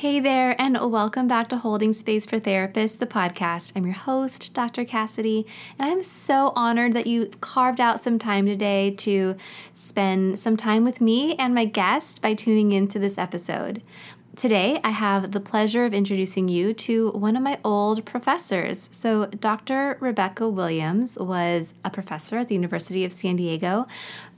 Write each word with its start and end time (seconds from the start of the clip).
Hey 0.00 0.18
there, 0.18 0.58
and 0.58 0.78
welcome 0.90 1.28
back 1.28 1.50
to 1.50 1.58
Holding 1.58 1.92
Space 1.92 2.24
for 2.24 2.40
Therapists, 2.40 2.96
the 2.96 3.06
podcast. 3.06 3.72
I'm 3.76 3.84
your 3.84 3.94
host, 3.94 4.54
Dr. 4.54 4.82
Cassidy, 4.86 5.46
and 5.78 5.90
I'm 5.90 6.02
so 6.02 6.54
honored 6.56 6.94
that 6.94 7.06
you 7.06 7.26
carved 7.42 7.82
out 7.82 8.00
some 8.00 8.18
time 8.18 8.46
today 8.46 8.92
to 8.92 9.36
spend 9.74 10.38
some 10.38 10.56
time 10.56 10.84
with 10.84 11.02
me 11.02 11.34
and 11.34 11.54
my 11.54 11.66
guest 11.66 12.22
by 12.22 12.32
tuning 12.32 12.72
into 12.72 12.98
this 12.98 13.18
episode. 13.18 13.82
Today, 14.36 14.80
I 14.84 14.90
have 14.90 15.32
the 15.32 15.40
pleasure 15.40 15.84
of 15.84 15.92
introducing 15.92 16.48
you 16.48 16.72
to 16.74 17.10
one 17.10 17.36
of 17.36 17.42
my 17.42 17.58
old 17.64 18.06
professors. 18.06 18.88
So, 18.92 19.26
Dr. 19.26 19.96
Rebecca 19.98 20.48
Williams 20.48 21.18
was 21.18 21.74
a 21.84 21.90
professor 21.90 22.38
at 22.38 22.48
the 22.48 22.54
University 22.54 23.04
of 23.04 23.12
San 23.12 23.36
Diego 23.36 23.88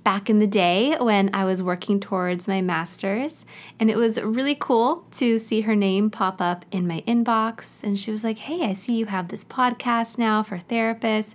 back 0.02 0.30
in 0.30 0.38
the 0.38 0.46
day 0.46 0.96
when 0.98 1.30
I 1.34 1.44
was 1.44 1.62
working 1.62 2.00
towards 2.00 2.48
my 2.48 2.62
master's. 2.62 3.44
And 3.78 3.90
it 3.90 3.96
was 3.96 4.20
really 4.20 4.54
cool 4.54 5.04
to 5.12 5.38
see 5.38 5.60
her 5.60 5.76
name 5.76 6.08
pop 6.08 6.40
up 6.40 6.64
in 6.70 6.86
my 6.86 7.04
inbox. 7.06 7.84
And 7.84 7.98
she 7.98 8.10
was 8.10 8.24
like, 8.24 8.38
Hey, 8.38 8.64
I 8.64 8.72
see 8.72 8.96
you 8.96 9.06
have 9.06 9.28
this 9.28 9.44
podcast 9.44 10.16
now 10.16 10.42
for 10.42 10.56
therapists. 10.56 11.34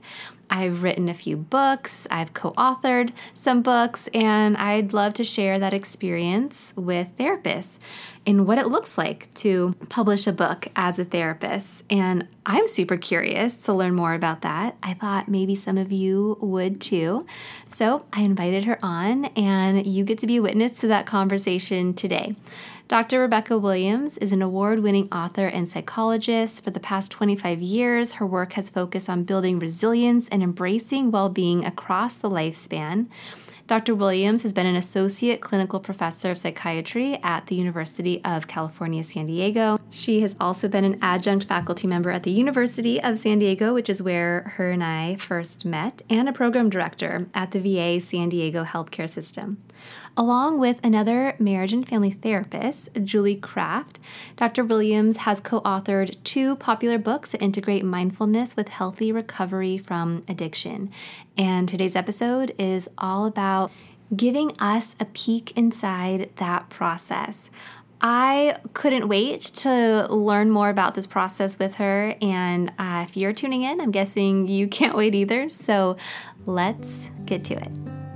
I've 0.49 0.81
written 0.81 1.09
a 1.09 1.13
few 1.13 1.35
books, 1.35 2.07
I've 2.09 2.33
co 2.33 2.51
authored 2.53 3.11
some 3.33 3.61
books, 3.61 4.07
and 4.13 4.55
I'd 4.55 4.93
love 4.93 5.13
to 5.15 5.23
share 5.25 5.59
that 5.59 5.73
experience 5.73 6.71
with 6.77 7.09
therapists 7.17 7.79
and 8.27 8.45
what 8.45 8.57
it 8.57 8.67
looks 8.67 8.97
like 8.97 9.33
to 9.35 9.73
publish 9.87 10.27
a 10.27 10.33
book 10.33 10.67
as 10.75 10.99
a 10.99 11.05
therapist. 11.05 11.85
And 11.89 12.27
I'm 12.45 12.67
super 12.67 12.97
curious 12.97 13.55
to 13.57 13.73
learn 13.73 13.95
more 13.95 14.13
about 14.13 14.41
that. 14.41 14.75
I 14.83 14.93
thought 14.93 15.29
maybe 15.29 15.55
some 15.55 15.77
of 15.77 15.93
you 15.93 16.37
would 16.41 16.81
too. 16.81 17.25
So 17.65 18.05
I 18.11 18.21
invited 18.21 18.65
her 18.65 18.77
on, 18.83 19.25
and 19.37 19.87
you 19.87 20.03
get 20.03 20.19
to 20.19 20.27
be 20.27 20.37
a 20.37 20.41
witness 20.41 20.79
to 20.81 20.87
that 20.87 21.05
conversation 21.05 21.93
today. 21.93 22.35
Dr. 22.89 23.19
Rebecca 23.19 23.57
Williams 23.57 24.17
is 24.17 24.31
an 24.31 24.41
award 24.41 24.79
winning 24.79 25.11
author 25.11 25.47
and 25.47 25.67
psychologist. 25.67 26.63
For 26.63 26.71
the 26.71 26.79
past 26.79 27.11
25 27.11 27.61
years, 27.61 28.13
her 28.13 28.25
work 28.25 28.53
has 28.53 28.69
focused 28.69 29.09
on 29.09 29.23
building 29.23 29.59
resilience 29.59 30.27
and 30.29 30.41
embracing 30.41 31.11
well 31.11 31.29
being 31.29 31.65
across 31.65 32.15
the 32.15 32.29
lifespan. 32.29 33.07
Dr. 33.67 33.95
Williams 33.95 34.43
has 34.43 34.53
been 34.53 34.65
an 34.65 34.77
associate 34.77 35.41
clinical 35.41 35.81
professor 35.81 36.31
of 36.31 36.37
psychiatry 36.37 37.19
at 37.21 37.47
the 37.47 37.55
University 37.55 38.23
of 38.23 38.47
California, 38.47 39.03
San 39.03 39.27
Diego. 39.27 39.77
She 39.89 40.21
has 40.21 40.37
also 40.39 40.69
been 40.69 40.85
an 40.85 40.97
adjunct 41.01 41.43
faculty 41.43 41.85
member 41.85 42.09
at 42.09 42.23
the 42.23 42.31
University 42.31 43.01
of 43.03 43.19
San 43.19 43.39
Diego, 43.39 43.73
which 43.73 43.89
is 43.89 44.01
where 44.01 44.53
her 44.55 44.71
and 44.71 44.81
I 44.81 45.17
first 45.17 45.65
met, 45.65 46.01
and 46.09 46.29
a 46.29 46.33
program 46.33 46.69
director 46.69 47.27
at 47.33 47.51
the 47.51 47.59
VA 47.59 47.99
San 47.99 48.29
Diego 48.29 48.63
Healthcare 48.63 49.09
System. 49.09 49.61
Along 50.19 50.57
with 50.57 50.79
another 50.83 51.35
marriage 51.37 51.73
and 51.73 51.87
family 51.87 52.09
therapist, 52.09 52.89
Julie 53.03 53.35
Kraft, 53.35 53.99
Dr. 54.35 54.65
Williams 54.65 55.17
has 55.17 55.39
co 55.39 55.61
authored 55.61 56.17
two 56.23 56.55
popular 56.55 56.97
books 56.97 57.33
that 57.33 57.41
integrate 57.43 57.85
mindfulness 57.85 58.55
with 58.55 58.69
healthy 58.69 59.11
recovery 59.11 59.77
from 59.77 60.23
addiction. 60.27 60.89
And 61.37 61.69
today's 61.69 61.95
episode 61.95 62.55
is 62.57 62.89
all 62.97 63.27
about 63.27 63.71
giving 64.15 64.53
us 64.57 64.95
a 64.99 65.05
peek 65.05 65.51
inside 65.55 66.31
that 66.37 66.67
process. 66.69 67.51
I 68.01 68.57
couldn't 68.73 69.07
wait 69.07 69.41
to 69.41 70.07
learn 70.09 70.49
more 70.49 70.69
about 70.69 70.95
this 70.95 71.05
process 71.05 71.59
with 71.59 71.75
her. 71.75 72.15
And 72.23 72.71
uh, 72.79 73.05
if 73.07 73.15
you're 73.15 73.33
tuning 73.33 73.61
in, 73.61 73.79
I'm 73.79 73.91
guessing 73.91 74.47
you 74.47 74.67
can't 74.79 74.97
wait 74.97 75.13
either. 75.13 75.47
So 75.47 75.95
let's 76.47 77.11
get 77.25 77.43
to 77.45 77.53
it. 77.53 78.06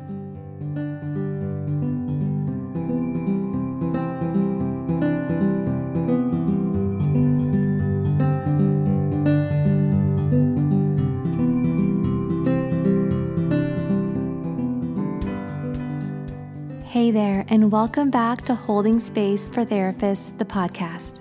There, 17.21 17.45
and 17.49 17.71
welcome 17.71 18.09
back 18.09 18.43
to 18.43 18.55
Holding 18.55 18.99
Space 18.99 19.48
for 19.48 19.64
Therapists, 19.64 20.36
the 20.39 20.45
podcast. 20.45 21.20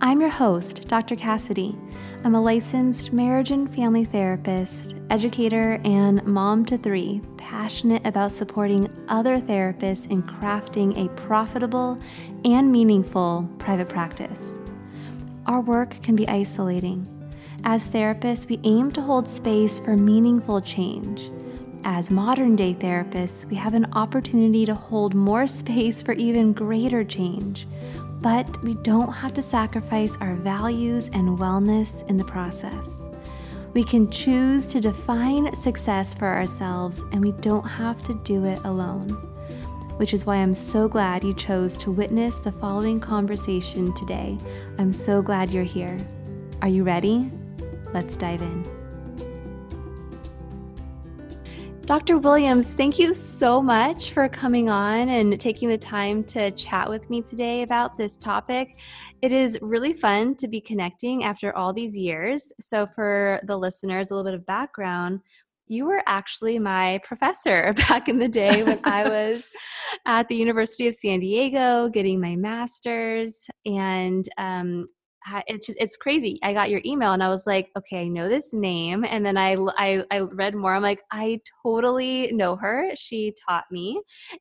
I'm 0.00 0.20
your 0.20 0.30
host, 0.30 0.86
Dr. 0.86 1.16
Cassidy. 1.16 1.74
I'm 2.22 2.36
a 2.36 2.40
licensed 2.40 3.12
marriage 3.12 3.50
and 3.50 3.74
family 3.74 4.04
therapist, 4.04 4.94
educator, 5.10 5.80
and 5.84 6.24
mom 6.24 6.64
to 6.66 6.78
three, 6.78 7.22
passionate 7.38 8.06
about 8.06 8.30
supporting 8.30 8.88
other 9.08 9.38
therapists 9.38 10.08
in 10.08 10.22
crafting 10.22 11.04
a 11.04 11.08
profitable 11.26 11.96
and 12.44 12.70
meaningful 12.70 13.50
private 13.58 13.88
practice. 13.88 14.60
Our 15.46 15.60
work 15.60 16.00
can 16.02 16.14
be 16.14 16.28
isolating. 16.28 17.08
As 17.64 17.90
therapists, 17.90 18.48
we 18.48 18.60
aim 18.62 18.92
to 18.92 19.02
hold 19.02 19.28
space 19.28 19.80
for 19.80 19.96
meaningful 19.96 20.60
change 20.60 21.32
as 21.84 22.10
modern 22.10 22.56
day 22.56 22.74
therapists, 22.74 23.44
we 23.46 23.56
have 23.56 23.74
an 23.74 23.86
opportunity 23.92 24.64
to 24.66 24.74
hold 24.74 25.14
more 25.14 25.46
space 25.46 26.02
for 26.02 26.12
even 26.12 26.52
greater 26.52 27.04
change. 27.04 27.66
But 28.20 28.62
we 28.62 28.74
don't 28.74 29.12
have 29.12 29.34
to 29.34 29.42
sacrifice 29.42 30.16
our 30.20 30.34
values 30.34 31.08
and 31.08 31.38
wellness 31.38 32.08
in 32.08 32.16
the 32.16 32.24
process. 32.24 33.04
We 33.74 33.82
can 33.82 34.10
choose 34.10 34.66
to 34.66 34.80
define 34.80 35.54
success 35.54 36.14
for 36.14 36.26
ourselves, 36.26 37.02
and 37.10 37.20
we 37.20 37.32
don't 37.32 37.66
have 37.66 38.02
to 38.04 38.14
do 38.22 38.44
it 38.44 38.60
alone. 38.64 39.10
Which 39.96 40.14
is 40.14 40.26
why 40.26 40.36
I'm 40.36 40.54
so 40.54 40.88
glad 40.88 41.24
you 41.24 41.34
chose 41.34 41.76
to 41.78 41.90
witness 41.90 42.38
the 42.38 42.52
following 42.52 43.00
conversation 43.00 43.92
today. 43.94 44.38
I'm 44.78 44.92
so 44.92 45.22
glad 45.22 45.50
you're 45.50 45.64
here. 45.64 45.98
Are 46.60 46.68
you 46.68 46.84
ready? 46.84 47.30
Let's 47.92 48.16
dive 48.16 48.42
in. 48.42 48.81
Dr. 51.84 52.18
Williams, 52.18 52.74
thank 52.74 52.98
you 52.98 53.12
so 53.12 53.60
much 53.60 54.12
for 54.12 54.28
coming 54.28 54.70
on 54.70 55.08
and 55.08 55.38
taking 55.40 55.68
the 55.68 55.76
time 55.76 56.22
to 56.24 56.52
chat 56.52 56.88
with 56.88 57.10
me 57.10 57.20
today 57.20 57.62
about 57.62 57.98
this 57.98 58.16
topic. 58.16 58.78
It 59.20 59.32
is 59.32 59.58
really 59.60 59.92
fun 59.92 60.36
to 60.36 60.46
be 60.46 60.60
connecting 60.60 61.24
after 61.24 61.54
all 61.56 61.72
these 61.72 61.96
years. 61.96 62.52
So, 62.60 62.86
for 62.86 63.40
the 63.46 63.56
listeners, 63.56 64.10
a 64.10 64.14
little 64.14 64.30
bit 64.30 64.38
of 64.38 64.46
background 64.46 65.20
you 65.68 65.86
were 65.86 66.02
actually 66.06 66.58
my 66.58 67.00
professor 67.02 67.72
back 67.88 68.08
in 68.08 68.18
the 68.18 68.28
day 68.28 68.62
when 68.62 68.78
I 68.84 69.08
was 69.08 69.48
at 70.06 70.28
the 70.28 70.36
University 70.36 70.86
of 70.86 70.94
San 70.94 71.20
Diego 71.20 71.88
getting 71.88 72.20
my 72.20 72.36
master's. 72.36 73.46
And 73.64 74.28
um, 74.36 74.86
it's 75.46 75.66
just 75.66 75.78
it's 75.80 75.96
crazy. 75.96 76.38
I 76.42 76.52
got 76.52 76.70
your 76.70 76.80
email 76.84 77.12
and 77.12 77.22
i 77.22 77.28
was 77.28 77.46
like 77.46 77.70
okay 77.76 78.02
i 78.02 78.08
know 78.08 78.28
this 78.28 78.52
name. 78.54 79.04
And 79.08 79.24
then 79.24 79.36
I, 79.36 79.56
I 79.78 80.04
i 80.10 80.20
read 80.20 80.54
more. 80.54 80.74
I'm 80.74 80.82
like 80.82 81.02
i 81.12 81.40
totally 81.64 82.32
know 82.32 82.56
her. 82.56 82.90
She 82.96 83.34
taught 83.48 83.64
me. 83.70 84.00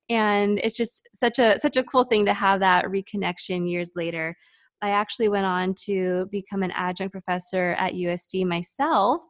And 0.10 0.60
it's 0.64 0.78
just 0.78 1.08
such 1.14 1.40
a 1.40 1.60
such 1.60 1.78
a 1.78 1.84
cool 1.84 2.04
thing 2.06 2.26
to 2.26 2.34
have 2.34 2.60
that 2.62 2.86
reconnection 2.86 3.70
years 3.70 3.94
later. 3.96 4.36
I 4.84 4.90
actually 4.90 5.30
went 5.30 5.46
on 5.46 5.76
to 5.86 6.28
become 6.32 6.64
an 6.64 6.72
adjunct 6.72 7.12
professor 7.12 7.76
at 7.78 7.94
usd 7.94 8.46
myself. 8.46 9.24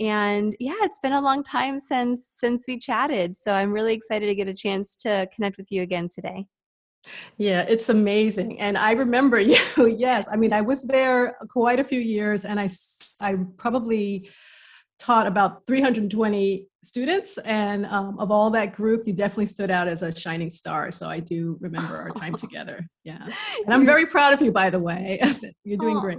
And 0.00 0.56
yeah 0.58 0.76
it's 0.80 0.98
been 1.00 1.12
a 1.12 1.20
long 1.20 1.42
time 1.42 1.78
since 1.78 2.26
since 2.26 2.64
we 2.66 2.78
chatted. 2.78 3.36
So 3.36 3.52
i'm 3.52 3.72
really 3.72 3.94
excited 3.94 4.26
to 4.26 4.34
get 4.34 4.48
a 4.48 4.54
chance 4.54 4.96
to 4.96 5.28
connect 5.34 5.56
with 5.58 5.70
you 5.70 5.82
again 5.82 6.08
today 6.08 6.46
yeah, 7.36 7.62
it's 7.62 7.88
amazing. 7.88 8.60
And 8.60 8.76
I 8.76 8.92
remember 8.92 9.38
you, 9.52 9.58
yes. 9.76 10.28
I 10.30 10.36
mean, 10.36 10.52
I 10.52 10.60
was 10.60 10.82
there 10.82 11.36
quite 11.50 11.80
a 11.80 11.84
few 11.84 12.00
years 12.00 12.44
and 12.44 12.58
I, 12.60 12.68
I 13.20 13.36
probably 13.56 14.30
taught 14.98 15.26
about 15.26 15.64
320 15.66 16.66
students. 16.82 17.38
And 17.38 17.86
um, 17.86 18.18
of 18.18 18.30
all 18.30 18.50
that 18.50 18.74
group, 18.74 19.06
you 19.06 19.12
definitely 19.12 19.46
stood 19.46 19.70
out 19.70 19.88
as 19.88 20.02
a 20.02 20.14
shining 20.14 20.50
star. 20.50 20.90
So 20.90 21.08
I 21.08 21.20
do 21.20 21.56
remember 21.60 21.96
our 21.96 22.10
time 22.10 22.34
together. 22.36 22.86
Yeah. 23.04 23.24
And 23.64 23.72
I'm 23.72 23.84
very 23.84 24.06
proud 24.06 24.32
of 24.32 24.42
you, 24.42 24.52
by 24.52 24.70
the 24.70 24.78
way. 24.78 25.20
You're 25.64 25.78
doing 25.78 26.00
great. 26.00 26.18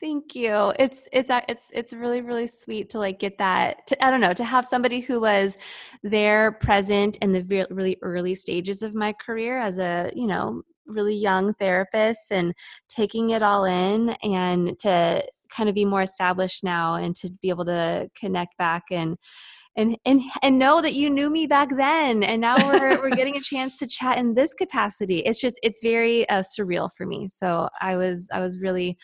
Thank 0.00 0.34
you. 0.34 0.74
It's 0.78 1.08
it's 1.10 1.30
it's 1.48 1.70
it's 1.72 1.92
really 1.94 2.20
really 2.20 2.46
sweet 2.46 2.90
to 2.90 2.98
like 2.98 3.18
get 3.18 3.38
that. 3.38 3.86
To, 3.86 4.04
I 4.04 4.10
don't 4.10 4.20
know 4.20 4.34
to 4.34 4.44
have 4.44 4.66
somebody 4.66 5.00
who 5.00 5.20
was 5.20 5.56
there, 6.02 6.52
present 6.52 7.16
in 7.22 7.32
the 7.32 7.66
really 7.70 7.96
early 8.02 8.34
stages 8.34 8.82
of 8.82 8.94
my 8.94 9.14
career 9.14 9.58
as 9.58 9.78
a 9.78 10.10
you 10.14 10.26
know 10.26 10.62
really 10.86 11.16
young 11.16 11.54
therapist 11.54 12.30
and 12.30 12.52
taking 12.88 13.30
it 13.30 13.42
all 13.42 13.64
in, 13.64 14.10
and 14.22 14.78
to 14.80 15.24
kind 15.50 15.68
of 15.68 15.74
be 15.74 15.86
more 15.86 16.02
established 16.02 16.62
now 16.62 16.94
and 16.94 17.16
to 17.16 17.30
be 17.40 17.48
able 17.48 17.64
to 17.64 18.10
connect 18.20 18.56
back 18.58 18.82
and 18.90 19.16
and 19.76 19.96
and 20.04 20.20
and 20.42 20.58
know 20.58 20.82
that 20.82 20.94
you 20.94 21.08
knew 21.08 21.30
me 21.30 21.46
back 21.46 21.68
then 21.76 22.22
and 22.22 22.40
now 22.40 22.54
we're 22.66 23.00
we're 23.00 23.10
getting 23.10 23.36
a 23.36 23.40
chance 23.40 23.78
to 23.78 23.86
chat 23.98 24.18
in 24.18 24.34
this 24.34 24.54
capacity 24.54 25.18
it's 25.20 25.40
just 25.40 25.58
it's 25.62 25.80
very 25.82 26.28
uh, 26.28 26.42
surreal 26.42 26.90
for 26.96 27.06
me 27.06 27.28
so 27.28 27.68
i 27.80 27.96
was 27.96 28.28
i 28.32 28.40
was 28.40 28.58
really 28.58 28.96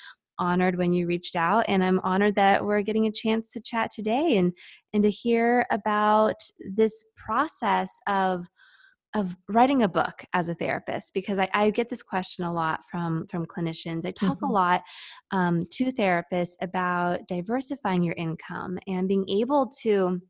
honored 0.43 0.77
when 0.77 0.93
you 0.93 1.07
reached 1.07 1.37
out 1.37 1.65
and 1.69 1.85
i'm 1.85 2.01
honored 2.01 2.35
that 2.35 2.65
we're 2.65 2.83
getting 2.83 3.07
a 3.07 3.13
chance 3.13 3.53
to 3.53 3.61
chat 3.61 3.91
today 3.95 4.37
and 4.37 4.53
and 4.93 5.03
to 5.03 5.11
hear 5.11 5.65
about 5.71 6.37
this 6.77 7.05
process 7.17 7.99
of 8.09 8.47
of 9.15 9.37
writing 9.49 9.83
a 9.83 9.89
book 9.89 10.25
as 10.33 10.49
a 10.49 10.55
therapist 10.55 11.13
because 11.13 11.39
I, 11.39 11.49
I 11.53 11.71
get 11.71 11.91
this 11.91 12.03
question 12.03 12.45
a 12.45 12.53
lot 12.53 12.81
from 12.91 13.27
from 13.27 13.47
clinicians. 13.47 14.07
I 14.07 14.11
talk 14.11 14.37
mm-hmm. 14.39 14.47
a 14.47 14.53
lot 14.53 14.83
um, 15.33 15.67
to 15.73 15.93
therapists 15.93 16.55
about 16.63 17.21
diversifying 17.29 18.03
your 18.03 18.15
income 18.17 18.79
and 18.87 19.09
being 19.09 19.29
able 19.29 19.71
to 19.83 20.21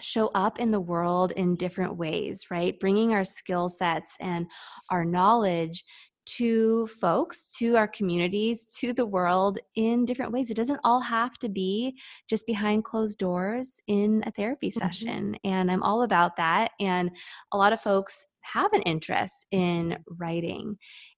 show 0.00 0.28
up 0.34 0.58
in 0.58 0.70
the 0.70 0.80
world 0.80 1.32
in 1.32 1.54
different 1.54 1.96
ways, 1.96 2.46
right? 2.50 2.78
Bringing 2.80 3.12
our 3.12 3.24
skill 3.24 3.68
sets 3.68 4.16
and 4.20 4.46
our 4.90 5.04
knowledge 5.04 5.84
to 6.26 6.86
folks, 6.86 7.48
to 7.58 7.76
our 7.76 7.88
communities, 7.88 8.74
to 8.80 8.92
the 8.92 9.06
world 9.06 9.58
in 9.76 10.04
different 10.04 10.32
ways. 10.32 10.50
It 10.50 10.56
doesn't 10.56 10.80
all 10.84 11.00
have 11.00 11.38
to 11.38 11.48
be 11.48 11.98
just 12.28 12.46
behind 12.46 12.84
closed 12.84 13.18
doors 13.18 13.74
in 13.86 14.22
a 14.26 14.30
therapy 14.30 14.68
mm-hmm. 14.68 14.78
session. 14.78 15.36
And 15.44 15.70
I'm 15.70 15.82
all 15.82 16.02
about 16.02 16.36
that. 16.36 16.72
And 16.80 17.10
a 17.52 17.56
lot 17.56 17.72
of 17.72 17.80
folks 17.80 18.26
have 18.42 18.72
an 18.72 18.82
interest 18.82 19.46
in 19.50 19.98
writing. 20.08 20.76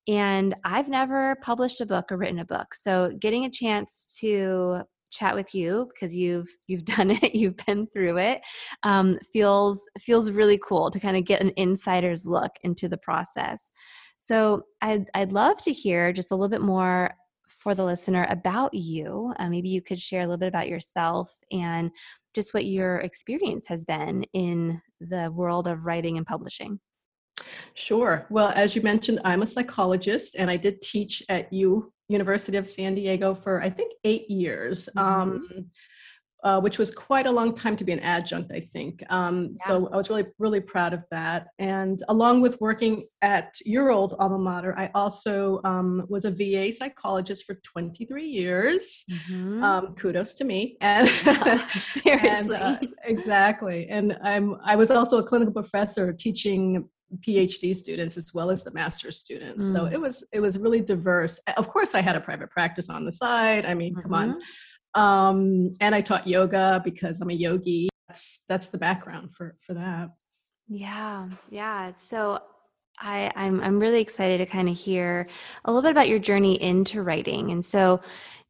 And 0.09 0.55
I've 0.65 0.89
never 0.89 1.37
published 1.43 1.81
a 1.81 1.87
book 1.87 2.11
or 2.11 2.17
written 2.17 2.39
a 2.39 2.45
book. 2.45 2.75
So 2.75 3.13
getting 3.19 3.45
a 3.45 3.51
chance 3.51 4.17
to 4.21 4.83
chat 5.11 5.35
with 5.35 5.55
you 5.55 5.89
because 5.95 6.15
you've 6.15 6.49
you've 6.67 6.85
done 6.97 7.11
it 7.11 7.35
you've 7.35 7.57
been 7.65 7.87
through 7.87 8.19
it 8.19 8.43
um, 8.83 9.19
feels 9.33 9.87
feels 9.99 10.31
really 10.31 10.59
cool 10.59 10.91
to 10.91 11.01
kind 11.01 11.17
of 11.17 11.25
get 11.25 11.41
an 11.41 11.53
insider's 11.57 12.27
look 12.27 12.51
into 12.63 12.89
the 12.89 12.99
process 12.99 13.71
so 14.27 14.65
I'd, 14.83 15.09
I'd 15.15 15.31
love 15.31 15.63
to 15.63 15.73
hear 15.73 16.13
just 16.13 16.33
a 16.33 16.35
little 16.35 16.49
bit 16.49 16.61
more 16.61 17.15
for 17.47 17.77
the 17.77 17.85
listener 17.85 18.27
about 18.29 18.75
you. 18.75 19.33
Uh, 19.39 19.49
maybe 19.49 19.69
you 19.69 19.81
could 19.81 20.01
share 20.01 20.23
a 20.23 20.25
little 20.25 20.37
bit 20.37 20.49
about 20.49 20.69
yourself 20.69 21.33
and 21.53 21.93
just 22.35 22.53
what 22.53 22.65
your 22.65 22.97
experience 22.97 23.69
has 23.69 23.85
been 23.85 24.25
in 24.33 24.83
the 25.01 25.31
world 25.31 25.69
of 25.69 25.87
writing 25.87 26.17
and 26.17 26.27
publishing. 26.27 26.81
Sure. 27.75 28.27
Well, 28.29 28.53
as 28.57 28.75
you 28.75 28.83
mentioned, 28.83 29.21
I'm 29.25 29.43
a 29.43 29.47
psychologist 29.47 30.35
and 30.37 30.51
I 30.51 30.57
did 30.57 30.83
teach 30.83 31.23
at 31.29 31.53
U 31.53 31.93
University 32.09 32.57
of 32.57 32.69
San 32.69 32.97
Diego 32.97 33.33
for 33.33 33.63
I 33.63 33.71
think 33.71 33.93
eight 34.03 34.29
years. 34.29 34.89
Mm-hmm. 34.97 35.21
Um, 35.23 35.71
uh, 36.47 36.61
which 36.61 36.79
was 36.79 36.93
quite 36.93 37.27
a 37.27 37.31
long 37.31 37.53
time 37.53 37.77
to 37.77 37.83
be 37.83 37.91
an 37.91 37.99
adjunct, 37.99 38.53
I 38.53 38.61
think. 38.61 39.03
Um, 39.11 39.57
yes. 39.59 39.67
So 39.67 39.89
I 39.93 39.97
was 39.97 40.09
really, 40.09 40.27
really 40.39 40.61
proud 40.61 40.95
of 40.95 41.03
that. 41.11 41.49
And 41.59 42.01
along 42.09 42.41
with 42.41 42.57
working 42.61 43.09
at 43.21 43.57
your 43.65 43.91
old 43.91 44.15
alma 44.21 44.39
mater, 44.39 44.73
I 44.79 44.93
also 44.95 45.61
um, 45.65 46.07
was 46.09 46.25
a 46.25 46.31
VA 46.31 46.73
psychologist 46.73 47.47
for 47.47 47.57
23 47.57 48.25
years. 48.25 49.05
Mm-hmm. 49.11 49.65
Um, 49.65 49.95
kudos 49.97 50.35
to 50.35 50.45
me. 50.45 50.77
And 50.87 51.09
seriously, 51.69 52.29
and, 52.29 52.53
uh, 52.53 52.79
exactly. 53.05 53.89
And 53.89 54.17
I'm 54.23 54.57
I 54.65 54.77
was 54.77 54.93
also 54.93 55.19
a 55.19 55.23
clinical 55.23 55.53
professor 55.53 56.13
teaching 56.13 56.89
PhD 57.21 57.75
students 57.75 58.17
as 58.17 58.33
well 58.35 58.51
as 58.51 58.63
the 58.63 58.71
master's 58.73 59.19
students. 59.19 59.65
Mm. 59.65 59.73
So 59.73 59.85
it 59.87 60.01
was 60.01 60.25
it 60.33 60.41
was 60.41 60.59
really 60.59 60.81
diverse. 60.81 61.41
Of 61.57 61.69
course, 61.69 61.95
I 61.95 62.03
had 62.03 62.15
a 62.15 62.21
private 62.21 62.51
practice 62.51 62.89
on 62.89 63.05
the 63.05 63.13
side. 63.13 63.65
I 63.65 63.75
mean, 63.75 63.95
mm-hmm. 63.95 64.03
come 64.03 64.15
on. 64.15 64.39
Um, 64.97 65.71
and 65.81 65.95
I 65.95 66.01
taught 66.01 66.27
yoga 66.27 66.81
because 66.85 67.21
I'm 67.21 67.31
a 67.31 67.35
yogi. 67.35 67.89
That's 68.09 68.41
that's 68.49 68.69
the 68.69 68.79
background 68.79 69.33
for 69.35 69.57
for 69.61 69.75
that. 69.75 70.11
Yeah, 70.69 71.29
yeah. 71.51 71.93
So 71.93 72.41
I, 72.99 73.31
I'm 73.37 73.61
I'm 73.61 73.79
really 73.79 74.01
excited 74.01 74.39
to 74.39 74.47
kind 74.47 74.69
of 74.69 74.77
hear 74.77 75.29
a 75.65 75.71
little 75.71 75.83
bit 75.83 75.91
about 75.91 76.09
your 76.09 76.19
journey 76.19 76.61
into 76.61 77.03
writing. 77.03 77.51
And 77.51 77.65
so, 77.65 78.01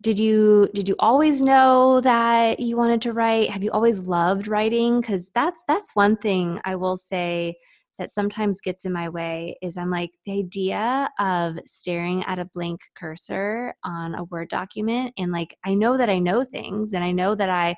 did 0.02 0.18
you 0.18 0.68
did 0.72 0.88
you 0.88 0.94
always 0.98 1.42
know 1.42 2.00
that 2.00 2.60
you 2.60 2.76
wanted 2.76 3.02
to 3.02 3.12
write? 3.12 3.50
Have 3.50 3.64
you 3.64 3.72
always 3.72 4.00
loved 4.00 4.46
writing? 4.46 5.00
Because 5.00 5.30
that's 5.30 5.64
that's 5.66 5.96
one 5.96 6.16
thing 6.16 6.60
I 6.64 6.76
will 6.76 6.96
say 6.96 7.56
that 7.98 8.12
sometimes 8.12 8.60
gets 8.60 8.84
in 8.84 8.92
my 8.92 9.08
way 9.08 9.56
is 9.62 9.76
I'm 9.76 9.90
like, 9.90 10.10
the 10.24 10.38
idea 10.38 11.08
of 11.18 11.58
staring 11.66 12.24
at 12.24 12.38
a 12.38 12.44
blank 12.44 12.80
cursor 12.94 13.74
on 13.84 14.14
a 14.14 14.24
Word 14.24 14.48
document 14.48 15.14
and 15.16 15.32
like, 15.32 15.56
I 15.64 15.74
know 15.74 15.96
that 15.96 16.10
I 16.10 16.18
know 16.18 16.44
things 16.44 16.92
and 16.92 17.04
I 17.04 17.12
know 17.12 17.34
that 17.34 17.50
I. 17.50 17.76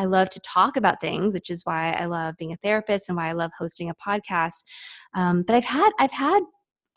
I 0.00 0.04
love 0.04 0.30
to 0.30 0.40
talk 0.40 0.76
about 0.76 1.00
things, 1.00 1.34
which 1.34 1.50
is 1.50 1.62
why 1.64 1.90
I 1.90 2.04
love 2.04 2.36
being 2.38 2.52
a 2.52 2.56
therapist 2.58 3.08
and 3.08 3.16
why 3.16 3.30
I 3.30 3.32
love 3.32 3.50
hosting 3.58 3.90
a 3.90 3.94
podcast. 3.96 4.62
Um, 5.12 5.42
but 5.42 5.56
I've 5.56 5.64
had 5.64 5.90
I've 5.98 6.12
had 6.12 6.40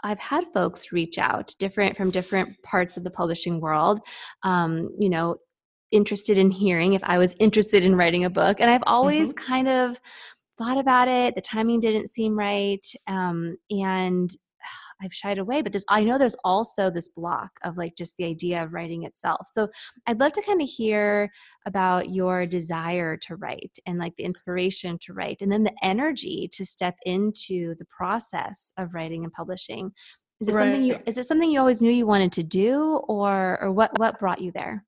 I've 0.04 0.20
had 0.20 0.44
folks 0.54 0.92
reach 0.92 1.18
out 1.18 1.56
different 1.58 1.98
from 1.98 2.12
different 2.12 2.62
parts 2.62 2.98
of 2.98 3.04
the 3.04 3.10
publishing 3.10 3.60
world. 3.60 4.02
Um, 4.44 4.90
you 5.00 5.10
know, 5.10 5.38
interested 5.92 6.38
in 6.38 6.52
hearing 6.52 6.94
if 6.94 7.04
I 7.04 7.18
was 7.18 7.36
interested 7.40 7.84
in 7.84 7.96
writing 7.96 8.24
a 8.24 8.30
book, 8.30 8.60
and 8.60 8.70
I've 8.70 8.84
always 8.86 9.34
mm-hmm. 9.34 9.52
kind 9.52 9.68
of 9.68 10.00
thought 10.62 10.78
about 10.78 11.08
it. 11.08 11.36
The 11.36 11.42
timing 11.42 11.80
didn't 11.80 12.10
seem 12.10 12.38
right. 12.38 12.86
Um, 13.08 13.58
and 13.70 14.30
I've 15.02 15.14
shied 15.14 15.40
away, 15.40 15.62
but 15.62 15.72
there's 15.72 15.86
I 15.90 16.04
know 16.04 16.18
there's 16.18 16.36
also 16.44 16.92
this 16.92 17.10
block 17.10 17.52
of 17.64 17.78
like 17.78 17.96
just 17.96 18.18
the 18.18 18.26
idea 18.26 18.64
of 18.64 18.74
writing 18.74 19.04
itself. 19.04 19.48
So 19.52 19.70
I'd 20.06 20.20
love 20.20 20.34
to 20.34 20.42
kind 20.44 20.62
of 20.62 20.70
hear 20.70 21.32
about 21.66 22.10
your 22.10 22.46
desire 22.46 23.18
to 23.18 23.36
write 23.36 23.80
and 23.86 23.98
like 23.98 24.16
the 24.18 24.24
inspiration 24.24 24.98
to 25.02 25.14
write 25.14 25.42
and 25.42 25.52
then 25.52 25.64
the 25.64 25.74
energy 25.82 26.50
to 26.54 26.66
step 26.66 26.96
into 27.06 27.76
the 27.76 27.86
process 27.86 28.72
of 28.78 28.94
writing 28.94 29.24
and 29.24 29.34
publishing. 29.34 29.92
Is 30.40 30.48
it 30.48 30.54
right. 30.54 30.66
something 30.66 30.84
you 30.84 31.00
is 31.06 31.18
it 31.18 31.26
something 31.26 31.52
you 31.52 31.60
always 31.60 31.82
knew 31.82 31.92
you 31.92 32.06
wanted 32.06 32.32
to 32.34 32.44
do 32.44 33.02
or 33.08 33.60
or 33.62 33.72
what 33.72 33.98
what 33.98 34.20
brought 34.20 34.42
you 34.42 34.52
there? 34.52 34.86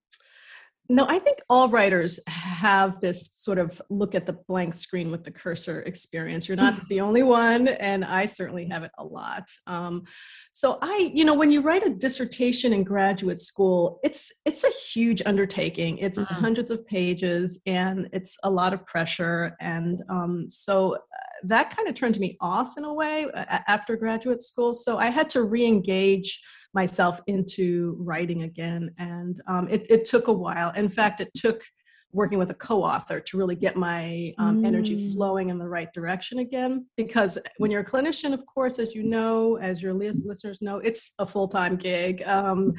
No, 0.90 1.06
I 1.08 1.18
think 1.20 1.38
all 1.50 1.70
writers 1.70 2.20
have 2.28 3.00
this 3.00 3.30
sort 3.34 3.58
of 3.58 3.82
look 3.90 4.16
at 4.16 4.26
the 4.26 4.34
blank 4.34 4.74
screen 4.74 5.12
with 5.12 5.24
the 5.24 5.32
cursor 5.32 5.80
experience. 5.82 6.48
You're 6.48 6.58
not 6.58 6.76
the 6.90 7.00
only 7.00 7.24
one, 7.24 7.70
and 7.70 8.04
I 8.04 8.26
certainly 8.26 8.66
have 8.68 8.84
it 8.84 8.92
a 8.98 9.04
lot. 9.04 9.50
Um, 9.66 10.04
so 10.52 10.80
I, 10.82 11.10
you 11.14 11.24
know, 11.24 11.36
when 11.36 11.52
you 11.52 11.62
write 11.62 11.88
a 11.88 11.90
dissertation 11.90 12.74
in 12.74 12.84
graduate 12.84 13.40
school, 13.40 14.02
it's 14.04 14.32
it's 14.46 14.66
a 14.66 14.70
huge 14.70 15.22
undertaking. 15.26 16.00
It's 16.00 16.20
mm-hmm. 16.20 16.42
hundreds 16.42 16.70
of 16.70 16.86
pages, 16.86 17.62
and 17.66 18.10
it's 18.12 18.38
a 18.44 18.50
lot 18.50 18.74
of 18.74 18.86
pressure. 18.86 19.56
And 19.62 20.04
um, 20.10 20.50
so 20.50 20.96
uh, 20.96 20.98
that 21.44 21.76
kind 21.76 21.88
of 21.88 21.96
turned 21.96 22.20
me 22.20 22.38
off 22.42 22.78
in 22.78 22.84
a 22.84 22.94
way 22.94 23.28
after 23.68 23.96
graduate 23.96 24.42
school. 24.42 24.74
So 24.74 24.98
I 24.98 25.08
had 25.08 25.30
to 25.32 25.44
re-engage 25.44 26.42
myself 26.74 27.22
into 27.28 27.96
writing 28.00 28.44
again. 28.44 28.92
And 28.98 29.40
um, 29.48 29.68
it, 29.70 29.86
it, 29.90 30.06
took 30.06 30.28
a 30.28 30.34
while. 30.34 30.72
In 30.72 30.90
fact, 30.90 31.22
it 31.22 31.32
took 31.36 31.64
working 32.14 32.38
with 32.38 32.52
a 32.52 32.54
co-author 32.54 33.20
to 33.20 33.38
really 33.38 33.56
get 33.56 33.76
my 33.76 34.34
um, 34.38 34.62
mm. 34.62 34.68
energy 34.68 35.12
flowing 35.12 35.50
in 35.50 35.58
the 35.58 35.68
right 35.68 35.92
direction 35.94 36.40
again 36.40 36.86
because 36.96 37.38
when 37.58 37.72
you're 37.72 37.82
a 37.82 37.86
clinician 37.86 38.34
of 38.34 38.46
course 38.46 38.78
as 38.78 38.94
you 38.94 39.04
know 39.04 39.58
as 39.58 39.82
your 39.82 39.94
listeners 39.94 40.62
know 40.62 40.78
it's 40.78 41.14
a 41.20 41.26
full-time 41.26 41.76
gig 41.76 42.22
um, 42.28 42.74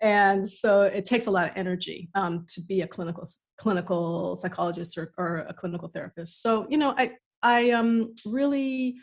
and 0.00 0.48
so 0.48 0.82
it 0.82 1.04
takes 1.04 1.26
a 1.26 1.30
lot 1.30 1.48
of 1.48 1.56
energy 1.56 2.10
um, 2.16 2.44
to 2.48 2.60
be 2.62 2.80
a 2.80 2.86
clinical 2.86 3.24
clinical 3.56 4.36
psychologist 4.36 4.98
or, 4.98 5.12
or, 5.16 5.46
a 5.48 5.54
clinical 5.54 5.88
therapist 5.88 6.42
so 6.42 6.66
you 6.68 6.76
know 6.76 6.94
i 6.98 7.12
i 7.42 7.70
um 7.70 8.12
really 8.26 8.96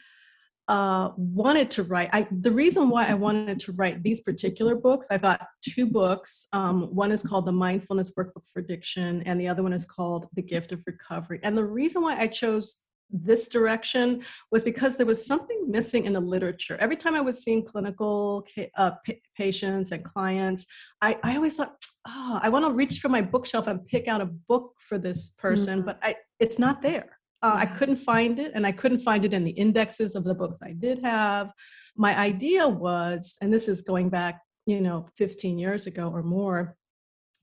uh, 0.69 1.09
wanted 1.17 1.71
to 1.71 1.83
write. 1.83 2.11
I, 2.13 2.27
the 2.29 2.51
reason 2.51 2.89
why 2.89 3.07
I 3.07 3.15
wanted 3.15 3.59
to 3.61 3.71
write 3.71 4.03
these 4.03 4.21
particular 4.21 4.75
books, 4.75 5.07
I've 5.09 5.23
got 5.23 5.47
two 5.67 5.87
books. 5.87 6.45
Um, 6.53 6.93
one 6.95 7.11
is 7.11 7.23
called 7.23 7.47
The 7.47 7.51
Mindfulness 7.51 8.13
Workbook 8.15 8.45
for 8.53 8.59
Addiction, 8.59 9.23
and 9.23 9.41
the 9.41 9.47
other 9.47 9.63
one 9.63 9.73
is 9.73 9.85
called 9.85 10.27
The 10.35 10.43
Gift 10.43 10.71
of 10.71 10.83
Recovery. 10.85 11.39
And 11.41 11.57
the 11.57 11.65
reason 11.65 12.03
why 12.03 12.19
I 12.19 12.27
chose 12.27 12.85
this 13.09 13.47
direction 13.47 14.23
was 14.51 14.63
because 14.63 14.95
there 14.95 15.07
was 15.07 15.25
something 15.25 15.65
missing 15.67 16.05
in 16.05 16.13
the 16.13 16.19
literature. 16.19 16.77
Every 16.79 16.95
time 16.95 17.15
I 17.15 17.21
was 17.21 17.43
seeing 17.43 17.65
clinical 17.65 18.45
uh, 18.77 18.91
patients 19.35 19.91
and 19.91 20.03
clients, 20.05 20.67
I, 21.01 21.17
I 21.23 21.35
always 21.35 21.57
thought, 21.57 21.83
oh, 22.07 22.39
I 22.43 22.49
want 22.49 22.65
to 22.65 22.71
reach 22.71 22.99
for 22.99 23.09
my 23.09 23.21
bookshelf 23.21 23.65
and 23.65 23.87
pick 23.87 24.07
out 24.07 24.21
a 24.21 24.25
book 24.25 24.73
for 24.77 24.99
this 24.99 25.31
person, 25.31 25.79
mm-hmm. 25.79 25.87
but 25.87 25.99
I, 26.03 26.15
it's 26.39 26.59
not 26.59 26.83
there. 26.83 27.18
Uh, 27.41 27.53
I 27.55 27.65
couldn't 27.65 27.95
find 27.95 28.39
it, 28.39 28.51
and 28.53 28.65
I 28.67 28.71
couldn't 28.71 28.99
find 28.99 29.23
it 29.23 29.33
in 29.33 29.43
the 29.43 29.51
indexes 29.51 30.15
of 30.15 30.23
the 30.23 30.35
books 30.35 30.59
I 30.61 30.73
did 30.73 30.99
have. 30.99 31.51
My 31.95 32.17
idea 32.17 32.67
was, 32.67 33.37
and 33.41 33.53
this 33.53 33.67
is 33.67 33.81
going 33.81 34.09
back, 34.09 34.41
you 34.65 34.81
know, 34.81 35.07
15 35.17 35.57
years 35.57 35.87
ago 35.87 36.09
or 36.09 36.23
more, 36.23 36.75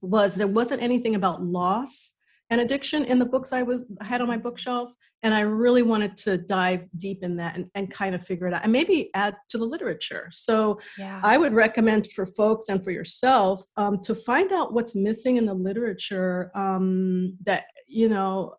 was 0.03 0.35
there 0.35 0.47
wasn't 0.47 0.83
anything 0.83 1.15
about 1.15 1.43
loss 1.43 2.13
and 2.51 2.61
addiction 2.61 3.05
in 3.05 3.19
the 3.19 3.25
books 3.25 3.53
I 3.53 3.63
was 3.63 3.85
had 4.01 4.21
on 4.21 4.29
my 4.29 4.37
bookshelf, 4.37 4.93
and 5.23 5.35
I 5.35 5.41
really 5.41 5.83
wanted 5.83 6.17
to 6.19 6.39
dive 6.39 6.85
deep 6.97 7.25
in 7.25 7.37
that 7.37 7.57
and, 7.57 7.67
and 7.75 7.91
kind 7.91 8.15
of 8.15 8.25
figure 8.25 8.47
it 8.47 8.55
out, 8.55 8.63
and 8.63 8.71
maybe 8.71 9.11
add 9.15 9.37
to 9.49 9.59
the 9.59 9.65
literature. 9.65 10.29
So 10.31 10.79
yeah. 10.97 11.21
I 11.25 11.39
would 11.39 11.55
recommend 11.55 12.13
for 12.13 12.25
folks 12.25 12.69
and 12.69 12.85
for 12.85 12.93
yourself 12.93 13.65
um, 13.77 13.99
to 14.03 14.15
find 14.15 14.53
out 14.53 14.73
what's 14.73 14.95
missing 14.95 15.37
in 15.37 15.47
the 15.47 15.55
literature 15.55 16.53
um, 16.55 17.37
that 17.45 17.65
you 17.89 18.09
know 18.09 18.55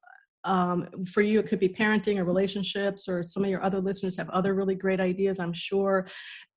um, 0.48 0.88
for 1.06 1.22
you, 1.22 1.40
it 1.40 1.48
could 1.48 1.60
be 1.60 1.70
parenting 1.70 2.18
or 2.18 2.24
relationships, 2.24 3.08
or 3.08 3.24
some 3.28 3.44
of 3.44 3.50
your 3.50 3.62
other 3.62 3.80
listeners 3.80 4.16
have 4.18 4.30
other 4.30 4.56
really 4.56 4.76
great 4.76 5.00
ideas, 5.00 5.40
I'm 5.40 5.54
sure. 5.54 6.08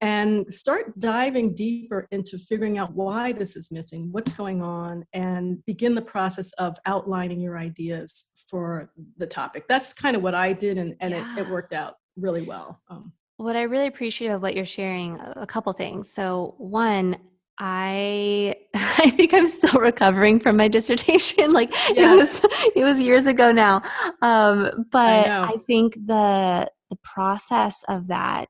And 0.01 0.51
start 0.53 0.99
diving 0.99 1.55
deeper 1.55 2.07
into 2.11 2.39
figuring 2.39 2.79
out 2.79 2.95
why 2.95 3.33
this 3.33 3.57
is 3.57 3.71
missing, 3.71 4.09
what's 4.13 4.33
going 4.33 4.63
on, 4.63 5.05
and 5.13 5.63
begin 5.67 5.95
the 5.95 6.03
process 6.03 6.53
of 6.53 6.79
outlining 6.87 7.41
your 7.41 7.59
ideas 7.59 8.31
for 8.49 8.91
the 9.19 9.27
topic. 9.27 9.67
That's 9.69 9.93
kind 9.93 10.17
of 10.17 10.23
what 10.23 10.35
I 10.35 10.53
did, 10.53 10.79
and, 10.79 10.95
and 11.01 11.13
yeah. 11.13 11.37
it, 11.37 11.41
it, 11.41 11.51
worked 11.51 11.73
out 11.73 11.97
really 12.17 12.43
well. 12.43 12.81
Um, 12.89 13.13
what 13.37 13.57
I 13.57 13.63
really 13.63 13.89
appreciate 13.89 14.29
of 14.29 14.43
what 14.43 14.55
you're 14.55 14.67
sharing, 14.67 15.19
a 15.19 15.47
couple 15.47 15.73
things. 15.73 16.13
So, 16.13 16.55
one, 16.59 17.17
I 17.61 18.57
I 18.75 19.11
think 19.11 19.35
I'm 19.35 19.47
still 19.47 19.81
recovering 19.81 20.41
from 20.41 20.57
my 20.57 20.67
dissertation. 20.67 21.53
like 21.53 21.71
yes. 21.95 21.99
it 21.99 22.17
was 22.17 22.73
it 22.77 22.85
was 22.85 22.99
years 22.99 23.27
ago 23.27 23.53
now. 23.53 23.83
Um, 24.23 24.87
but 24.91 25.29
I, 25.29 25.45
I 25.45 25.57
think 25.67 25.95
the 25.95 26.71
the 26.89 26.97
process 27.05 27.85
of 27.89 28.09
that 28.09 28.49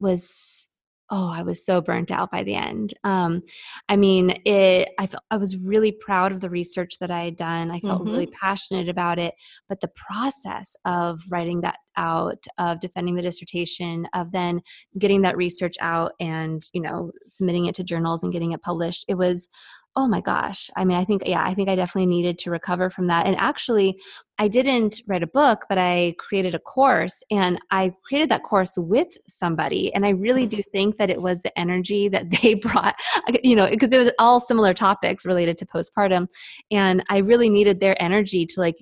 was 0.00 0.68
oh 1.14 1.30
i 1.32 1.42
was 1.42 1.64
so 1.64 1.80
burnt 1.80 2.10
out 2.10 2.30
by 2.30 2.42
the 2.42 2.54
end. 2.54 2.92
Um, 3.04 3.42
i 3.88 3.96
mean 3.96 4.36
it 4.44 4.88
I, 4.98 5.06
felt, 5.06 5.22
I 5.30 5.36
was 5.36 5.56
really 5.56 5.92
proud 5.92 6.32
of 6.32 6.40
the 6.40 6.50
research 6.50 6.98
that 6.98 7.10
i 7.10 7.24
had 7.24 7.36
done. 7.36 7.70
I 7.70 7.80
felt 7.80 8.02
mm-hmm. 8.02 8.10
really 8.10 8.26
passionate 8.26 8.88
about 8.88 9.18
it 9.18 9.34
but 9.68 9.80
the 9.80 9.92
process 9.94 10.76
of 10.84 11.20
writing 11.30 11.60
that 11.62 11.76
out 11.96 12.44
of 12.58 12.80
defending 12.80 13.14
the 13.14 13.22
dissertation 13.22 14.08
of 14.14 14.32
then 14.32 14.60
getting 14.98 15.22
that 15.22 15.36
research 15.36 15.76
out 15.80 16.12
and 16.20 16.64
you 16.72 16.80
know 16.80 17.12
submitting 17.28 17.66
it 17.66 17.74
to 17.76 17.84
journals 17.84 18.22
and 18.22 18.32
getting 18.32 18.52
it 18.52 18.62
published 18.62 19.04
it 19.08 19.14
was 19.14 19.48
oh 19.96 20.08
my 20.08 20.20
gosh. 20.20 20.70
I 20.76 20.84
mean 20.84 20.96
i 20.96 21.04
think 21.04 21.22
yeah 21.24 21.44
i 21.44 21.54
think 21.54 21.68
i 21.68 21.76
definitely 21.76 22.06
needed 22.06 22.38
to 22.38 22.50
recover 22.50 22.90
from 22.90 23.06
that. 23.08 23.26
And 23.26 23.36
actually 23.38 24.00
i 24.38 24.48
didn't 24.48 25.00
write 25.06 25.22
a 25.22 25.26
book 25.26 25.64
but 25.68 25.78
i 25.78 26.14
created 26.18 26.54
a 26.54 26.58
course 26.58 27.22
and 27.30 27.58
i 27.70 27.92
created 28.04 28.28
that 28.28 28.42
course 28.42 28.74
with 28.76 29.16
somebody 29.28 29.92
and 29.94 30.04
i 30.04 30.10
really 30.10 30.46
mm-hmm. 30.46 30.56
do 30.56 30.62
think 30.72 30.96
that 30.96 31.10
it 31.10 31.20
was 31.20 31.42
the 31.42 31.58
energy 31.58 32.08
that 32.08 32.30
they 32.42 32.54
brought 32.54 32.94
you 33.42 33.56
know 33.56 33.68
because 33.68 33.92
it 33.92 33.98
was 33.98 34.10
all 34.18 34.40
similar 34.40 34.74
topics 34.74 35.26
related 35.26 35.56
to 35.58 35.66
postpartum 35.66 36.26
and 36.70 37.02
i 37.10 37.18
really 37.18 37.48
needed 37.48 37.80
their 37.80 38.00
energy 38.02 38.46
to 38.46 38.60
like 38.60 38.76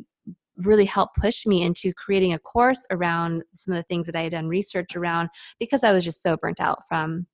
really 0.59 0.85
help 0.85 1.11
push 1.15 1.47
me 1.47 1.63
into 1.63 1.93
creating 1.95 2.33
a 2.33 2.39
course 2.39 2.87
around 2.91 3.43
some 3.55 3.73
of 3.73 3.79
the 3.79 3.85
things 3.85 4.07
that 4.07 4.17
I 4.17 4.23
had 4.23 4.33
done 4.33 4.49
research 4.49 4.95
around 4.95 5.31
because 5.59 5.83
I 5.83 5.93
was 5.93 6.05
just 6.05 6.23
so 6.23 6.37
burnt 6.37 6.61
out 6.61 6.81
from 6.89 7.27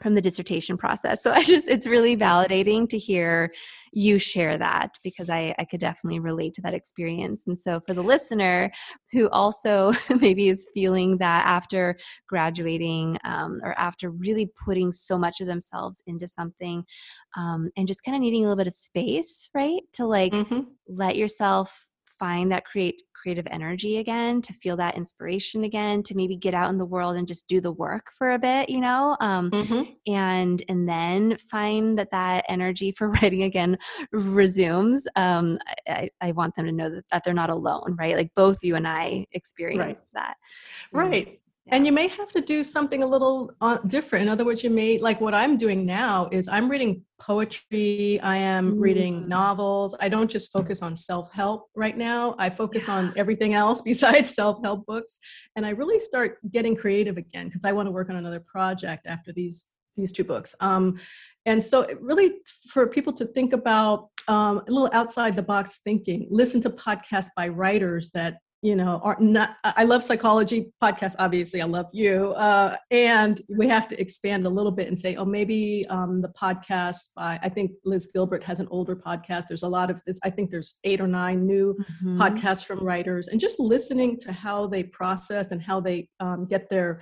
from 0.00 0.14
the 0.14 0.20
dissertation 0.20 0.76
process. 0.76 1.22
So 1.22 1.32
I 1.32 1.42
just 1.42 1.68
it's 1.68 1.86
really 1.86 2.16
validating 2.16 2.88
to 2.90 2.98
hear 2.98 3.50
you 3.92 4.18
share 4.18 4.58
that 4.58 4.98
because 5.02 5.30
I, 5.30 5.54
I 5.58 5.64
could 5.64 5.80
definitely 5.80 6.20
relate 6.20 6.54
to 6.54 6.62
that 6.62 6.74
experience. 6.74 7.46
And 7.46 7.58
so 7.58 7.80
for 7.86 7.94
the 7.94 8.02
listener 8.02 8.70
who 9.12 9.28
also 9.30 9.92
maybe 10.20 10.48
is 10.48 10.68
feeling 10.74 11.18
that 11.18 11.46
after 11.46 11.96
graduating 12.28 13.18
um, 13.24 13.60
or 13.62 13.78
after 13.78 14.10
really 14.10 14.50
putting 14.64 14.92
so 14.92 15.18
much 15.18 15.40
of 15.40 15.46
themselves 15.46 16.02
into 16.06 16.28
something 16.28 16.84
um, 17.36 17.70
and 17.76 17.88
just 17.88 18.04
kind 18.04 18.14
of 18.14 18.20
needing 18.20 18.44
a 18.44 18.48
little 18.48 18.56
bit 18.56 18.66
of 18.66 18.74
space, 18.74 19.48
right? 19.54 19.80
To 19.94 20.06
like 20.06 20.32
mm-hmm. 20.32 20.60
let 20.86 21.16
yourself 21.16 21.92
find 22.18 22.50
that 22.52 22.64
create 22.64 23.02
creative 23.20 23.46
energy 23.50 23.98
again 23.98 24.40
to 24.42 24.52
feel 24.52 24.76
that 24.76 24.96
inspiration 24.96 25.64
again 25.64 26.02
to 26.02 26.14
maybe 26.14 26.36
get 26.36 26.54
out 26.54 26.70
in 26.70 26.78
the 26.78 26.86
world 26.86 27.16
and 27.16 27.26
just 27.26 27.46
do 27.48 27.60
the 27.60 27.72
work 27.72 28.10
for 28.16 28.32
a 28.32 28.38
bit 28.38 28.68
you 28.68 28.80
know 28.80 29.16
um, 29.20 29.50
mm-hmm. 29.50 29.82
and 30.12 30.64
and 30.68 30.88
then 30.88 31.36
find 31.36 31.98
that 31.98 32.10
that 32.10 32.44
energy 32.48 32.92
for 32.92 33.08
writing 33.22 33.42
again 33.42 33.76
resumes 34.12 35.06
um, 35.16 35.58
I, 35.88 36.10
I 36.20 36.32
want 36.32 36.54
them 36.56 36.66
to 36.66 36.72
know 36.72 36.90
that, 36.90 37.04
that 37.10 37.24
they're 37.24 37.34
not 37.34 37.50
alone 37.50 37.96
right 37.98 38.16
like 38.16 38.30
both 38.34 38.58
you 38.62 38.76
and 38.76 38.86
i 38.86 39.26
experienced 39.32 39.80
right. 39.80 39.98
that 40.14 40.34
right 40.92 41.40
and 41.70 41.84
you 41.86 41.92
may 41.92 42.08
have 42.08 42.30
to 42.32 42.40
do 42.40 42.64
something 42.64 43.02
a 43.02 43.06
little 43.06 43.52
uh, 43.60 43.78
different. 43.86 44.22
In 44.22 44.28
other 44.28 44.44
words, 44.44 44.64
you 44.64 44.70
may, 44.70 44.98
like 44.98 45.20
what 45.20 45.34
I'm 45.34 45.56
doing 45.56 45.84
now, 45.84 46.28
is 46.32 46.48
I'm 46.48 46.68
reading 46.68 47.02
poetry, 47.20 48.18
I 48.20 48.36
am 48.36 48.76
mm. 48.76 48.80
reading 48.80 49.28
novels. 49.28 49.94
I 50.00 50.08
don't 50.08 50.30
just 50.30 50.52
focus 50.52 50.82
on 50.82 50.96
self 50.96 51.32
help 51.32 51.68
right 51.74 51.96
now, 51.96 52.34
I 52.38 52.50
focus 52.50 52.88
yeah. 52.88 52.94
on 52.94 53.12
everything 53.16 53.54
else 53.54 53.80
besides 53.92 54.34
self 54.34 54.62
help 54.62 54.86
books. 54.86 55.18
And 55.56 55.66
I 55.66 55.70
really 55.70 55.98
start 55.98 56.38
getting 56.50 56.74
creative 56.74 57.16
again 57.16 57.46
because 57.46 57.64
I 57.64 57.72
want 57.72 57.86
to 57.86 57.92
work 57.92 58.08
on 58.10 58.16
another 58.16 58.40
project 58.40 59.06
after 59.06 59.32
these 59.32 59.66
these 59.96 60.12
two 60.12 60.24
books. 60.24 60.54
Um, 60.60 60.98
and 61.44 61.62
so, 61.62 61.86
really, 62.00 62.36
for 62.70 62.86
people 62.86 63.12
to 63.14 63.26
think 63.26 63.52
about 63.52 64.08
um, 64.28 64.58
a 64.68 64.70
little 64.70 64.90
outside 64.92 65.34
the 65.34 65.42
box 65.42 65.80
thinking, 65.82 66.28
listen 66.30 66.60
to 66.62 66.70
podcasts 66.70 67.30
by 67.36 67.48
writers 67.48 68.10
that 68.10 68.38
you 68.62 68.74
know 68.74 69.00
are 69.04 69.16
not 69.20 69.56
i 69.62 69.84
love 69.84 70.02
psychology 70.02 70.72
podcasts 70.82 71.14
obviously 71.20 71.62
i 71.62 71.64
love 71.64 71.86
you 71.92 72.32
uh, 72.32 72.76
and 72.90 73.40
we 73.56 73.68
have 73.68 73.86
to 73.86 74.00
expand 74.00 74.46
a 74.46 74.48
little 74.48 74.72
bit 74.72 74.88
and 74.88 74.98
say 74.98 75.14
oh 75.14 75.24
maybe 75.24 75.86
um, 75.90 76.20
the 76.20 76.28
podcast 76.28 77.10
by 77.14 77.38
i 77.42 77.48
think 77.48 77.70
liz 77.84 78.10
gilbert 78.12 78.42
has 78.42 78.58
an 78.58 78.66
older 78.70 78.96
podcast 78.96 79.44
there's 79.48 79.62
a 79.62 79.68
lot 79.68 79.90
of 79.90 80.02
this 80.06 80.18
i 80.24 80.30
think 80.30 80.50
there's 80.50 80.80
eight 80.84 81.00
or 81.00 81.06
nine 81.06 81.46
new 81.46 81.76
mm-hmm. 82.02 82.20
podcasts 82.20 82.64
from 82.64 82.80
writers 82.80 83.28
and 83.28 83.40
just 83.40 83.60
listening 83.60 84.18
to 84.18 84.32
how 84.32 84.66
they 84.66 84.82
process 84.82 85.52
and 85.52 85.62
how 85.62 85.80
they 85.80 86.08
um, 86.18 86.46
get 86.46 86.68
their 86.68 87.00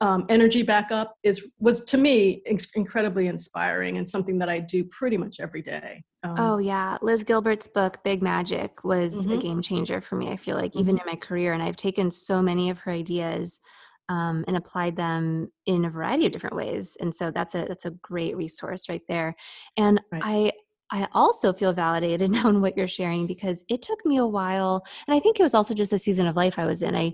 um, 0.00 0.24
energy 0.28 0.62
back 0.62 0.90
up 0.90 1.14
is 1.22 1.52
was 1.58 1.82
to 1.84 1.98
me 1.98 2.42
incredibly 2.74 3.26
inspiring 3.26 3.98
and 3.98 4.08
something 4.08 4.38
that 4.38 4.48
I 4.48 4.58
do 4.58 4.84
pretty 4.84 5.16
much 5.16 5.40
every 5.40 5.62
day. 5.62 6.02
Um, 6.22 6.34
oh 6.38 6.58
yeah, 6.58 6.96
Liz 7.02 7.22
Gilbert's 7.22 7.68
book 7.68 7.98
Big 8.02 8.22
Magic 8.22 8.82
was 8.82 9.26
mm-hmm. 9.26 9.32
a 9.32 9.36
game 9.38 9.62
changer 9.62 10.00
for 10.00 10.16
me. 10.16 10.30
I 10.30 10.36
feel 10.36 10.56
like 10.56 10.72
mm-hmm. 10.72 10.80
even 10.80 10.98
in 10.98 11.06
my 11.06 11.16
career, 11.16 11.52
and 11.52 11.62
I've 11.62 11.76
taken 11.76 12.10
so 12.10 12.40
many 12.40 12.70
of 12.70 12.78
her 12.80 12.92
ideas 12.92 13.60
um, 14.08 14.44
and 14.48 14.56
applied 14.56 14.96
them 14.96 15.52
in 15.66 15.84
a 15.84 15.90
variety 15.90 16.26
of 16.26 16.32
different 16.32 16.56
ways. 16.56 16.96
And 17.00 17.14
so 17.14 17.30
that's 17.30 17.54
a 17.54 17.66
that's 17.68 17.84
a 17.84 17.90
great 17.90 18.36
resource 18.36 18.88
right 18.88 19.02
there. 19.06 19.32
And 19.76 20.00
right. 20.10 20.22
I 20.24 20.52
I 20.92 21.08
also 21.12 21.52
feel 21.52 21.72
validated 21.72 22.30
now 22.32 22.48
in 22.48 22.62
what 22.62 22.76
you're 22.76 22.88
sharing 22.88 23.26
because 23.26 23.64
it 23.68 23.82
took 23.82 24.04
me 24.06 24.16
a 24.16 24.26
while, 24.26 24.82
and 25.06 25.14
I 25.14 25.20
think 25.20 25.38
it 25.38 25.42
was 25.42 25.54
also 25.54 25.74
just 25.74 25.90
the 25.90 25.98
season 25.98 26.26
of 26.26 26.36
life 26.36 26.58
I 26.58 26.64
was 26.64 26.82
in. 26.82 26.94
I 26.96 27.12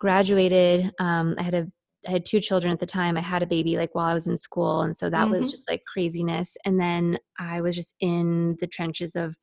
graduated. 0.00 0.92
Um, 0.98 1.36
I 1.38 1.42
had 1.42 1.54
a 1.54 1.66
I 2.06 2.10
had 2.10 2.24
two 2.24 2.40
children 2.40 2.72
at 2.72 2.80
the 2.80 2.86
time. 2.86 3.16
I 3.16 3.20
had 3.20 3.42
a 3.42 3.46
baby 3.46 3.76
like 3.76 3.94
while 3.94 4.06
I 4.06 4.14
was 4.14 4.26
in 4.26 4.36
school. 4.36 4.82
And 4.82 4.96
so 4.96 5.10
that 5.10 5.24
mm-hmm. 5.24 5.38
was 5.38 5.50
just 5.50 5.68
like 5.68 5.82
craziness. 5.92 6.56
And 6.64 6.80
then 6.80 7.18
I 7.38 7.60
was 7.60 7.74
just 7.74 7.94
in 8.00 8.56
the 8.60 8.66
trenches 8.66 9.16
of 9.16 9.36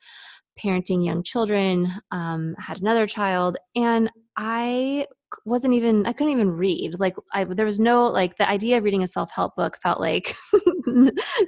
parenting 0.61 1.05
young 1.05 1.23
children, 1.23 1.91
um, 2.11 2.55
had 2.57 2.79
another 2.81 3.07
child. 3.07 3.57
And 3.75 4.09
I 4.37 5.05
wasn't 5.45 5.73
even 5.73 6.05
i 6.05 6.13
couldn't 6.13 6.33
even 6.33 6.51
read 6.51 6.95
like 6.99 7.15
I, 7.33 7.43
there 7.45 7.65
was 7.65 7.79
no 7.79 8.07
like 8.07 8.37
the 8.37 8.49
idea 8.49 8.77
of 8.77 8.83
reading 8.83 9.03
a 9.03 9.07
self-help 9.07 9.55
book 9.55 9.77
felt 9.81 9.99
like 9.99 10.35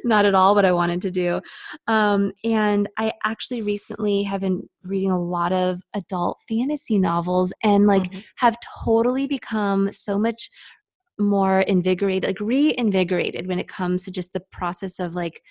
not 0.03 0.25
at 0.25 0.36
all 0.36 0.55
what 0.55 0.65
i 0.65 0.72
wanted 0.72 1.01
to 1.01 1.12
do 1.12 1.41
um, 1.88 2.32
and 2.43 2.88
i 2.98 3.12
actually 3.25 3.62
recently 3.62 4.24
have 4.24 4.41
been 4.41 4.67
reading 4.84 5.12
a 5.12 5.22
lot 5.22 5.51
of 5.51 5.82
adult 5.93 6.41
fantasy 6.48 6.98
novels 6.98 7.51
and 7.63 7.88
like 7.88 8.03
mm-hmm. 8.03 8.20
have 8.38 8.58
totally 8.84 9.27
become 9.27 9.91
so 9.91 10.17
much 10.17 10.50
more 11.20 11.62
invigorated, 11.62 12.29
like 12.29 12.39
reinvigorated 12.39 13.48
when 13.48 13.60
it 13.60 13.67
comes 13.67 14.05
to 14.05 14.12
just 14.12 14.34
the 14.34 14.43
process 14.51 15.00
of 15.00 15.15
like 15.15 15.41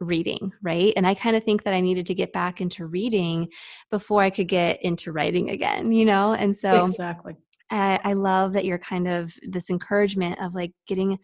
reading, 0.00 0.52
right? 0.62 0.92
And 0.96 1.06
I 1.06 1.14
kind 1.14 1.36
of 1.36 1.44
think 1.44 1.64
that 1.64 1.74
I 1.74 1.80
needed 1.80 2.06
to 2.06 2.14
get 2.14 2.32
back 2.32 2.60
into 2.60 2.86
reading 2.86 3.48
before 3.90 4.22
I 4.22 4.30
could 4.30 4.48
get 4.48 4.82
into 4.82 5.12
writing 5.12 5.50
again, 5.50 5.92
you 5.92 6.04
know? 6.04 6.34
And 6.34 6.56
so 6.56 6.84
exactly. 6.84 7.36
I, 7.70 8.00
I 8.04 8.12
love 8.12 8.52
that 8.54 8.64
you're 8.64 8.78
kind 8.78 9.08
of 9.08 9.32
this 9.42 9.70
encouragement 9.70 10.38
of 10.40 10.54
like 10.54 10.72
getting 10.86 11.18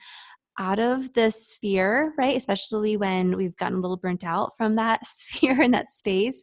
out 0.58 0.78
of 0.78 1.12
the 1.14 1.30
sphere, 1.30 2.12
right? 2.18 2.36
Especially 2.36 2.96
when 2.96 3.36
we've 3.36 3.56
gotten 3.56 3.78
a 3.78 3.80
little 3.80 3.96
burnt 3.96 4.24
out 4.24 4.50
from 4.56 4.76
that 4.76 5.06
sphere 5.06 5.60
and 5.60 5.72
that 5.74 5.90
space, 5.90 6.42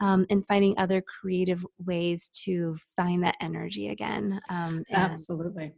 um, 0.00 0.26
and 0.30 0.46
finding 0.46 0.78
other 0.78 1.02
creative 1.02 1.64
ways 1.84 2.28
to 2.44 2.76
find 2.96 3.24
that 3.24 3.36
energy 3.40 3.88
again. 3.88 4.40
Um, 4.48 4.84
Absolutely. 4.92 5.72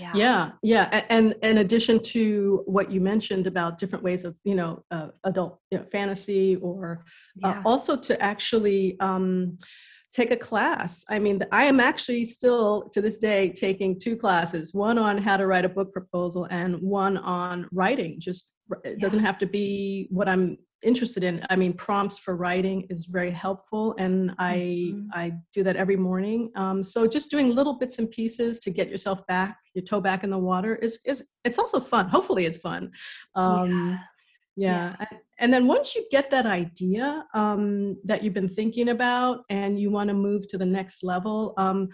Yeah. 0.00 0.12
yeah 0.14 0.50
yeah 0.62 1.04
and 1.08 1.34
in 1.42 1.58
addition 1.58 2.02
to 2.14 2.62
what 2.66 2.90
you 2.90 3.00
mentioned 3.00 3.46
about 3.46 3.78
different 3.78 4.04
ways 4.04 4.24
of 4.24 4.36
you 4.44 4.54
know 4.54 4.84
uh, 4.90 5.08
adult 5.24 5.60
you 5.70 5.78
know, 5.78 5.84
fantasy 5.90 6.56
or 6.56 7.04
uh, 7.44 7.48
yeah. 7.48 7.62
also 7.64 7.96
to 7.96 8.20
actually 8.22 8.98
um, 9.00 9.56
take 10.12 10.30
a 10.30 10.36
class 10.36 11.04
i 11.08 11.18
mean 11.18 11.42
i 11.52 11.64
am 11.64 11.80
actually 11.80 12.24
still 12.24 12.88
to 12.92 13.00
this 13.00 13.18
day 13.18 13.48
taking 13.50 13.98
two 13.98 14.16
classes 14.16 14.74
one 14.74 14.98
on 14.98 15.16
how 15.18 15.36
to 15.36 15.46
write 15.46 15.64
a 15.64 15.68
book 15.68 15.92
proposal 15.92 16.46
and 16.50 16.80
one 16.80 17.16
on 17.16 17.66
writing 17.72 18.16
just 18.18 18.54
it 18.84 19.00
doesn't 19.00 19.24
have 19.24 19.38
to 19.38 19.46
be 19.46 20.06
what 20.10 20.28
i'm 20.28 20.56
interested 20.82 21.24
in 21.24 21.44
i 21.50 21.56
mean 21.56 21.72
prompts 21.72 22.18
for 22.18 22.36
writing 22.36 22.86
is 22.90 23.06
very 23.06 23.30
helpful 23.30 23.94
and 23.98 24.32
i 24.38 24.56
mm-hmm. 24.56 25.08
i 25.14 25.32
do 25.52 25.62
that 25.62 25.76
every 25.76 25.96
morning 25.96 26.50
um, 26.56 26.82
so 26.82 27.06
just 27.06 27.30
doing 27.30 27.54
little 27.54 27.78
bits 27.78 27.98
and 27.98 28.10
pieces 28.10 28.60
to 28.60 28.70
get 28.70 28.88
yourself 28.88 29.26
back 29.26 29.58
your 29.74 29.84
toe 29.84 30.00
back 30.00 30.24
in 30.24 30.30
the 30.30 30.38
water 30.38 30.76
is 30.76 31.00
is 31.06 31.30
it's 31.44 31.58
also 31.58 31.80
fun 31.80 32.08
hopefully 32.08 32.46
it's 32.46 32.58
fun 32.58 32.90
um, 33.34 33.98
yeah. 34.56 34.94
yeah. 35.00 35.18
and 35.38 35.52
then 35.52 35.66
once 35.66 35.94
you 35.94 36.06
get 36.10 36.30
that 36.30 36.46
idea 36.46 37.24
um, 37.34 37.96
that 38.04 38.22
you've 38.22 38.34
been 38.34 38.48
thinking 38.48 38.90
about 38.90 39.44
and 39.48 39.78
you 39.78 39.90
want 39.90 40.08
to 40.08 40.14
move 40.14 40.46
to 40.48 40.58
the 40.58 40.66
next 40.66 41.02
level 41.02 41.54
um, 41.56 41.88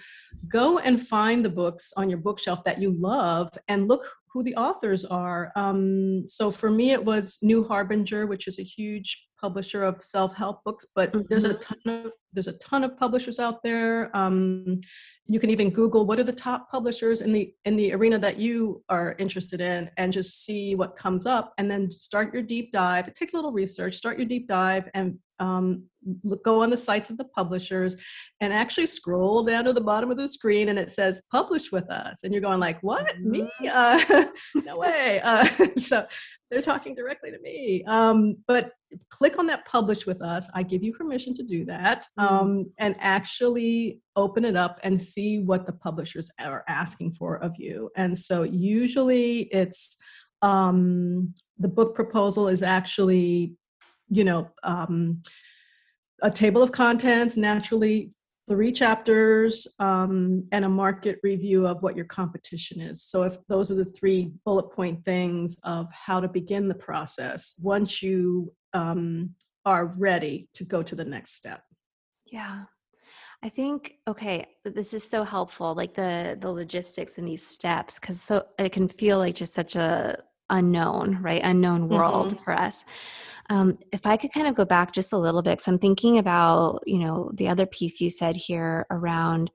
go 0.49 0.79
and 0.79 1.01
find 1.01 1.45
the 1.45 1.51
books 1.51 1.93
on 1.97 2.11
your 2.11 2.19
bookshelf 2.19 2.65
that 2.65 2.81
you 2.81 2.91
love 2.91 3.51
and 3.69 3.89
look 3.89 4.13
who 4.39 4.45
the 4.45 4.55
authors 4.55 5.05
are. 5.05 5.51
Um, 5.57 6.29
so 6.29 6.53
for 6.53 6.71
me, 6.71 6.93
it 6.93 7.05
was 7.05 7.41
New 7.43 7.65
Harbinger, 7.65 8.29
which 8.29 8.47
is 8.47 8.61
a 8.61 8.63
huge 8.63 9.27
publisher 9.41 9.85
of 9.85 10.03
self-help 10.03 10.65
books 10.65 10.85
but 10.97 11.13
mm-hmm. 11.13 11.23
there's 11.29 11.45
a 11.45 11.55
mm-hmm. 11.55 11.75
ton 11.85 12.07
of 12.07 12.13
there's 12.33 12.49
a 12.49 12.59
ton 12.59 12.83
of 12.83 12.99
publishers 12.99 13.39
out 13.39 13.63
there 13.63 14.11
um, 14.17 14.81
you 15.27 15.39
can 15.39 15.49
even 15.49 15.71
google 15.71 16.05
what 16.07 16.19
are 16.19 16.25
the 16.25 16.33
top 16.33 16.69
publishers 16.69 17.21
in 17.21 17.33
the 17.33 17.55
in 17.65 17.77
the 17.77 17.93
arena 17.93 18.19
that 18.19 18.37
you 18.37 18.83
are 18.89 19.15
interested 19.21 19.61
in 19.61 19.89
and 19.97 20.13
just 20.13 20.45
see 20.45 20.75
what 20.75 20.97
comes 20.97 21.25
up 21.25 21.55
and 21.57 21.71
then 21.71 21.89
start 21.89 22.35
your 22.35 22.43
deep 22.43 22.73
dive 22.73 23.07
it 23.07 23.15
takes 23.15 23.33
a 23.33 23.37
little 23.37 23.53
research 23.53 23.95
start 23.95 24.19
your 24.19 24.27
deep 24.27 24.49
dive 24.49 24.89
and 24.95 25.17
um, 25.39 25.85
look, 26.23 26.45
go 26.45 26.63
on 26.63 26.71
the 26.71 26.77
sites 26.77 27.11
of 27.11 27.19
the 27.19 27.25
publishers 27.25 27.97
and 28.41 28.53
actually 28.53 28.87
scroll 28.87 29.43
down 29.43 29.65
to 29.65 29.73
the 29.73 29.81
bottom 29.81 30.11
of 30.11 30.17
the 30.17 30.29
screen 30.29 30.69
and 30.69 30.79
it 30.79 30.91
says 30.91 31.23
publish 31.31 31.73
with 31.73 31.89
us. 31.91 32.25
And 32.25 32.33
you're 32.33 32.43
going 32.43 32.61
like 32.61 32.81
what? 32.83 33.19
Me? 33.21 33.49
Mm-hmm. 33.65 34.17
uh, 34.17 34.25
no 34.65 34.79
way. 34.79 35.21
Uh, 35.23 35.45
so 35.79 36.07
they're 36.51 36.63
talking 36.63 36.95
directly 36.95 37.31
to 37.31 37.39
me. 37.41 37.85
Um, 37.87 38.37
but 38.47 38.73
click 39.11 39.39
on 39.39 39.47
that 39.49 39.67
publish 39.67 40.07
with 40.07 40.23
us. 40.23 40.51
I 40.55 40.63
give 40.63 40.83
you 40.83 40.93
permission 40.93 41.35
to 41.35 41.43
do 41.43 41.65
that 41.67 42.07
mm-hmm. 42.19 42.35
um, 42.35 42.73
and 42.79 42.97
actually 42.99 44.01
open 44.17 44.45
it 44.45 44.57
up 44.57 44.79
and 44.83 45.01
see 45.01 45.41
what 45.41 45.67
the 45.67 45.73
publishers 45.73 46.31
are 46.41 46.65
asking 46.69 47.13
for 47.13 47.37
of 47.37 47.53
you. 47.59 47.91
And 47.97 48.19
so 48.19 48.43
usually 48.43 49.43
it's 49.53 49.97
um, 50.43 51.35
the 51.59 51.69
book 51.69 51.95
proposal 51.95 52.49
is 52.49 52.63
actually 52.63 53.55
you 54.11 54.25
know 54.25 54.51
um, 54.63 55.23
a 56.23 56.31
table 56.31 56.63
of 56.63 56.73
contents 56.73 57.37
naturally 57.37 58.11
three 58.49 58.73
chapters 58.73 59.69
um, 59.79 60.49
and 60.53 60.65
a 60.65 60.69
market 60.69 61.19
review 61.23 61.67
of 61.67 61.83
what 61.83 61.95
your 61.95 62.07
competition 62.07 62.81
is. 62.81 63.03
So, 63.03 63.23
if 63.23 63.37
those 63.47 63.71
are 63.71 63.75
the 63.75 63.85
three 63.85 64.33
bullet 64.45 64.73
point 64.73 65.05
things 65.05 65.59
of 65.65 65.87
how 65.93 66.19
to 66.21 66.29
begin 66.29 66.67
the 66.67 66.75
process 66.75 67.55
once 67.63 68.03
you 68.03 68.53
um, 68.73 69.35
are 69.65 69.87
ready 69.87 70.49
to 70.55 70.65
go 70.65 70.83
to 70.83 70.95
the 70.95 71.05
next 71.05 71.35
step. 71.35 71.63
Yeah. 72.25 72.65
I 73.43 73.51
think 73.51 73.95
okay, 74.09 74.47
this 74.65 74.93
is 74.95 75.09
so 75.09 75.23
helpful, 75.23 75.75
like 75.75 75.95
the 75.95 76.37
the 76.41 76.51
logistics 76.51 77.19
and 77.19 77.29
these 77.29 77.47
steps, 77.47 78.01
because 78.01 78.21
so 78.21 78.47
it 78.59 78.73
can 78.73 78.89
feel 78.89 79.19
like 79.19 79.37
just 79.37 79.55
such 79.55 79.77
a 79.77 80.19
unknown, 80.51 81.21
right? 81.23 81.43
Unknown 81.43 81.89
world 81.89 82.35
mm-hmm. 82.35 82.43
for 82.43 82.53
us. 82.53 82.85
Um, 83.51 83.79
if 83.93 84.05
I 84.07 84.17
could 84.17 84.33
kind 84.33 84.47
of 84.47 84.55
go 84.55 84.65
back 84.65 84.93
just 84.93 85.13
a 85.13 85.19
little 85.19 85.43
bit, 85.43 85.53
because 85.53 85.69
I'm 85.69 85.79
thinking 85.79 86.19
about, 86.19 86.83
you 86.87 86.99
know, 86.99 87.31
the 87.35 87.49
other 87.49 87.67
piece 87.67 88.01
you 88.01 88.11
said 88.11 88.37
here 88.37 88.87
around 88.91 89.51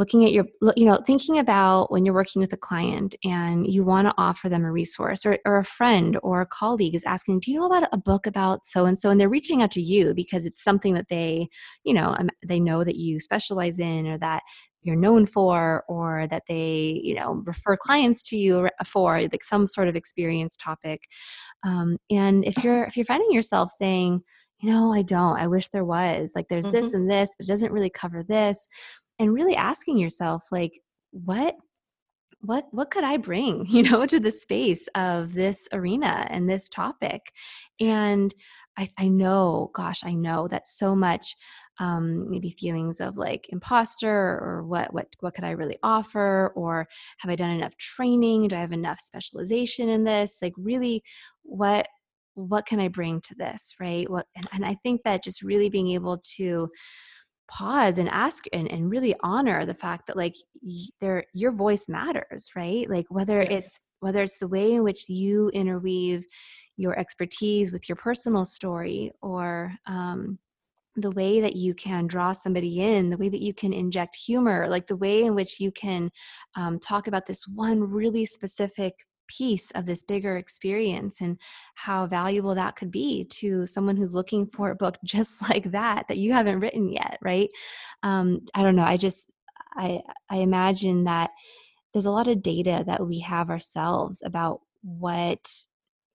looking 0.00 0.24
at 0.24 0.32
your 0.32 0.46
you 0.76 0.86
know 0.86 0.98
thinking 1.06 1.38
about 1.38 1.92
when 1.92 2.04
you're 2.04 2.14
working 2.14 2.40
with 2.40 2.52
a 2.52 2.56
client 2.56 3.14
and 3.22 3.70
you 3.70 3.84
want 3.84 4.08
to 4.08 4.14
offer 4.16 4.48
them 4.48 4.64
a 4.64 4.72
resource 4.72 5.26
or, 5.26 5.38
or 5.44 5.58
a 5.58 5.64
friend 5.64 6.18
or 6.22 6.40
a 6.40 6.46
colleague 6.46 6.94
is 6.94 7.04
asking 7.04 7.38
do 7.38 7.52
you 7.52 7.58
know 7.58 7.66
about 7.66 7.88
a 7.92 7.98
book 7.98 8.26
about 8.26 8.66
so 8.66 8.86
and 8.86 8.98
so 8.98 9.10
and 9.10 9.20
they're 9.20 9.28
reaching 9.28 9.62
out 9.62 9.70
to 9.70 9.82
you 9.82 10.14
because 10.14 10.46
it's 10.46 10.64
something 10.64 10.94
that 10.94 11.08
they 11.10 11.46
you 11.84 11.92
know 11.92 12.14
um, 12.18 12.30
they 12.46 12.58
know 12.58 12.82
that 12.82 12.96
you 12.96 13.20
specialize 13.20 13.78
in 13.78 14.06
or 14.06 14.16
that 14.16 14.42
you're 14.82 14.96
known 14.96 15.26
for 15.26 15.84
or 15.88 16.26
that 16.28 16.44
they 16.48 17.00
you 17.02 17.14
know 17.14 17.42
refer 17.44 17.76
clients 17.76 18.22
to 18.22 18.36
you 18.36 18.68
for 18.84 19.20
like 19.20 19.44
some 19.44 19.66
sort 19.66 19.88
of 19.88 19.96
experience 19.96 20.56
topic 20.56 21.00
um, 21.64 21.96
and 22.10 22.44
if 22.44 22.62
you're 22.64 22.84
if 22.84 22.96
you're 22.96 23.04
finding 23.04 23.30
yourself 23.30 23.70
saying 23.70 24.20
you 24.60 24.70
know 24.70 24.92
i 24.92 25.02
don't 25.02 25.38
i 25.38 25.46
wish 25.46 25.68
there 25.68 25.84
was 25.84 26.32
like 26.34 26.48
there's 26.48 26.64
mm-hmm. 26.64 26.74
this 26.74 26.92
and 26.92 27.10
this 27.10 27.34
but 27.36 27.46
it 27.46 27.50
doesn't 27.50 27.72
really 27.72 27.90
cover 27.90 28.22
this 28.22 28.68
and 29.18 29.34
really 29.34 29.56
asking 29.56 29.98
yourself 29.98 30.44
like 30.50 30.72
what 31.10 31.54
what 32.40 32.66
what 32.70 32.90
could 32.90 33.04
i 33.04 33.16
bring 33.16 33.66
you 33.68 33.82
know 33.82 34.06
to 34.06 34.20
the 34.20 34.30
space 34.32 34.88
of 34.94 35.34
this 35.34 35.68
arena 35.72 36.26
and 36.30 36.48
this 36.48 36.68
topic 36.68 37.20
and 37.80 38.34
i 38.78 38.88
i 38.98 39.08
know 39.08 39.70
gosh 39.74 40.04
i 40.04 40.14
know 40.14 40.48
that 40.48 40.66
so 40.66 40.94
much 40.94 41.36
um, 41.80 42.30
maybe 42.30 42.50
feelings 42.50 43.00
of 43.00 43.16
like 43.16 43.46
imposter 43.48 44.08
or 44.08 44.62
what 44.64 44.92
what 44.92 45.08
what 45.20 45.34
could 45.34 45.44
I 45.44 45.50
really 45.50 45.78
offer 45.82 46.52
or 46.54 46.86
have 47.18 47.30
I 47.30 47.36
done 47.36 47.50
enough 47.50 47.76
training? 47.78 48.48
Do 48.48 48.56
I 48.56 48.60
have 48.60 48.72
enough 48.72 49.00
specialization 49.00 49.88
in 49.88 50.04
this? 50.04 50.38
Like 50.40 50.52
really, 50.56 51.02
what 51.42 51.88
what 52.34 52.66
can 52.66 52.78
I 52.78 52.88
bring 52.88 53.20
to 53.22 53.34
this? 53.34 53.74
Right? 53.80 54.08
What 54.08 54.26
and, 54.36 54.46
and 54.52 54.64
I 54.64 54.76
think 54.82 55.02
that 55.04 55.24
just 55.24 55.42
really 55.42 55.70
being 55.70 55.88
able 55.88 56.22
to 56.36 56.68
pause 57.48 57.98
and 57.98 58.08
ask 58.10 58.44
and, 58.52 58.70
and 58.70 58.90
really 58.90 59.16
honor 59.22 59.66
the 59.66 59.74
fact 59.74 60.06
that 60.06 60.16
like 60.16 60.36
there 61.00 61.24
your 61.34 61.50
voice 61.50 61.88
matters 61.88 62.48
right 62.54 62.88
like 62.88 63.06
whether 63.08 63.42
yes. 63.42 63.50
it's 63.50 63.80
whether 63.98 64.22
it's 64.22 64.38
the 64.38 64.46
way 64.46 64.72
in 64.72 64.84
which 64.84 65.08
you 65.08 65.48
interweave 65.48 66.24
your 66.76 66.96
expertise 66.96 67.72
with 67.72 67.88
your 67.88 67.96
personal 67.96 68.44
story 68.44 69.10
or 69.20 69.72
um, 69.86 70.38
the 71.00 71.10
way 71.10 71.40
that 71.40 71.56
you 71.56 71.74
can 71.74 72.06
draw 72.06 72.32
somebody 72.32 72.80
in, 72.80 73.10
the 73.10 73.16
way 73.16 73.28
that 73.28 73.42
you 73.42 73.54
can 73.54 73.72
inject 73.72 74.16
humor, 74.16 74.68
like 74.68 74.86
the 74.86 74.96
way 74.96 75.24
in 75.24 75.34
which 75.34 75.60
you 75.60 75.72
can 75.72 76.10
um, 76.56 76.78
talk 76.78 77.06
about 77.06 77.26
this 77.26 77.46
one 77.46 77.82
really 77.82 78.26
specific 78.26 78.94
piece 79.28 79.70
of 79.72 79.86
this 79.86 80.02
bigger 80.02 80.36
experience 80.36 81.20
and 81.20 81.38
how 81.76 82.06
valuable 82.06 82.54
that 82.54 82.74
could 82.74 82.90
be 82.90 83.24
to 83.26 83.64
someone 83.64 83.96
who's 83.96 84.14
looking 84.14 84.44
for 84.44 84.70
a 84.70 84.76
book 84.76 84.96
just 85.04 85.40
like 85.48 85.70
that 85.70 86.04
that 86.08 86.18
you 86.18 86.32
haven't 86.32 86.58
written 86.58 86.90
yet 86.90 87.16
right? 87.22 87.48
Um, 88.02 88.40
i 88.54 88.62
don't 88.62 88.76
know 88.76 88.82
i 88.82 88.96
just 88.96 89.26
i 89.76 90.00
i 90.30 90.38
imagine 90.38 91.04
that 91.04 91.30
there's 91.92 92.06
a 92.06 92.10
lot 92.10 92.28
of 92.28 92.42
data 92.42 92.82
that 92.86 93.06
we 93.06 93.20
have 93.20 93.50
ourselves 93.50 94.22
about 94.24 94.60
what 94.82 95.64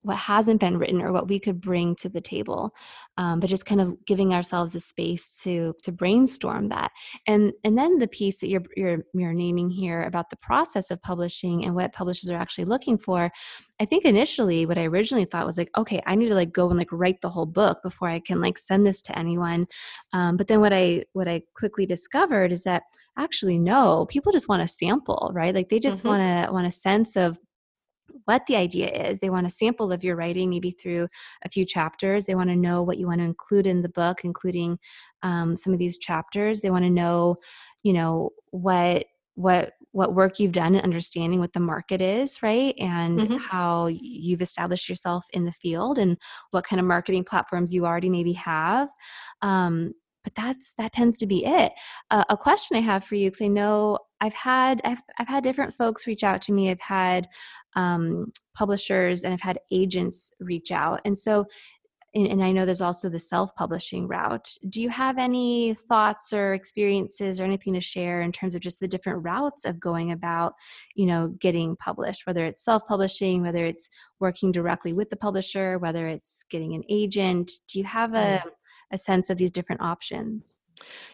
what 0.05 0.17
hasn't 0.17 0.59
been 0.59 0.77
written 0.77 1.01
or 1.01 1.11
what 1.11 1.27
we 1.27 1.39
could 1.39 1.59
bring 1.59 1.95
to 1.95 2.09
the 2.09 2.21
table 2.21 2.73
um, 3.17 3.39
but 3.39 3.49
just 3.49 3.65
kind 3.65 3.79
of 3.79 4.05
giving 4.05 4.33
ourselves 4.33 4.73
the 4.73 4.79
space 4.79 5.41
to 5.43 5.73
to 5.83 5.91
brainstorm 5.91 6.69
that. 6.69 6.91
And 7.27 7.53
and 7.63 7.77
then 7.77 7.99
the 7.99 8.07
piece 8.07 8.39
that 8.39 8.49
you're, 8.49 8.63
you're 8.75 9.03
you're 9.13 9.33
naming 9.33 9.69
here 9.69 10.03
about 10.03 10.29
the 10.29 10.35
process 10.35 10.91
of 10.91 11.01
publishing 11.01 11.65
and 11.65 11.75
what 11.75 11.93
publishers 11.93 12.29
are 12.29 12.37
actually 12.37 12.65
looking 12.65 12.97
for 12.97 13.31
i 13.79 13.85
think 13.85 14.05
initially 14.05 14.65
what 14.65 14.77
i 14.77 14.85
originally 14.85 15.25
thought 15.25 15.45
was 15.45 15.57
like 15.57 15.69
okay 15.77 16.01
i 16.05 16.15
need 16.15 16.29
to 16.29 16.35
like 16.35 16.51
go 16.51 16.69
and 16.69 16.77
like 16.77 16.91
write 16.91 17.21
the 17.21 17.29
whole 17.29 17.45
book 17.45 17.79
before 17.83 18.09
i 18.09 18.19
can 18.19 18.41
like 18.41 18.57
send 18.57 18.85
this 18.85 19.01
to 19.01 19.17
anyone. 19.17 19.65
Um, 20.13 20.37
but 20.37 20.47
then 20.47 20.59
what 20.59 20.73
i 20.73 21.03
what 21.13 21.27
i 21.27 21.41
quickly 21.55 21.85
discovered 21.85 22.51
is 22.51 22.63
that 22.63 22.83
actually 23.17 23.57
no 23.57 24.05
people 24.07 24.31
just 24.31 24.49
want 24.49 24.61
a 24.61 24.67
sample 24.67 25.31
right? 25.33 25.55
Like 25.55 25.69
they 25.69 25.79
just 25.79 25.99
mm-hmm. 25.99 26.07
want 26.09 26.47
to 26.47 26.51
want 26.51 26.67
a 26.67 26.71
sense 26.71 27.15
of 27.15 27.39
what 28.25 28.45
the 28.47 28.55
idea 28.55 28.89
is. 28.89 29.19
They 29.19 29.29
want 29.29 29.47
a 29.47 29.51
sample 29.51 29.91
of 29.91 30.03
your 30.03 30.15
writing, 30.15 30.49
maybe 30.49 30.71
through 30.71 31.07
a 31.43 31.49
few 31.49 31.65
chapters. 31.65 32.25
They 32.25 32.35
want 32.35 32.49
to 32.49 32.55
know 32.55 32.83
what 32.83 32.97
you 32.97 33.07
want 33.07 33.21
to 33.21 33.25
include 33.25 33.67
in 33.67 33.81
the 33.81 33.89
book, 33.89 34.23
including 34.23 34.77
um, 35.23 35.55
some 35.55 35.73
of 35.73 35.79
these 35.79 35.97
chapters. 35.97 36.61
They 36.61 36.71
want 36.71 36.83
to 36.83 36.89
know, 36.89 37.35
you 37.83 37.93
know, 37.93 38.31
what 38.51 39.05
what 39.35 39.73
what 39.91 40.13
work 40.13 40.39
you've 40.39 40.53
done 40.53 40.75
in 40.75 40.81
understanding 40.81 41.39
what 41.39 41.53
the 41.53 41.59
market 41.59 42.01
is 42.01 42.41
right 42.41 42.73
and 42.79 43.19
mm-hmm. 43.19 43.35
how 43.35 43.88
you've 43.88 44.41
established 44.41 44.89
yourself 44.89 45.25
in 45.33 45.45
the 45.45 45.51
field 45.51 45.97
and 45.97 46.17
what 46.51 46.65
kind 46.65 46.79
of 46.79 46.85
marketing 46.85 47.23
platforms 47.23 47.73
you 47.73 47.85
already 47.85 48.09
maybe 48.09 48.33
have 48.33 48.89
um, 49.41 49.93
but 50.23 50.33
that's 50.35 50.73
that 50.75 50.93
tends 50.93 51.17
to 51.17 51.27
be 51.27 51.45
it 51.45 51.73
uh, 52.11 52.23
a 52.29 52.38
question 52.38 52.77
i 52.77 52.79
have 52.79 53.03
for 53.03 53.15
you 53.15 53.29
because 53.29 53.41
i 53.41 53.47
know 53.47 53.97
i've 54.21 54.34
had 54.34 54.82
I've, 54.84 55.01
I've 55.19 55.28
had 55.28 55.43
different 55.43 55.73
folks 55.73 56.08
reach 56.08 56.23
out 56.23 56.41
to 56.43 56.51
me 56.54 56.69
i've 56.69 56.80
had 56.80 57.28
um, 57.75 58.32
publishers 58.56 59.23
and 59.23 59.34
I've 59.34 59.41
had 59.41 59.60
agents 59.71 60.34
reach 60.39 60.71
out. 60.71 61.01
And 61.06 61.17
so, 61.17 61.45
and, 62.13 62.28
and 62.28 62.43
I 62.43 62.54
know 62.54 62.63
there's 62.63 62.82
also 62.82 63.10
the 63.10 63.19
self 63.19 63.54
publishing 63.56 64.08
route. 64.08 64.49
Do 64.69 64.82
you 64.82 64.89
have 64.89 65.17
any 65.17 65.73
thoughts 65.73 66.32
or 66.32 66.54
experiences 66.54 67.41
or 67.41 67.43
anything 67.43 67.73
to 67.73 67.82
share 67.82 68.21
in 68.21 68.32
terms 68.32 68.56
of 68.56 68.62
just 68.62 68.80
the 68.80 68.88
different 68.88 69.23
routes 69.25 69.65
of 69.65 69.80
going 69.80 70.12
about, 70.12 70.54
you 70.95 71.06
know, 71.06 71.28
getting 71.39 71.75
published, 71.75 72.25
whether 72.25 72.45
it's 72.45 72.63
self 72.63 72.88
publishing, 72.88 73.41
whether 73.41 73.65
it's 73.65 73.89
working 74.19 74.54
directly 74.54 74.93
with 74.93 75.10
the 75.10 75.17
publisher, 75.17 75.78
whether 75.78 76.08
it's 76.08 76.45
getting 76.49 76.73
an 76.73 76.84
agent? 76.89 77.51
Do 77.67 77.80
you 77.80 77.86
have 77.86 78.15
a, 78.15 78.41
a 78.93 78.97
sense 78.97 79.30
of 79.30 79.38
these 79.38 79.51
different 79.51 79.82
options? 79.82 80.62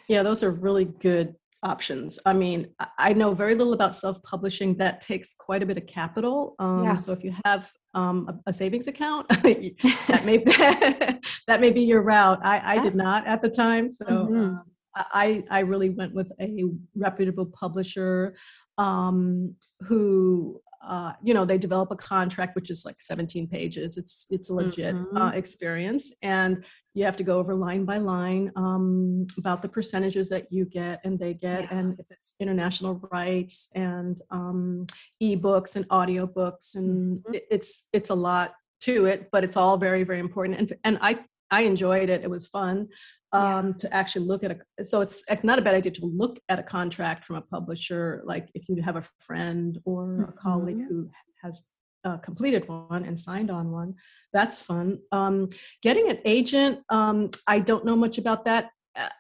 Yeah, 0.08 0.22
those 0.22 0.44
are 0.44 0.52
really 0.52 0.86
good 0.86 1.36
options. 1.64 2.20
I 2.26 2.34
mean, 2.34 2.68
I 2.98 3.14
know 3.14 3.34
very 3.34 3.56
little 3.56 3.74
about 3.74 3.96
self-publishing. 3.96 4.78
That 4.78 5.02
takes 5.02 5.34
quite 5.34 5.62
a 5.62 5.66
bit 5.66 5.78
of 5.78 5.86
capital. 5.86 6.56
Um, 6.60 6.84
yeah. 6.84 6.96
So 6.98 7.12
if 7.12 7.24
you 7.24 7.36
have 7.46 7.72
um, 7.94 8.28
a, 8.46 8.50
a, 8.50 8.54
savings 8.54 8.88
account, 8.88 9.28
that 9.30 10.24
may 10.26 10.38
that 11.48 11.62
may 11.62 11.72
be 11.72 11.82
your 11.82 12.02
route. 12.02 12.40
I, 12.44 12.78
I 12.78 12.80
did 12.80 12.96
not 12.96 13.28
at 13.28 13.42
the 13.42 13.50
time, 13.50 13.90
so 13.90 14.06
mm-hmm. 14.06 14.36
um, 14.36 14.64
I 14.96 15.44
I 15.50 15.60
really 15.60 15.90
went 15.90 16.14
with 16.14 16.32
a 16.40 16.66
reputable 16.96 17.46
publisher 17.46 18.36
um, 18.78 19.56
who 19.82 20.62
uh, 20.88 21.14
you 21.24 21.34
know 21.34 21.46
they 21.46 21.58
develop 21.58 21.92
a 21.92 21.96
contract 21.96 22.56
which 22.56 22.70
is 22.72 22.86
like 22.86 23.00
17 23.00 23.48
pages 23.48 23.98
it's 23.98 24.28
it's 24.30 24.50
a 24.50 24.54
legit 24.54 24.96
uh, 24.96 24.98
mm-hmm. 24.98 25.18
uh, 25.18 25.30
experience 25.32 26.14
and 26.24 26.64
you 26.94 27.06
have 27.06 27.16
to 27.16 27.24
go 27.24 27.38
over 27.38 27.56
line 27.56 27.86
by 27.86 27.98
line 27.98 28.52
um, 28.56 29.26
about 29.38 29.62
the 29.62 29.70
percentages 29.70 30.28
that 30.30 30.48
you 30.52 30.66
get 30.66 31.00
and 31.04 31.20
they 31.20 31.34
get 31.34 31.64
Yeah. 31.64 31.78
and 31.78 32.00
if 32.00 32.08
it's 32.10 32.34
international 32.40 33.00
rights 33.12 33.70
and 33.76 34.20
um, 34.32 34.88
ebooks 35.22 35.76
and 35.76 35.88
audiobooks 35.90 36.76
and 36.76 37.24
Mhm. 37.24 37.36
it- 37.36 37.48
it's 37.50 37.88
it's 37.94 38.10
a 38.10 38.16
lot 38.16 38.56
to 38.82 39.06
it 39.06 39.30
but 39.32 39.44
it's 39.44 39.58
all 39.58 39.78
very 39.78 40.04
very 40.04 40.20
important 40.20 40.58
and, 40.60 40.74
and 40.84 40.98
i 41.02 41.20
i 41.52 41.62
enjoyed 41.62 42.10
it 42.10 42.24
it 42.24 42.30
was 42.30 42.48
fun 42.48 42.88
Yeah. 43.34 43.58
um, 43.60 43.74
to 43.76 43.94
actually 43.94 44.26
look 44.26 44.44
at 44.44 44.52
a 44.52 44.86
so 44.86 45.02
it's 45.02 45.24
not 45.44 45.60
a 45.60 45.62
bad 45.62 45.76
idea 45.76 45.92
to 45.94 46.06
look 46.06 46.40
at 46.50 46.60
a 46.60 46.64
contract 46.64 47.26
from 47.26 47.38
a 47.38 47.42
publisher 47.42 48.22
like 48.26 48.50
if 48.54 48.68
you 48.68 48.82
have 48.82 48.98
a 48.98 49.06
friend 49.20 49.80
or 49.86 50.24
a 50.24 50.34
colleague 50.34 50.78
Mhm. 50.80 50.88
who 50.90 51.10
has 51.44 51.68
uh, 52.04 52.18
completed 52.18 52.68
one 52.68 53.06
and 53.06 53.18
signed 53.20 53.50
on 53.52 53.72
one 53.72 53.94
that's 54.34 54.60
fun 54.60 55.00
um, 55.12 55.50
getting 55.82 56.10
an 56.10 56.20
agent 56.26 56.80
um, 56.90 57.30
i 57.48 57.58
don't 57.60 57.86
know 57.86 57.96
much 57.96 58.18
about 58.18 58.44
that 58.46 58.64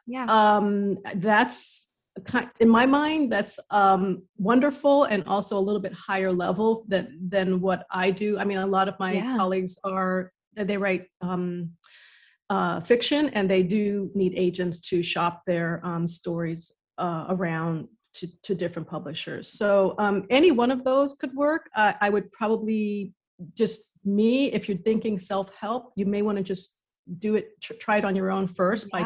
Yeah. 0.08 0.26
um, 0.38 0.97
that's 1.15 1.88
in 2.60 2.69
my 2.69 2.86
mind 2.86 3.32
that's 3.32 3.60
um, 3.69 4.24
wonderful 4.38 5.06
and 5.06 5.24
also 5.26 5.58
a 5.58 5.63
little 5.67 5.82
bit 5.82 5.93
higher 5.93 6.34
level 6.45 6.84
than 6.89 7.06
than 7.34 7.62
what 7.62 7.86
i 7.91 8.12
do 8.12 8.38
i 8.39 8.43
mean 8.43 8.58
a 8.58 8.67
lot 8.78 8.88
of 8.89 8.95
my 9.00 9.13
Yeah. 9.13 9.38
colleagues 9.38 9.74
are 9.86 10.32
they 10.69 10.78
write 10.78 11.06
um, 11.21 11.45
uh, 12.52 12.82
fiction 12.82 13.30
and 13.30 13.50
they 13.50 13.64
do 13.64 14.12
need 14.14 14.34
agents 14.36 14.78
to 14.80 15.02
shop 15.02 15.44
their 15.48 15.80
um, 15.86 16.06
stories 16.06 16.74
uh, 16.98 17.24
around 17.30 17.88
to, 18.14 18.28
to 18.44 18.54
different 18.54 18.90
publishers. 18.90 19.48
So 19.48 19.96
um, 19.98 20.26
any 20.30 20.52
one 20.52 20.70
of 20.70 20.84
those 20.84 21.14
could 21.14 21.34
work. 21.34 21.70
Uh, 21.76 21.94
i 22.02 22.10
would 22.10 22.28
probably 22.34 23.14
just 23.62 23.80
me 24.04 24.52
if 24.52 24.68
you're 24.68 24.86
thinking 24.90 25.18
self-help 25.18 25.94
you 25.96 26.06
may 26.06 26.22
want 26.22 26.38
to 26.38 26.44
just 26.44 26.68
do 27.20 27.36
it 27.36 27.46
tr- 27.62 27.80
try 27.86 27.98
it 27.98 28.06
on 28.06 28.16
your 28.16 28.30
own 28.36 28.46
first 28.48 28.92
by 28.92 29.02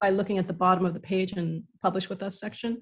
by 0.00 0.10
looking 0.10 0.38
at 0.38 0.46
the 0.46 0.58
bottom 0.64 0.84
of 0.84 0.94
the 0.94 1.04
page 1.12 1.32
and 1.32 1.62
publish 1.82 2.08
with 2.10 2.22
us 2.22 2.34
section 2.40 2.72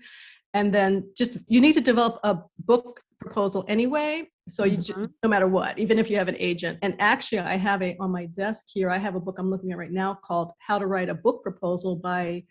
and 0.55 0.75
then 0.75 1.11
just 1.17 1.39
you 1.49 1.61
need 1.61 1.73
to 1.75 1.81
develop 1.81 2.19
a 2.25 2.39
book 2.61 3.01
proposal 3.21 3.65
anyway 3.69 4.27
so 4.49 4.65
you 4.65 4.79
ju- 4.79 4.95
Mhm. 4.95 5.11
no 5.23 5.29
matter 5.29 5.47
what 5.47 5.79
even 5.79 5.99
if 5.99 6.09
you 6.11 6.17
have 6.17 6.29
an 6.29 6.37
agent 6.39 6.79
and 6.83 6.95
actually 6.99 7.39
i 7.39 7.57
have 7.57 7.83
a 7.83 7.97
on 8.01 8.11
my 8.11 8.27
desk 8.27 8.65
here 8.73 8.89
i 8.91 8.97
have 8.99 9.15
a 9.15 9.21
book 9.21 9.37
i'm 9.39 9.51
looking 9.51 9.71
at 9.73 9.79
right 9.79 9.93
now 9.93 10.15
called 10.27 10.53
how 10.59 10.79
to 10.79 10.87
write 10.87 11.09
a 11.11 11.15
book 11.15 11.43
proposal 11.43 11.97
by 11.97 12.43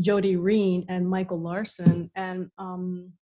jody 0.00 0.34
rein 0.36 0.84
and 0.88 1.08
michael 1.08 1.40
larsen 1.40 2.10
and 2.16 2.50
um, 2.58 3.12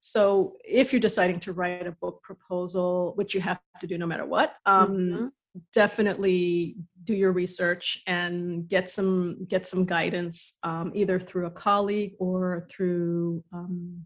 so 0.00 0.56
if 0.64 0.92
you're 0.92 1.00
deciding 1.00 1.40
to 1.40 1.52
write 1.52 1.86
a 1.86 1.92
book 2.00 2.22
proposal 2.22 3.12
which 3.16 3.34
you 3.34 3.40
have 3.40 3.58
to 3.80 3.86
do 3.88 3.98
no 3.98 4.06
matter 4.06 4.24
what 4.24 4.54
um, 4.66 4.90
Mhm. 4.96 5.30
definitely 5.74 6.76
do 7.06 7.14
your 7.14 7.32
research 7.32 8.02
and 8.06 8.68
get 8.68 8.90
some 8.90 9.46
get 9.48 9.66
some 9.66 9.84
guidance 9.84 10.58
um, 10.64 10.92
either 10.94 11.18
through 11.18 11.46
a 11.46 11.50
colleague 11.50 12.12
or 12.18 12.66
through 12.70 13.42
um, 13.52 14.04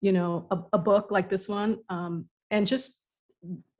you 0.00 0.12
know 0.12 0.46
a, 0.50 0.58
a 0.74 0.78
book 0.78 1.10
like 1.10 1.30
this 1.30 1.48
one 1.48 1.78
um, 1.88 2.26
and 2.50 2.66
just 2.66 3.00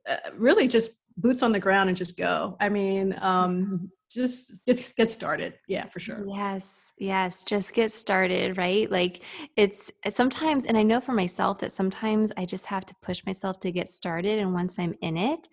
uh, 0.09 0.15
really 0.35 0.67
just 0.67 0.91
boots 1.17 1.43
on 1.43 1.51
the 1.51 1.59
ground 1.59 1.89
and 1.89 1.97
just 1.97 2.17
go 2.17 2.57
i 2.59 2.67
mean 2.69 3.15
um, 3.21 3.91
just 4.09 4.65
get, 4.65 4.93
get 4.95 5.11
started 5.11 5.53
yeah 5.67 5.85
for 5.89 5.99
sure 5.99 6.23
Yes, 6.27 6.93
yes, 6.97 7.43
just 7.43 7.73
get 7.73 7.91
started, 7.91 8.57
right? 8.57 8.89
Like 8.89 9.23
it's 9.57 9.91
sometimes, 10.09 10.65
and 10.65 10.77
I 10.77 10.83
know 10.83 11.01
for 11.01 11.13
myself 11.13 11.59
that 11.59 11.71
sometimes 11.71 12.31
I 12.37 12.45
just 12.45 12.67
have 12.67 12.85
to 12.85 12.95
push 13.01 13.25
myself 13.25 13.59
to 13.61 13.71
get 13.71 13.89
started. 13.89 14.39
And 14.39 14.53
once 14.53 14.79
I'm 14.79 14.93
in 15.01 15.17
it, 15.17 15.47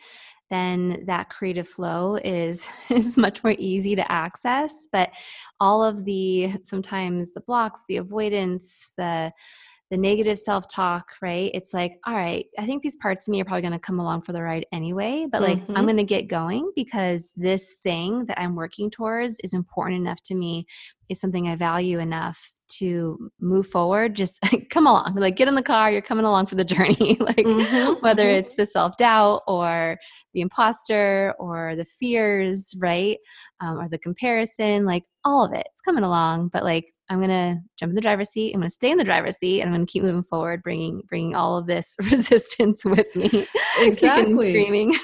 then 0.50 1.04
that 1.06 1.30
creative 1.30 1.68
flow 1.68 2.16
is 2.16 2.66
is 2.90 3.16
much 3.16 3.42
more 3.44 3.54
easy 3.58 3.94
to 3.96 4.12
access. 4.12 4.88
But 4.92 5.10
all 5.60 5.82
of 5.84 6.04
the 6.04 6.52
sometimes 6.64 7.32
the 7.32 7.40
blocks, 7.40 7.82
the 7.88 7.96
avoidance, 7.98 8.92
the 8.96 9.32
the 9.90 9.96
negative 9.96 10.38
self-talk, 10.38 11.14
right? 11.20 11.50
It's 11.52 11.74
like, 11.74 11.94
all 12.06 12.14
right, 12.14 12.46
I 12.56 12.64
think 12.64 12.84
these 12.84 12.94
parts 12.94 13.26
of 13.26 13.32
me 13.32 13.40
are 13.40 13.44
probably 13.44 13.62
going 13.62 13.72
to 13.72 13.78
come 13.80 13.98
along 13.98 14.22
for 14.22 14.32
the 14.32 14.40
ride 14.40 14.64
anyway, 14.72 15.26
but 15.30 15.42
like 15.42 15.58
I'm 15.70 15.82
Mhm. 15.84 15.86
going 15.86 15.96
to 15.96 16.04
get 16.04 16.28
going 16.28 16.70
because 16.76 17.32
this 17.36 17.74
thing 17.82 18.26
that 18.26 18.38
I'm 18.40 18.54
working 18.54 18.88
towards 18.88 19.40
is 19.40 19.52
important 19.52 20.00
enough 20.00 20.22
to 20.26 20.34
me. 20.36 20.66
is 21.08 21.20
something 21.20 21.48
I 21.48 21.56
value 21.56 21.98
enough 21.98 22.59
to 22.78 23.30
move 23.40 23.66
forward. 23.66 24.14
Just 24.16 24.40
come 24.70 24.86
along, 24.86 25.14
like 25.16 25.36
get 25.36 25.48
in 25.48 25.54
the 25.54 25.62
car. 25.62 25.90
You're 25.90 26.02
coming 26.02 26.24
along 26.24 26.46
for 26.46 26.54
the 26.54 26.64
journey. 26.64 27.16
like 27.20 27.46
Mhm, 27.46 28.02
whether 28.02 28.24
mhm. 28.26 28.38
it's 28.38 28.54
the 28.54 28.66
self 28.66 28.96
doubt 28.96 29.42
or 29.46 29.98
the 30.34 30.40
imposter 30.40 31.34
or 31.38 31.76
the 31.76 31.84
fears, 31.84 32.74
right? 32.78 33.18
Um, 33.60 33.78
or 33.78 33.88
the 33.88 33.98
comparison, 33.98 34.84
like 34.86 35.04
all 35.24 35.44
of 35.44 35.52
it. 35.52 35.66
It's 35.72 35.82
coming 35.82 36.04
along, 36.04 36.48
but 36.48 36.64
like 36.64 36.86
I'm 37.08 37.20
gonna 37.20 37.60
jump 37.78 37.90
in 37.90 37.94
the 37.96 38.00
driver's 38.00 38.30
seat. 38.30 38.52
I'm 38.54 38.60
gonna 38.60 38.70
stay 38.70 38.90
in 38.90 38.98
the 38.98 39.04
driver's 39.04 39.36
seat, 39.36 39.60
and 39.60 39.68
I'm 39.68 39.74
gonna 39.74 39.86
keep 39.86 40.02
moving 40.02 40.22
forward, 40.22 40.62
bringing 40.62 41.02
bringing 41.08 41.34
all 41.34 41.58
of 41.58 41.66
this 41.66 41.94
resistance 42.10 42.84
with 42.84 43.14
me, 43.16 43.46
Exactly. 43.78 44.50
screaming. 44.50 44.94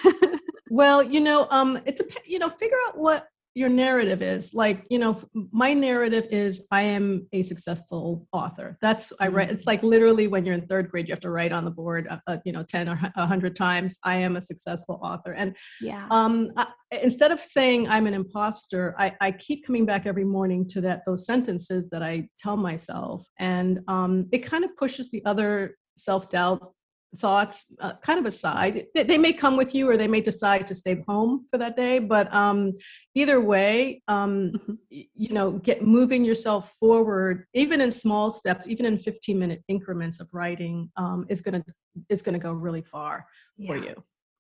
Well, 0.69 1.03
you 1.03 1.21
know, 1.21 1.47
um, 1.51 1.81
it's 1.87 2.01
a 2.01 2.05
you 2.25 2.39
know, 2.39 2.49
figure 2.49 2.77
out 2.89 2.99
what 2.99 3.29
your 3.57 3.71
narrative 3.71 4.21
is. 4.21 4.53
Like, 4.53 4.85
you 4.91 4.99
know, 4.99 5.19
my 5.51 5.73
narrative 5.73 6.29
is 6.31 6.67
I 6.71 6.83
am 6.83 7.27
a 7.33 7.43
successful 7.43 8.29
author. 8.31 8.77
That's 8.83 9.15
I 9.19 9.29
write. 9.29 9.49
It's 9.49 9.67
like 9.67 9.83
literally 9.83 10.29
when 10.29 10.45
you're 10.45 10.55
in 10.55 10.67
third 10.67 10.91
grade, 10.91 11.09
you 11.09 11.13
have 11.13 11.23
to 11.23 11.31
write 11.31 11.53
on 11.53 11.65
the 11.65 11.71
board, 11.71 12.07
uh, 12.11 12.19
uh, 12.27 12.37
you 12.45 12.53
know, 12.53 12.63
ten 12.63 12.87
or 12.87 13.01
a 13.17 13.27
hundred 13.27 13.57
times. 13.57 13.99
I 14.05 14.17
am 14.17 14.37
a 14.37 14.43
successful 14.43 15.01
author, 15.03 15.33
and 15.33 15.57
yeah, 15.81 16.07
um, 16.11 16.53
I, 16.59 16.67
instead 17.03 17.33
of 17.33 17.41
saying 17.41 17.89
I'm 17.89 18.07
an 18.07 18.13
imposter, 18.13 18.95
I, 18.99 19.17
I 19.23 19.33
keep 19.33 19.65
coming 19.65 19.87
back 19.87 20.05
every 20.05 20.25
morning 20.25 20.69
to 20.69 20.83
that 20.83 21.01
those 21.07 21.25
sentences 21.25 21.89
that 21.89 22.03
I 22.03 22.29
tell 22.39 22.59
myself, 22.59 23.27
and 23.39 23.81
um, 23.89 24.29
it 24.33 24.41
kind 24.41 24.65
of 24.65 24.77
pushes 24.77 25.11
the 25.11 25.25
other 25.25 25.77
self 25.97 26.29
doubt 26.29 26.75
thoughts 27.17 27.75
uh, 27.81 27.95
kind 28.03 28.19
of 28.19 28.27
aside. 28.27 28.87
They, 28.95 29.03
they 29.03 29.19
may 29.19 29.33
come 29.33 29.57
with 29.57 29.75
you, 29.75 29.89
or 29.91 29.97
they 29.97 30.09
may 30.09 30.21
decide 30.21 30.67
to 30.69 30.75
stay 30.75 31.01
home 31.07 31.47
for 31.51 31.59
that 31.59 31.77
day. 31.77 31.99
But 31.99 32.33
um, 32.33 32.75
either 33.15 33.41
way, 33.41 34.03
um, 34.09 34.53
Mhm. 34.53 34.79
you 34.91 35.33
know, 35.35 35.53
get 35.53 35.83
moving 35.83 36.25
yourself 36.25 36.73
forward, 36.81 37.47
even 37.55 37.81
in 37.81 37.91
small 37.91 38.31
steps, 38.31 38.67
even 38.67 38.87
in 38.87 38.99
15 38.99 39.39
minute 39.39 39.63
increments 39.69 40.21
of 40.21 40.29
writing, 40.33 40.91
um, 40.97 41.27
is 41.29 41.41
gonna 41.41 41.65
is 42.09 42.23
gonna 42.23 42.39
go 42.39 42.53
really 42.53 42.83
far 42.83 43.27
for 43.67 43.77
you. 43.77 43.95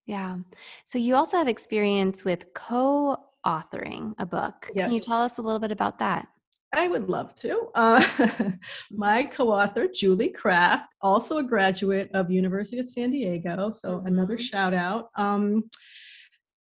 Yeah. 0.06 0.38
So 0.84 0.98
you 0.98 1.16
also 1.16 1.36
have 1.38 1.48
experience 1.48 2.24
with 2.24 2.52
co-authoring 2.54 4.14
a 4.18 4.26
book. 4.26 4.70
Yes. 4.74 4.84
Can 4.86 4.92
you 4.94 5.00
tell 5.00 5.22
us 5.22 5.38
a 5.38 5.42
little 5.42 5.58
bit 5.58 5.72
about 5.72 5.98
that? 5.98 6.28
I 6.76 6.88
would 6.88 7.08
love 7.08 7.34
to. 7.36 7.68
Uh, 7.74 8.04
my 8.90 9.24
co-author, 9.24 9.88
Julie 9.92 10.28
Kraft, 10.28 10.90
also 11.00 11.38
a 11.38 11.42
graduate 11.42 12.10
of 12.12 12.30
University 12.30 12.78
of 12.78 12.86
San 12.86 13.10
Diego, 13.10 13.70
so 13.70 14.02
another 14.04 14.36
Mhm. 14.36 14.40
shout 14.50 14.74
out. 14.74 15.08
Um, 15.16 15.64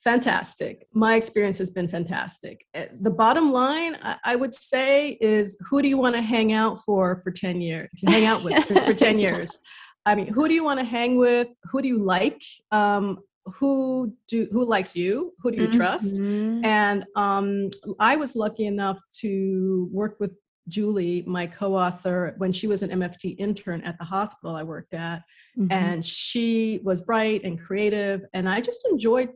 fantastic. 0.04 0.86
My 0.92 1.16
experience 1.16 1.58
has 1.58 1.70
been 1.70 1.88
fantastic. 1.88 2.64
Uh, 2.74 2.84
The 3.00 3.10
bottom 3.10 3.50
line, 3.52 3.96
I, 4.02 4.16
I 4.24 4.36
would 4.36 4.54
say, 4.54 5.18
is 5.20 5.58
who 5.68 5.82
do 5.82 5.88
you 5.88 5.98
want 5.98 6.14
to 6.14 6.22
hang 6.22 6.52
out 6.52 6.80
for 6.80 7.16
for 7.16 7.32
ten 7.32 7.60
years? 7.60 7.88
To 7.98 8.06
hang 8.10 8.24
out 8.24 8.44
with 8.44 8.64
for, 8.66 8.74
for 8.82 8.94
ten 8.94 9.18
years. 9.26 9.58
I 10.06 10.14
mean, 10.14 10.28
who 10.28 10.46
do 10.48 10.54
you 10.54 10.62
want 10.62 10.78
to 10.80 10.84
hang 10.84 11.16
with? 11.16 11.48
Who 11.72 11.82
do 11.82 11.88
you 11.88 11.98
like? 11.98 12.40
Um, 12.70 13.18
who 13.46 14.14
do 14.28 14.48
who 14.52 14.64
likes 14.64 14.96
you? 14.96 15.34
Who 15.40 15.50
do 15.50 15.62
you 15.62 15.68
trust? 15.70 16.16
Mhm. 16.20 16.64
And 16.64 17.04
um, 17.14 17.70
I 18.00 18.16
was 18.16 18.36
lucky 18.36 18.66
enough 18.66 19.00
to 19.20 19.88
work 19.92 20.16
with 20.18 20.32
Julie, 20.68 21.22
my 21.26 21.46
co 21.46 21.74
author, 21.74 22.34
when 22.38 22.52
she 22.52 22.66
was 22.66 22.82
an 22.82 22.90
MFT 22.90 23.36
intern 23.38 23.82
at 23.82 23.98
the 23.98 24.04
hospital 24.04 24.56
I 24.56 24.62
worked 24.62 24.94
at. 24.94 25.22
Mhm. 25.58 25.68
And 25.70 26.04
she 26.04 26.80
was 26.82 27.02
bright 27.02 27.44
and 27.44 27.60
creative. 27.60 28.24
And 28.32 28.48
I 28.48 28.60
just 28.60 28.86
enjoyed 28.90 29.30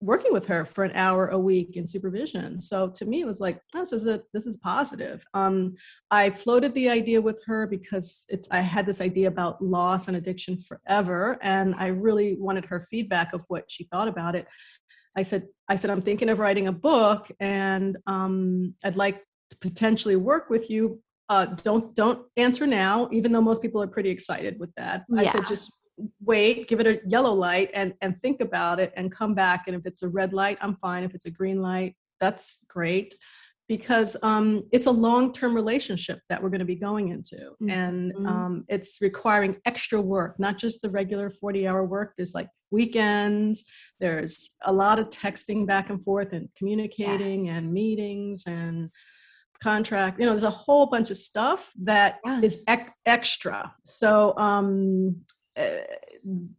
working 0.00 0.32
with 0.32 0.46
her 0.46 0.64
for 0.64 0.84
an 0.84 0.92
hour 0.94 1.28
a 1.28 1.38
week 1.38 1.76
in 1.76 1.86
supervision. 1.86 2.60
So 2.60 2.88
to 2.88 3.04
me, 3.04 3.20
it 3.20 3.26
was 3.26 3.40
like, 3.40 3.60
this 3.72 3.92
is 3.92 4.06
a, 4.06 4.22
this 4.32 4.46
is 4.46 4.56
positive. 4.58 5.24
Um, 5.34 5.74
I 6.10 6.30
floated 6.30 6.72
the 6.74 6.88
idea 6.88 7.20
with 7.20 7.42
her 7.46 7.66
because 7.66 8.24
it's 8.28 8.48
I 8.50 8.60
had 8.60 8.86
this 8.86 9.00
idea 9.00 9.28
about 9.28 9.60
loss 9.60 10.06
and 10.06 10.16
addiction 10.16 10.58
forever, 10.58 11.38
and 11.42 11.74
I 11.76 11.88
really 11.88 12.36
wanted 12.38 12.64
her 12.66 12.80
feedback 12.80 13.32
of 13.32 13.44
what 13.48 13.64
she 13.68 13.84
thought 13.84 14.08
about 14.08 14.36
it. 14.36 14.46
I 15.16 15.22
said, 15.22 15.48
I 15.68 15.74
said, 15.74 15.90
I'm 15.90 16.02
thinking 16.02 16.28
of 16.28 16.38
writing 16.38 16.68
a 16.68 16.72
book, 16.72 17.28
and 17.40 17.96
um, 18.06 18.74
I'd 18.84 18.96
like 18.96 19.24
to 19.50 19.58
potentially 19.60 20.16
work 20.16 20.48
with 20.48 20.70
you. 20.70 21.02
Uh, 21.28 21.46
don't 21.46 21.94
don't 21.94 22.24
answer 22.36 22.66
now, 22.66 23.08
even 23.12 23.32
though 23.32 23.40
most 23.40 23.60
people 23.60 23.82
are 23.82 23.88
pretty 23.88 24.10
excited 24.10 24.58
with 24.60 24.70
that. 24.76 25.04
I 25.16 25.26
said, 25.26 25.46
just 25.46 25.87
wait, 26.24 26.68
give 26.68 26.80
it 26.80 26.86
a 26.86 27.00
yellow 27.06 27.32
light, 27.32 27.70
and 27.74 27.94
and 28.00 28.20
think 28.22 28.40
about 28.40 28.80
it, 28.80 28.92
and 28.96 29.10
come 29.12 29.34
back. 29.34 29.64
And 29.66 29.76
if 29.76 29.86
it's 29.86 30.02
a 30.02 30.08
red 30.08 30.32
light, 30.32 30.58
I'm 30.60 30.76
fine. 30.76 31.04
If 31.04 31.14
it's 31.14 31.26
a 31.26 31.30
green 31.30 31.60
light, 31.60 31.96
that's 32.20 32.64
great. 32.68 33.14
because 33.68 34.16
um, 34.22 34.64
it's 34.72 34.86
a 34.86 34.90
long-term 34.90 35.54
relationship 35.54 36.20
that 36.30 36.42
we're 36.42 36.48
going 36.48 36.58
to 36.58 36.64
be 36.64 36.74
going 36.74 37.08
into 37.08 37.36
mm-hmm. 37.36 37.70
and 37.70 38.12
um, 38.26 38.64
it's 38.68 38.98
requiring 39.02 39.56
extra 39.66 40.00
work 40.00 40.38
not 40.38 40.58
just 40.58 40.80
the 40.80 40.90
regular 40.90 41.30
40-hour 41.30 41.84
work 41.84 42.14
there's 42.16 42.34
like 42.34 42.48
weekends 42.70 43.66
there's 44.00 44.56
a 44.64 44.72
lot 44.72 44.98
of 44.98 45.10
texting 45.10 45.66
back 45.66 45.90
and 45.90 46.02
forth 46.02 46.32
and 46.32 46.48
communicating 46.56 47.46
yes. 47.46 47.58
and 47.58 47.72
meetings 47.72 48.44
and 48.46 48.90
contract 49.62 50.18
you 50.18 50.24
know 50.24 50.32
there's 50.32 50.44
a 50.44 50.50
whole 50.50 50.86
bunch 50.86 51.10
of 51.10 51.16
stuff 51.16 51.72
that 51.82 52.20
yes. 52.24 52.44
is 52.44 52.64
ec- 52.68 52.94
extra 53.06 53.70
so 53.84 54.32
um, 54.38 55.14
uh, 55.58 55.78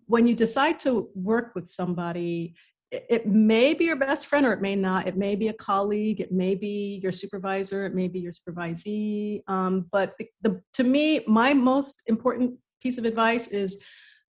when 0.06 0.28
you 0.28 0.36
decide 0.36 0.80
to 0.82 1.10
work 1.16 1.54
with 1.56 1.68
somebody 1.68 2.56
it 2.92 3.28
may 3.28 3.76
be 3.76 3.86
your 3.86 3.96
best 3.96 4.26
friend 4.26 4.48
or 4.48 4.52
it 4.52 4.62
may 4.62 4.76
not. 4.76 5.08
It 5.08 5.16
may 5.16 5.36
be 5.36 5.50
a 5.50 5.54
colleague. 5.54 6.22
It 6.22 6.32
may 6.32 6.56
be 6.56 7.00
your 7.04 7.12
supervisor. 7.12 7.86
It 7.86 7.94
may 7.94 8.08
be 8.08 8.20
your 8.20 8.34
supervisee. 8.34 9.44
Um, 9.48 9.86
but 9.92 10.16
the, 10.18 10.28
the, 10.42 10.62
to 10.74 10.84
me, 10.84 11.22
my 11.28 11.54
most 11.54 12.02
important 12.08 12.56
piece 12.82 12.98
of 12.98 13.06
advice 13.06 13.48
is 13.50 13.84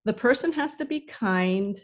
the 0.04 0.12
person 0.12 0.52
has 0.54 0.74
to 0.74 0.85
be 0.85 1.00
kind 1.00 1.78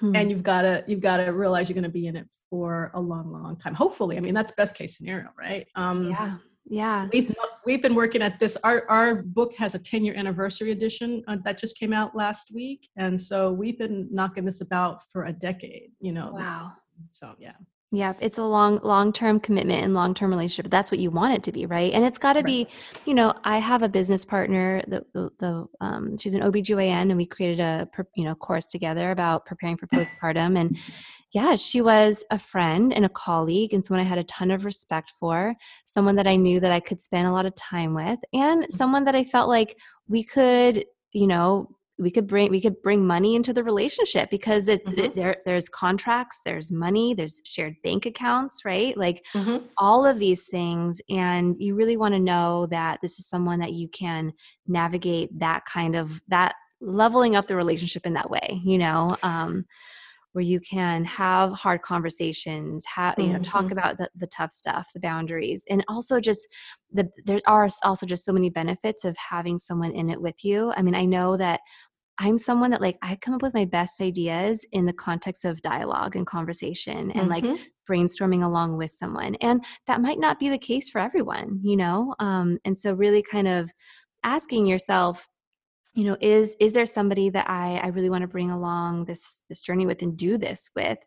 hmm. 0.00 0.16
and 0.16 0.30
you've 0.30 0.42
got 0.42 0.62
to 0.62 0.84
you've 0.86 1.00
got 1.00 1.18
to 1.18 1.30
realize 1.30 1.68
you're 1.68 1.74
going 1.74 1.84
to 1.84 1.90
be 1.90 2.06
in 2.06 2.16
it 2.16 2.26
for 2.48 2.90
a 2.94 3.00
long 3.00 3.30
long 3.30 3.56
time 3.56 3.74
hopefully 3.74 4.16
i 4.16 4.20
mean 4.20 4.32
that's 4.32 4.52
best 4.52 4.74
case 4.74 4.96
scenario 4.96 5.28
right 5.38 5.66
um, 5.74 6.08
yeah 6.08 6.36
yeah. 6.68 7.08
We've 7.12 7.34
we've 7.64 7.82
been 7.82 7.94
working 7.94 8.22
at 8.22 8.38
this 8.40 8.56
our 8.64 8.84
our 8.88 9.22
book 9.22 9.54
has 9.54 9.74
a 9.74 9.78
10 9.78 10.04
year 10.04 10.14
anniversary 10.14 10.72
edition 10.72 11.22
uh, 11.28 11.36
that 11.44 11.58
just 11.58 11.78
came 11.78 11.92
out 11.92 12.16
last 12.16 12.52
week. 12.54 12.88
And 12.96 13.20
so 13.20 13.52
we've 13.52 13.78
been 13.78 14.08
knocking 14.10 14.44
this 14.44 14.60
about 14.60 15.02
for 15.12 15.24
a 15.24 15.32
decade 15.32 15.92
you 16.00 16.12
know 16.12 16.30
wow. 16.32 16.70
This, 16.70 17.18
so 17.18 17.34
yeah 17.38 17.52
yeah, 17.92 18.14
it's 18.20 18.36
a 18.36 18.42
long 18.42 18.80
long-term 18.82 19.40
commitment 19.40 19.84
and 19.84 19.94
long-term 19.94 20.30
relationship. 20.30 20.70
That's 20.70 20.90
what 20.90 20.98
you 20.98 21.10
want 21.10 21.34
it 21.34 21.42
to 21.44 21.52
be, 21.52 21.66
right? 21.66 21.92
And 21.92 22.04
it's 22.04 22.18
got 22.18 22.32
to 22.32 22.40
right. 22.40 22.44
be, 22.44 22.68
you 23.04 23.14
know, 23.14 23.32
I 23.44 23.58
have 23.58 23.82
a 23.82 23.88
business 23.88 24.24
partner, 24.24 24.82
the 24.88 25.04
the, 25.14 25.30
the 25.38 25.66
um, 25.80 26.18
she's 26.18 26.34
an 26.34 26.42
OBGYN 26.42 27.10
and 27.10 27.16
we 27.16 27.26
created 27.26 27.60
a 27.60 27.88
you 28.16 28.24
know 28.24 28.34
course 28.34 28.66
together 28.66 29.12
about 29.12 29.46
preparing 29.46 29.76
for 29.76 29.86
postpartum 29.86 30.58
and 30.58 30.76
yeah, 31.32 31.54
she 31.54 31.82
was 31.82 32.24
a 32.30 32.38
friend 32.38 32.92
and 32.92 33.04
a 33.04 33.10
colleague 33.10 33.74
and 33.74 33.84
someone 33.84 34.04
I 34.04 34.08
had 34.08 34.18
a 34.18 34.24
ton 34.24 34.50
of 34.50 34.64
respect 34.64 35.12
for, 35.20 35.52
someone 35.84 36.16
that 36.16 36.26
I 36.26 36.36
knew 36.36 36.60
that 36.60 36.72
I 36.72 36.80
could 36.80 37.00
spend 37.00 37.28
a 37.28 37.32
lot 37.32 37.46
of 37.46 37.54
time 37.54 37.94
with 37.94 38.18
and 38.32 38.62
mm-hmm. 38.62 38.70
someone 38.70 39.04
that 39.04 39.14
I 39.14 39.22
felt 39.22 39.48
like 39.48 39.76
we 40.08 40.24
could, 40.24 40.84
you 41.12 41.26
know, 41.26 41.75
we 41.98 42.10
could 42.10 42.26
bring 42.26 42.50
we 42.50 42.60
could 42.60 42.80
bring 42.82 43.06
money 43.06 43.34
into 43.34 43.52
the 43.52 43.64
relationship 43.64 44.30
because 44.30 44.68
it's 44.68 44.90
mm-hmm. 44.90 45.00
it, 45.00 45.16
there 45.16 45.36
there's 45.44 45.68
contracts 45.68 46.42
there's 46.44 46.70
money 46.70 47.14
there's 47.14 47.40
shared 47.44 47.74
bank 47.82 48.06
accounts 48.06 48.64
right 48.64 48.96
like 48.96 49.24
mm-hmm. 49.34 49.64
all 49.78 50.04
of 50.04 50.18
these 50.18 50.46
things 50.46 51.00
and 51.08 51.56
you 51.58 51.74
really 51.74 51.96
want 51.96 52.14
to 52.14 52.20
know 52.20 52.66
that 52.66 52.98
this 53.02 53.18
is 53.18 53.28
someone 53.28 53.58
that 53.58 53.72
you 53.72 53.88
can 53.88 54.32
navigate 54.66 55.30
that 55.38 55.64
kind 55.64 55.96
of 55.96 56.20
that 56.28 56.54
leveling 56.80 57.34
up 57.34 57.46
the 57.46 57.56
relationship 57.56 58.04
in 58.04 58.12
that 58.12 58.30
way 58.30 58.60
you 58.62 58.76
know 58.76 59.16
um 59.22 59.64
where 60.36 60.44
you 60.44 60.60
can 60.60 61.02
have 61.06 61.52
hard 61.52 61.80
conversations 61.80 62.84
have 62.84 63.14
you 63.16 63.28
know 63.28 63.38
mm-hmm. 63.38 63.42
talk 63.44 63.70
about 63.70 63.96
the, 63.96 64.06
the 64.16 64.26
tough 64.26 64.52
stuff 64.52 64.90
the 64.92 65.00
boundaries 65.00 65.64
and 65.70 65.82
also 65.88 66.20
just 66.20 66.46
the 66.92 67.08
there 67.24 67.40
are 67.46 67.66
also 67.84 68.04
just 68.04 68.22
so 68.22 68.34
many 68.34 68.50
benefits 68.50 69.02
of 69.06 69.16
having 69.16 69.58
someone 69.58 69.92
in 69.92 70.10
it 70.10 70.20
with 70.20 70.44
you 70.44 70.74
i 70.76 70.82
mean 70.82 70.94
i 70.94 71.06
know 71.06 71.38
that 71.38 71.60
I'm 72.18 72.38
someone 72.38 72.70
that 72.70 72.80
like 72.80 72.98
I 73.02 73.16
come 73.16 73.34
up 73.34 73.42
with 73.42 73.54
my 73.54 73.64
best 73.64 74.00
ideas 74.00 74.64
in 74.72 74.86
the 74.86 74.92
context 74.92 75.44
of 75.44 75.62
dialogue 75.62 76.16
and 76.16 76.26
conversation 76.26 77.10
and 77.10 77.30
mm-hmm. 77.30 77.46
like 77.46 77.60
brainstorming 77.88 78.44
along 78.44 78.76
with 78.76 78.90
someone. 78.90 79.36
And 79.36 79.64
that 79.86 80.00
might 80.00 80.18
not 80.18 80.38
be 80.38 80.48
the 80.48 80.58
case 80.58 80.88
for 80.88 81.00
everyone, 81.00 81.60
you 81.62 81.76
know? 81.76 82.14
Um, 82.18 82.58
and 82.64 82.76
so 82.76 82.92
really 82.92 83.22
kind 83.22 83.48
of 83.48 83.70
asking 84.24 84.66
yourself, 84.66 85.28
you 85.94 86.04
know, 86.04 86.16
is 86.20 86.56
is 86.60 86.72
there 86.72 86.86
somebody 86.86 87.30
that 87.30 87.48
I, 87.48 87.80
I 87.82 87.88
really 87.88 88.10
want 88.10 88.22
to 88.22 88.28
bring 88.28 88.50
along 88.50 89.06
this 89.06 89.42
this 89.48 89.62
journey 89.62 89.86
with 89.86 90.02
and 90.02 90.16
do 90.16 90.36
this 90.36 90.70
with? 90.76 90.98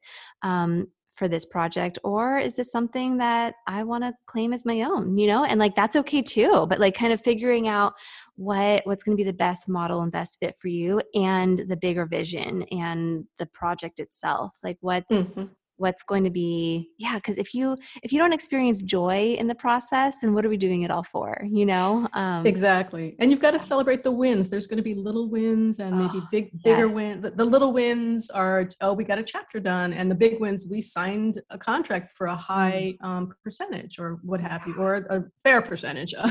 Um, 0.41 0.87
for 1.19 1.27
this 1.27 1.45
project 1.45 1.99
or 2.03 2.39
is 2.39 2.55
this 2.55 2.71
something 2.71 3.17
that 3.17 3.53
i 3.67 3.83
want 3.83 4.03
to 4.03 4.13
claim 4.25 4.53
as 4.53 4.65
my 4.65 4.81
own 4.81 5.17
you 5.17 5.27
know? 5.27 5.43
And 5.43 5.59
like 5.59 5.75
that's 5.75 5.97
okay 5.97 6.21
too 6.21 6.65
but 6.69 6.79
like 6.79 6.95
kind 6.95 7.11
of 7.11 7.21
figuring 7.21 7.67
out 7.67 7.93
what 8.37 8.81
what's 8.85 9.03
going 9.03 9.17
to 9.17 9.21
be 9.21 9.29
the 9.29 9.35
best 9.35 9.67
model 9.67 10.01
and 10.01 10.11
best 10.11 10.39
fit 10.39 10.55
for 10.55 10.69
you 10.69 11.01
and 11.13 11.59
the 11.67 11.75
bigger 11.75 12.05
vision 12.05 12.63
and 12.71 13.25
the 13.37 13.45
project 13.47 13.99
itself 13.99 14.57
like 14.63 14.77
what's 14.79 15.11
mm-hmm 15.11 15.43
what's 15.79 16.03
going 16.03 16.23
to 16.23 16.29
be 16.29 16.89
yeah 16.97 17.15
because 17.15 17.37
if 17.37 17.53
you 17.53 17.77
if 18.03 18.11
you 18.11 18.19
don't 18.19 18.33
experience 18.33 18.81
joy 18.81 19.35
in 19.39 19.47
the 19.47 19.55
process 19.55 20.17
then 20.21 20.33
what 20.33 20.45
are 20.45 20.49
we 20.49 20.57
doing 20.57 20.81
it 20.81 20.91
all 20.91 21.03
for 21.03 21.41
you 21.45 21.65
know 21.65 22.07
um, 22.13 22.45
exactly 22.45 23.15
and 23.19 23.31
you've 23.31 23.39
got 23.39 23.51
to 23.51 23.59
celebrate 23.59 24.03
the 24.03 24.11
wins 24.11 24.49
there's 24.49 24.67
going 24.67 24.77
to 24.77 24.83
be 24.83 24.93
little 24.93 25.29
wins 25.29 25.79
and 25.79 25.97
maybe 25.97 26.17
oh, 26.17 26.27
big 26.31 26.51
bigger 26.63 26.85
yes. 26.87 26.95
wins 26.95 27.21
the, 27.21 27.31
the, 27.31 27.45
little 27.45 27.71
wins 27.71 28.29
are 28.29 28.69
oh 28.81 28.93
we 28.93 29.03
got 29.03 29.17
a 29.17 29.23
chapter 29.23 29.59
done 29.59 29.93
and 29.93 30.11
the 30.11 30.15
big 30.15 30.39
wins 30.39 30.67
we 30.69 30.81
signed 30.81 31.41
a 31.49 31.57
contract 31.57 32.11
for 32.11 32.27
a 32.27 32.35
mm. 32.35 32.37
high 32.37 32.93
um, 33.01 33.33
percentage 33.43 33.99
or 33.99 34.19
what 34.23 34.41
have 34.41 34.65
you 34.67 34.75
or 34.75 34.95
a 35.09 35.23
fair 35.43 35.61
percentage 35.61 36.13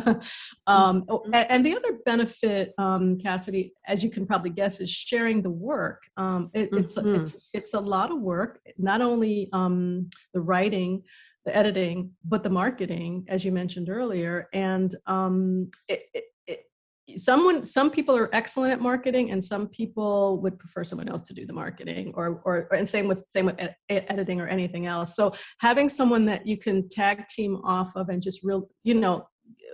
um, 0.67 1.03
mm-hmm. 1.03 1.35
and, 1.35 1.51
and, 1.51 1.67
the 1.67 1.75
other 1.75 1.99
benefit 2.05 2.73
um, 2.79 3.19
cassidy 3.19 3.73
as 3.87 4.05
you 4.05 4.11
can 4.11 4.27
probably 4.27 4.51
guess 4.51 4.81
is 4.81 4.91
sharing 4.91 5.43
the 5.43 5.51
work 5.51 6.03
um, 6.17 6.51
it, 6.53 6.69
it's, 6.73 6.99
mm-hmm. 6.99 7.21
it's 7.21 7.51
it's 7.55 7.75
a 7.75 7.81
lot 7.81 8.11
of 8.11 8.21
work 8.21 8.61
not 8.77 9.01
only 9.01 9.38
um, 9.53 10.09
the 10.35 10.41
writing, 10.41 11.03
the 11.45 11.57
editing, 11.57 12.13
but 12.25 12.43
the 12.43 12.51
marketing, 12.51 13.25
as 13.29 13.45
you 13.45 13.53
mentioned 13.53 13.89
earlier. 13.89 14.49
And 14.53 14.95
um, 15.07 15.71
it, 15.89 16.03
it, 16.13 16.25
it, 16.47 17.21
someone, 17.21 17.65
some 17.65 17.91
people 17.91 18.17
are 18.17 18.29
excellent 18.35 18.73
at 18.73 18.81
marketing, 18.81 19.31
and 19.31 19.43
some 19.43 19.69
people 19.69 20.41
would 20.43 20.59
prefer 20.59 20.85
someone 20.85 21.09
else 21.09 21.27
to 21.29 21.35
do 21.35 21.47
the 21.47 21.53
marketing, 21.53 22.13
or, 22.15 22.43
or, 22.45 22.69
and 22.75 22.89
same 22.89 23.09
with 23.09 23.21
same 23.29 23.47
with 23.47 23.57
ed- 23.59 23.77
editing 23.89 24.41
or 24.41 24.49
anything 24.49 24.87
else. 24.87 25.17
So 25.17 25.35
having 25.61 25.89
someone 25.89 26.25
that 26.27 26.47
you 26.47 26.57
can 26.57 26.89
tag 26.89 27.27
team 27.29 27.57
off 27.65 27.97
of 27.97 28.09
and 28.09 28.23
just 28.23 28.41
real, 28.45 28.69
you 28.85 28.95
know, 28.95 29.27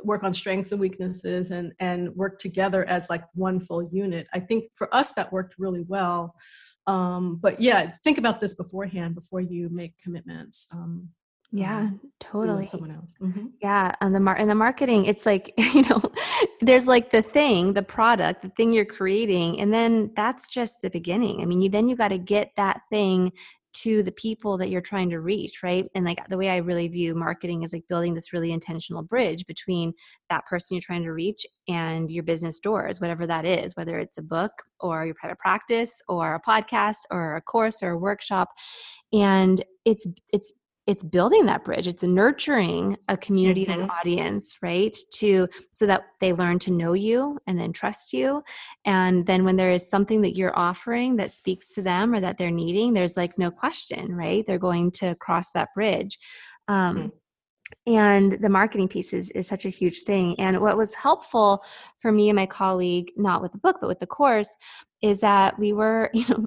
work 0.04 0.22
on 0.22 0.34
strengths 0.34 0.70
and 0.70 0.80
weaknesses 0.80 1.50
and 1.50 1.72
and 1.80 2.14
work 2.14 2.38
together 2.38 2.84
as 2.84 3.08
like 3.08 3.24
one 3.34 3.58
full 3.58 3.88
unit 3.92 4.26
i 4.34 4.38
think 4.38 4.64
for 4.74 4.94
us 4.94 5.12
that 5.12 5.32
worked 5.32 5.54
really 5.58 5.84
well 5.88 6.34
um, 6.86 7.36
but 7.36 7.60
yeah 7.60 7.90
think 8.02 8.18
about 8.18 8.40
this 8.40 8.54
beforehand 8.54 9.14
before 9.14 9.40
you 9.40 9.68
make 9.70 9.96
commitments 9.98 10.68
um, 10.72 11.08
yeah 11.52 11.78
um, 11.78 12.00
totally. 12.20 12.64
someone 12.64 12.90
else. 12.90 13.14
Mm-hmm. 13.20 13.46
yeah 13.62 13.94
and 14.00 14.14
the 14.14 14.20
mar- 14.20 14.36
and 14.36 14.50
the 14.50 14.54
marketing 14.54 15.06
it's 15.06 15.24
like 15.24 15.52
you 15.74 15.82
know 15.82 16.02
there's 16.60 16.86
like 16.86 17.10
the 17.10 17.22
thing 17.22 17.72
the 17.72 17.82
product 17.82 18.42
the 18.42 18.50
thing 18.50 18.72
you're 18.72 18.84
creating 18.84 19.60
and 19.60 19.72
then 19.72 20.10
that's 20.16 20.48
just 20.48 20.82
the 20.82 20.90
beginning. 20.90 21.40
I 21.40 21.44
mean 21.46 21.60
you 21.60 21.68
then 21.68 21.88
you 21.88 21.96
got 21.96 22.08
to 22.08 22.18
get 22.18 22.50
that 22.56 22.82
thing 22.90 23.32
to 23.84 24.02
the 24.02 24.12
people 24.12 24.56
that 24.56 24.70
you're 24.70 24.80
trying 24.80 25.10
to 25.10 25.20
reach, 25.20 25.62
right? 25.62 25.86
And 25.94 26.06
like 26.06 26.18
the 26.28 26.38
way 26.38 26.48
I 26.48 26.56
really 26.56 26.88
view 26.88 27.14
marketing 27.14 27.64
is 27.64 27.72
like 27.74 27.86
building 27.86 28.14
this 28.14 28.32
really 28.32 28.50
intentional 28.50 29.02
bridge 29.02 29.46
between 29.46 29.92
that 30.30 30.46
person 30.46 30.74
you're 30.74 30.80
trying 30.80 31.02
to 31.02 31.12
reach 31.12 31.46
and 31.68 32.10
your 32.10 32.24
business 32.24 32.60
doors, 32.60 32.98
whatever 32.98 33.26
that 33.26 33.44
is, 33.44 33.76
whether 33.76 33.98
it's 33.98 34.16
a 34.16 34.22
book 34.22 34.52
or 34.80 35.04
your 35.04 35.14
private 35.14 35.38
practice 35.38 36.00
or 36.08 36.34
a 36.34 36.40
podcast 36.40 37.02
or 37.10 37.36
a 37.36 37.42
course 37.42 37.82
or 37.82 37.90
a 37.90 37.98
workshop. 37.98 38.48
And 39.12 39.62
it's 39.84 40.06
it's 40.32 40.52
it's 40.86 41.02
building 41.02 41.46
that 41.46 41.64
bridge. 41.64 41.88
It's 41.88 42.02
nurturing 42.02 42.96
a 43.08 43.16
community 43.16 43.62
mm-hmm. 43.62 43.72
and 43.72 43.82
an 43.82 43.88
mm-hmm. 43.88 43.98
audience 43.98 44.58
right 44.62 44.94
to 45.14 45.46
so 45.72 45.86
that 45.86 46.02
they 46.20 46.32
learn 46.32 46.58
to 46.60 46.70
know 46.70 46.92
you 46.92 47.38
and 47.46 47.58
then 47.58 47.72
trust 47.72 48.12
you. 48.12 48.42
And 48.84 49.26
then 49.26 49.44
when 49.44 49.56
there 49.56 49.70
is 49.70 49.88
something 49.88 50.20
that 50.22 50.36
you're 50.36 50.58
offering 50.58 51.16
that 51.16 51.30
speaks 51.30 51.68
to 51.70 51.82
them 51.82 52.12
or 52.12 52.20
that 52.20 52.36
they're 52.36 52.50
needing 52.50 52.92
there's 52.92 53.16
like 53.16 53.38
no 53.38 53.50
question 53.50 54.14
right? 54.14 54.44
They're 54.46 54.58
going 54.58 54.90
to 54.92 55.14
cross 55.16 55.50
that 55.52 55.68
bridge. 55.74 56.18
Um, 56.68 56.96
mm-hmm 56.96 57.08
and 57.86 58.32
the 58.40 58.48
marketing 58.48 58.88
piece 58.88 59.12
is, 59.12 59.30
is 59.30 59.46
such 59.46 59.66
a 59.66 59.70
huge 59.70 60.02
thing. 60.02 60.38
And 60.38 60.60
what 60.60 60.76
was 60.76 60.94
helpful 60.94 61.64
for 61.98 62.12
me 62.12 62.28
and 62.28 62.36
my 62.36 62.46
colleague 62.46 63.12
not 63.16 63.42
with 63.42 63.52
the 63.52 63.58
book 63.58 63.78
but 63.80 63.88
with 63.88 64.00
the 64.00 64.06
course 64.06 64.54
is 65.02 65.20
that 65.20 65.58
we 65.58 65.72
were 65.72 66.10
you 66.14 66.24
know 66.28 66.46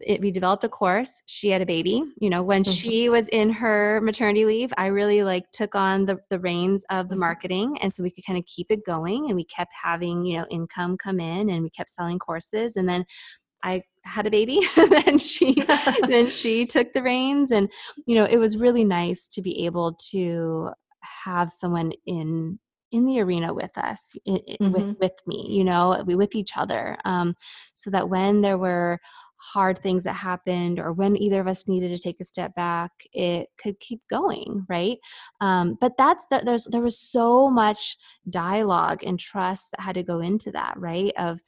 it, 0.00 0.20
we 0.20 0.30
developed 0.30 0.64
a 0.64 0.68
course 0.68 1.22
she 1.26 1.48
had 1.48 1.62
a 1.62 1.66
baby 1.66 2.02
you 2.18 2.30
know 2.30 2.42
when 2.42 2.62
mm-hmm. 2.62 2.72
she 2.72 3.08
was 3.08 3.28
in 3.28 3.50
her 3.50 4.00
maternity 4.02 4.44
leave 4.44 4.72
i 4.76 4.86
really 4.86 5.22
like 5.22 5.50
took 5.52 5.74
on 5.74 6.04
the, 6.04 6.18
the 6.30 6.38
reins 6.38 6.84
of 6.90 7.08
the 7.08 7.14
mm-hmm. 7.14 7.20
marketing 7.20 7.78
and 7.80 7.92
so 7.92 8.02
we 8.02 8.10
could 8.10 8.24
kind 8.24 8.38
of 8.38 8.44
keep 8.46 8.66
it 8.70 8.84
going 8.84 9.26
and 9.26 9.36
we 9.36 9.44
kept 9.44 9.72
having 9.80 10.24
you 10.24 10.36
know 10.38 10.46
income 10.50 10.96
come 10.96 11.20
in 11.20 11.50
and 11.50 11.62
we 11.62 11.70
kept 11.70 11.90
selling 11.90 12.18
courses 12.18 12.76
and 12.76 12.88
then 12.88 13.04
i 13.62 13.82
had 14.04 14.26
a 14.26 14.30
baby 14.30 14.60
then 14.76 15.18
she 15.18 15.54
then 16.08 16.30
she 16.30 16.66
took 16.66 16.92
the 16.92 17.02
reins 17.02 17.50
and 17.50 17.70
you 18.06 18.14
know 18.14 18.24
it 18.24 18.36
was 18.36 18.56
really 18.56 18.84
nice 18.84 19.26
to 19.28 19.42
be 19.42 19.64
able 19.64 19.94
to 20.10 20.70
have 21.24 21.50
someone 21.50 21.92
in 22.06 22.58
in 22.94 23.06
the 23.06 23.20
arena 23.20 23.52
with 23.52 23.76
us 23.76 24.14
mm-hmm. 24.26 24.70
with 24.70 24.96
with 25.00 25.12
me 25.26 25.46
you 25.50 25.64
know 25.64 26.02
with 26.06 26.34
each 26.34 26.56
other 26.56 26.96
um, 27.04 27.34
so 27.74 27.90
that 27.90 28.08
when 28.08 28.40
there 28.40 28.56
were 28.56 29.00
hard 29.52 29.78
things 29.78 30.04
that 30.04 30.14
happened 30.14 30.78
or 30.78 30.92
when 30.92 31.16
either 31.16 31.40
of 31.40 31.46
us 31.46 31.68
needed 31.68 31.88
to 31.90 31.98
take 31.98 32.20
a 32.20 32.24
step 32.24 32.54
back 32.54 32.90
it 33.12 33.48
could 33.58 33.78
keep 33.80 34.00
going 34.08 34.64
right 34.68 34.98
um, 35.40 35.76
but 35.80 35.92
that's 35.98 36.26
that 36.30 36.44
there's 36.44 36.64
there 36.70 36.80
was 36.80 36.98
so 36.98 37.50
much 37.50 37.96
dialogue 38.30 39.02
and 39.04 39.20
trust 39.20 39.70
that 39.70 39.82
had 39.82 39.94
to 39.94 40.02
go 40.02 40.20
into 40.20 40.50
that 40.50 40.74
right 40.76 41.12
of 41.18 41.40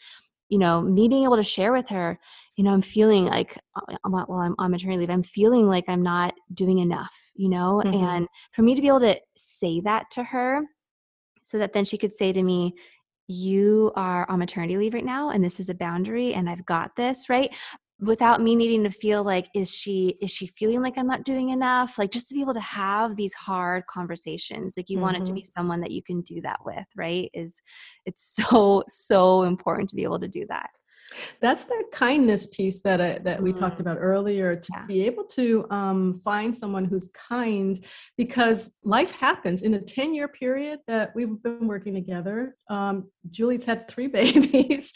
you 0.48 0.58
know 0.58 0.82
me 0.82 1.08
being 1.08 1.24
able 1.24 1.36
to 1.36 1.42
share 1.42 1.72
with 1.72 1.88
her 1.88 2.18
you 2.56 2.64
know 2.64 2.72
i'm 2.72 2.82
feeling 2.82 3.24
like 3.24 3.58
uh, 3.76 3.94
while 4.04 4.40
i'm 4.40 4.54
on 4.58 4.70
maternity 4.70 5.00
leave 5.00 5.10
i'm 5.10 5.22
feeling 5.22 5.66
like 5.66 5.84
i'm 5.88 6.02
not 6.02 6.34
doing 6.52 6.78
enough 6.78 7.16
you 7.34 7.48
know 7.48 7.82
mm-hmm. 7.84 7.94
and 8.04 8.28
for 8.52 8.62
me 8.62 8.74
to 8.74 8.82
be 8.82 8.88
able 8.88 9.00
to 9.00 9.18
say 9.36 9.80
that 9.80 10.04
to 10.10 10.22
her 10.22 10.62
so 11.42 11.58
that 11.58 11.72
then 11.72 11.84
she 11.84 11.98
could 11.98 12.12
say 12.12 12.32
to 12.32 12.42
me 12.42 12.74
you 13.28 13.92
are 13.96 14.28
on 14.30 14.38
maternity 14.38 14.76
leave 14.76 14.94
right 14.94 15.04
now 15.04 15.30
and 15.30 15.44
this 15.44 15.58
is 15.58 15.68
a 15.68 15.74
boundary 15.74 16.34
and 16.34 16.48
I've 16.48 16.64
got 16.64 16.94
this, 16.96 17.28
right? 17.28 17.54
Without 18.00 18.42
me 18.42 18.54
needing 18.54 18.84
to 18.84 18.90
feel 18.90 19.22
like 19.24 19.48
is 19.54 19.74
she 19.74 20.16
is 20.20 20.30
she 20.30 20.46
feeling 20.46 20.82
like 20.82 20.98
i'm 20.98 21.06
not 21.06 21.24
doing 21.24 21.48
enough 21.48 21.96
like 21.98 22.10
just 22.10 22.28
to 22.28 22.34
be 22.34 22.42
able 22.42 22.52
to 22.52 22.60
have 22.60 23.16
these 23.16 23.32
hard 23.32 23.86
conversations 23.86 24.74
like 24.76 24.90
you 24.90 24.96
mm-hmm. 24.96 25.04
want 25.04 25.16
it 25.16 25.24
to 25.24 25.32
be 25.32 25.40
mm-hmm. 25.40 25.48
someone 25.48 25.80
that 25.80 25.90
you 25.90 26.02
can 26.02 26.20
do 26.20 26.40
that 26.42 26.58
with 26.64 26.84
right 26.94 27.30
is 27.32 27.60
it's 28.04 28.22
so 28.50 28.84
so 28.88 29.44
important 29.44 29.88
to 29.88 29.96
be 29.96 30.02
able 30.02 30.20
to 30.20 30.28
do 30.28 30.44
that 30.48 30.68
that's 31.40 31.64
that 31.64 31.84
kindness 31.92 32.46
piece 32.48 32.80
that 32.80 33.00
I, 33.00 33.18
that 33.18 33.42
we 33.42 33.52
mm. 33.52 33.58
talked 33.58 33.80
about 33.80 33.98
earlier. 34.00 34.56
To 34.56 34.68
yeah. 34.72 34.86
be 34.86 35.06
able 35.06 35.24
to 35.24 35.66
um, 35.70 36.18
find 36.18 36.56
someone 36.56 36.84
who's 36.84 37.08
kind, 37.08 37.84
because 38.16 38.70
life 38.84 39.12
happens 39.12 39.62
in 39.62 39.74
a 39.74 39.80
ten 39.80 40.14
year 40.14 40.28
period 40.28 40.80
that 40.86 41.12
we've 41.14 41.42
been 41.42 41.66
working 41.66 41.94
together. 41.94 42.56
Um, 42.68 43.10
Julie's 43.30 43.64
had 43.64 43.88
three 43.88 44.06
babies. 44.20 44.92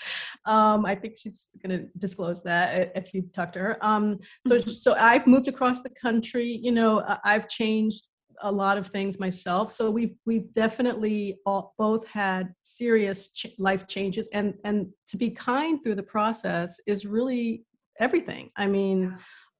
Um, 0.46 0.87
I 0.87 0.94
think 0.94 1.16
she's 1.18 1.49
going 1.64 1.79
to 1.79 1.88
disclose 1.99 2.42
that 2.44 2.92
if 2.94 3.12
you 3.14 3.23
talk 3.33 3.53
to 3.53 3.59
her. 3.61 3.85
Um, 3.85 4.18
so 4.46 4.59
mm-hmm. 4.59 4.70
so 4.70 4.94
I've 4.94 5.27
moved 5.27 5.49
across 5.49 5.83
the 5.83 5.90
country. 5.90 6.59
You 6.62 6.73
know, 6.73 7.05
I've 7.25 7.49
changed 7.49 8.05
a 8.42 8.50
lot 8.50 8.79
of 8.79 8.87
things 8.88 9.20
myself. 9.20 9.70
So 9.72 9.90
we've 9.90 10.14
we've 10.26 10.53
definitely 10.53 11.38
all, 11.46 11.74
both 11.79 12.07
had 12.07 12.55
serious 12.62 13.31
ch- 13.33 13.46
life 13.59 13.87
changes 13.87 14.29
and 14.33 14.55
and 14.64 14.87
to 15.09 15.16
be 15.16 15.31
kind 15.31 15.83
through 15.83 15.96
the 15.96 16.03
process 16.03 16.81
is 16.87 17.07
really 17.07 17.64
everything. 17.98 18.50
I 18.57 18.66
mean 18.66 19.16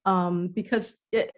um, 0.07 0.49
because 0.49 0.99
it, 1.13 1.31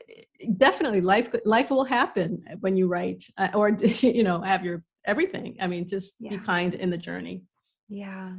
definitely 0.57 1.01
life 1.01 1.31
life 1.45 1.71
will 1.71 1.85
happen 1.85 2.45
when 2.61 2.77
you 2.77 2.89
write 2.89 3.23
uh, 3.39 3.49
or 3.55 3.69
you 4.01 4.23
know 4.23 4.41
have 4.41 4.65
your 4.65 4.85
everything. 5.07 5.57
I 5.61 5.67
mean 5.67 5.87
just 5.87 6.17
yeah. 6.21 6.31
be 6.31 6.39
kind 6.39 6.75
in 6.75 6.91
the 6.91 6.99
journey. 6.99 7.45
Yeah. 7.89 8.33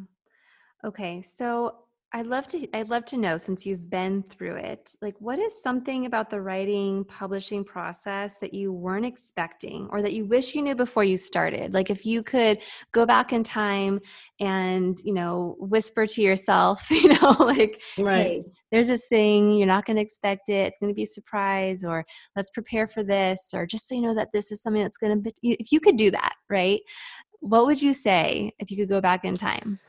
Okay 0.85 1.21
so 1.21 1.75
I'd 2.15 2.27
love 2.27 2.47
to 2.49 2.67
I'd 2.75 2.89
love 2.89 3.05
to 3.05 3.17
know 3.17 3.37
since 3.37 3.65
you've 3.65 3.89
been 3.89 4.21
through 4.21 4.57
it, 4.57 4.95
like 5.01 5.15
what 5.17 5.39
is 5.39 5.59
something 5.63 6.05
about 6.05 6.29
the 6.29 6.39
writing 6.39 7.03
publishing 7.05 7.63
process 7.63 8.37
that 8.37 8.53
you 8.53 8.71
weren't 8.71 9.07
expecting 9.07 9.87
or 9.91 10.03
that 10.03 10.13
you 10.13 10.23
wish 10.23 10.53
you 10.53 10.61
knew 10.61 10.75
before 10.75 11.03
you 11.03 11.17
started? 11.17 11.73
Like 11.73 11.89
if 11.89 12.05
you 12.05 12.21
could 12.21 12.59
go 12.91 13.07
back 13.07 13.33
in 13.33 13.43
time 13.43 13.99
and, 14.39 14.99
you 15.03 15.11
know, 15.11 15.55
whisper 15.57 16.05
to 16.05 16.21
yourself, 16.21 16.85
you 16.91 17.07
know, 17.19 17.35
like 17.39 17.81
right. 17.97 18.23
Hey, 18.23 18.43
there's 18.71 18.89
this 18.89 19.07
thing, 19.07 19.51
you're 19.53 19.65
not 19.65 19.85
going 19.85 19.97
to 19.97 20.03
expect 20.03 20.49
it, 20.49 20.67
it's 20.67 20.77
going 20.77 20.91
to 20.91 20.95
be 20.95 21.03
a 21.03 21.07
surprise 21.07 21.83
or 21.83 22.05
let's 22.35 22.51
prepare 22.51 22.87
for 22.87 23.01
this 23.01 23.49
or 23.55 23.65
just 23.65 23.87
so 23.87 23.95
you 23.95 24.01
know 24.01 24.13
that 24.13 24.29
this 24.33 24.51
is 24.51 24.61
something 24.61 24.83
that's 24.83 24.97
going 24.97 25.15
to 25.15 25.31
be 25.31 25.33
if 25.41 25.71
you 25.71 25.79
could 25.79 25.97
do 25.97 26.11
that, 26.11 26.33
right? 26.47 26.81
What 27.39 27.65
would 27.65 27.81
you 27.81 27.91
say 27.91 28.51
if 28.59 28.69
you 28.69 28.77
could 28.77 28.89
go 28.89 29.01
back 29.01 29.25
in 29.25 29.33
time? 29.33 29.79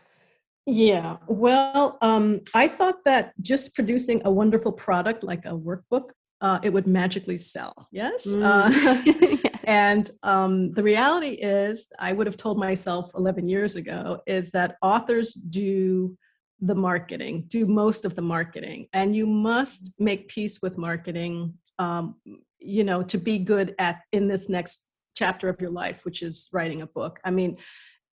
Yeah, 0.67 1.17
well, 1.27 1.99
um, 2.01 2.41
I 2.55 2.69
thought 2.69 3.05
that 3.05 3.33
just 3.43 3.75
producing 3.75 4.23
a 4.25 4.31
wonderful 4.31 4.73
product 4.73 5.23
like 5.23 5.45
a 5.45 5.51
workbook, 5.51 6.11
uh, 6.41 6.59
it 6.63 6.71
would 6.71 6.87
magically 6.87 7.37
sell. 7.37 7.89
Yes. 7.93 8.27
Mm. 8.27 9.41
Uh, 9.65 9.71
and 9.71 10.11
um, 10.23 10.73
the 10.73 10.83
reality 10.83 11.31
is, 11.31 11.87
I 11.99 12.13
would 12.13 12.27
have 12.27 12.37
told 12.37 12.59
myself 12.59 13.13
11 13.15 13.49
years 13.49 13.77
ago, 13.77 14.21
is 14.27 14.51
that 14.51 14.77
authors 14.83 15.33
do 15.33 16.17
the 16.61 16.75
marketing, 16.75 17.45
do 17.49 17.67
most 17.67 18.05
of 18.05 18.15
the 18.15 18.23
marketing, 18.23 18.89
and 18.93 19.17
you 19.17 19.27
must 19.27 19.95
make 19.99 20.29
peace 20.29 20.61
with 20.63 20.77
marketing. 20.77 21.55
Um, 21.79 22.17
you 22.59 22.85
know, 22.85 23.03
to 23.03 23.19
be 23.19 23.39
good 23.39 23.75
at 23.79 24.01
in 24.13 24.29
this 24.29 24.49
next 24.49 24.87
chapter 25.15 25.49
of 25.49 25.61
your 25.61 25.71
life, 25.71 26.05
which 26.05 26.23
is 26.23 26.49
writing 26.53 26.83
a 26.83 26.87
book. 26.87 27.21
I 27.25 27.31
mean, 27.31 27.57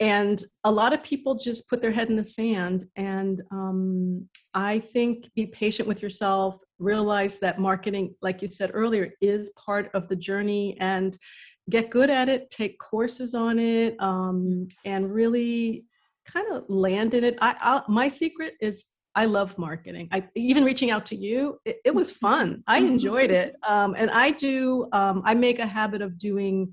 and 0.01 0.43
a 0.65 0.71
lot 0.71 0.95
of 0.95 1.03
people 1.03 1.35
just 1.35 1.69
put 1.69 1.83
their 1.83 1.93
head 1.93 2.09
in 2.09 2.17
the 2.17 2.25
sand 2.25 2.85
and 2.97 3.43
um, 3.53 4.27
i 4.55 4.79
think 4.79 5.31
be 5.35 5.47
patient 5.47 5.87
with 5.87 6.03
yourself 6.03 6.61
realize 6.79 7.39
that 7.39 7.61
marketing 7.61 8.15
like 8.23 8.43
you 8.43 8.49
said 8.49 8.71
earlier 8.75 9.13
is 9.21 9.53
part 9.65 9.91
of 9.95 10.09
the 10.09 10.17
journey 10.17 10.77
and 10.81 11.17
get 11.69 11.91
good 11.91 12.11
at 12.11 12.29
it 12.29 12.51
take 12.51 12.79
courses 12.79 13.35
on 13.35 13.59
it 13.59 13.95
um, 14.01 14.67
and 14.85 15.13
really 15.13 15.85
kind 16.27 16.51
of 16.53 16.65
land 16.69 17.15
in 17.15 17.23
it 17.23 17.39
I, 17.41 17.55
I, 17.61 17.83
my 17.89 18.09
secret 18.09 18.55
is 18.61 18.87
I 19.15 19.25
love 19.25 19.59
marketing. 19.59 20.09
I 20.13 20.29
even 20.37 20.65
reaching 20.65 20.93
out 20.93 21.05
to 21.07 21.17
you, 21.17 21.59
it, 21.65 21.79
it 21.85 21.95
was 21.95 22.13
fun. 22.13 22.63
I 22.67 22.79
enjoyed 22.79 23.31
it, 23.31 23.57
um, 23.69 23.97
and 23.99 24.09
I 24.11 24.31
do. 24.31 24.87
Um, 24.93 25.23
I 25.25 25.35
make 25.35 25.59
a 25.59 25.67
habit 25.67 26.01
of 26.01 26.17
doing 26.17 26.73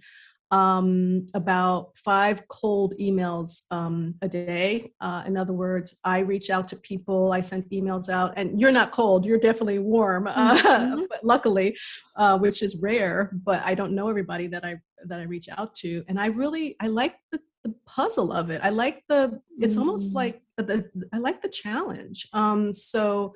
um, 0.52 1.26
about 1.34 1.98
five 1.98 2.48
cold 2.48 2.94
emails 3.00 3.64
um, 3.72 4.16
a 4.22 4.30
day. 4.30 4.94
Uh, 5.02 5.24
in 5.26 5.36
other 5.36 5.54
words, 5.54 6.00
I 6.04 6.20
reach 6.20 6.50
out 6.50 6.68
to 6.70 6.76
people, 6.78 7.32
I 7.34 7.42
send 7.42 7.66
emails 7.66 8.10
out, 8.10 8.34
and 8.38 8.60
you're 8.60 8.72
not 8.72 8.92
cold, 8.92 9.26
you're 9.26 9.40
definitely 9.40 9.80
warm, 9.80 10.28
uh, 10.28 10.58
mm-hmm. 10.58 11.04
but 11.10 11.24
luckily, 11.24 11.78
uh, 12.16 12.38
which 12.38 12.62
is 12.62 12.78
rare. 12.78 13.32
But 13.44 13.62
I 13.66 13.76
don't 13.76 13.94
know 13.94 14.10
everybody 14.10 14.48
that 14.48 14.64
I 14.64 14.80
that 15.06 15.20
I 15.20 15.24
reach 15.24 15.50
out 15.50 15.76
to, 15.76 16.04
and 16.08 16.20
I 16.20 16.28
really 16.28 16.76
I 16.80 16.88
like 16.88 17.16
the, 17.32 17.40
the 17.64 17.76
puzzle 17.86 18.32
of 18.32 18.50
it. 18.50 18.62
I 18.64 18.70
like 18.70 19.04
the 19.10 19.42
it's 19.60 19.76
mm-hmm. 19.76 19.82
almost 19.82 20.14
like 20.14 20.42
the 20.56 20.90
I 21.14 21.18
like 21.18 21.42
the 21.42 21.50
challenge. 21.50 22.28
Um, 22.32 22.72
so 22.72 23.34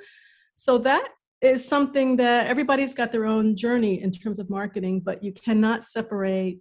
so 0.56 0.78
that 0.80 1.10
is 1.41 1.67
something 1.67 2.17
that 2.17 2.47
everybody's 2.47 2.93
got 2.93 3.12
their 3.12 3.26
own 3.26 3.56
journey 3.56 4.02
in 4.02 4.12
terms 4.12 4.38
of 4.38 4.50
marketing, 4.50 5.00
but 5.00 5.24
you 5.24 5.34
cannot 5.34 5.84
separate 5.84 6.60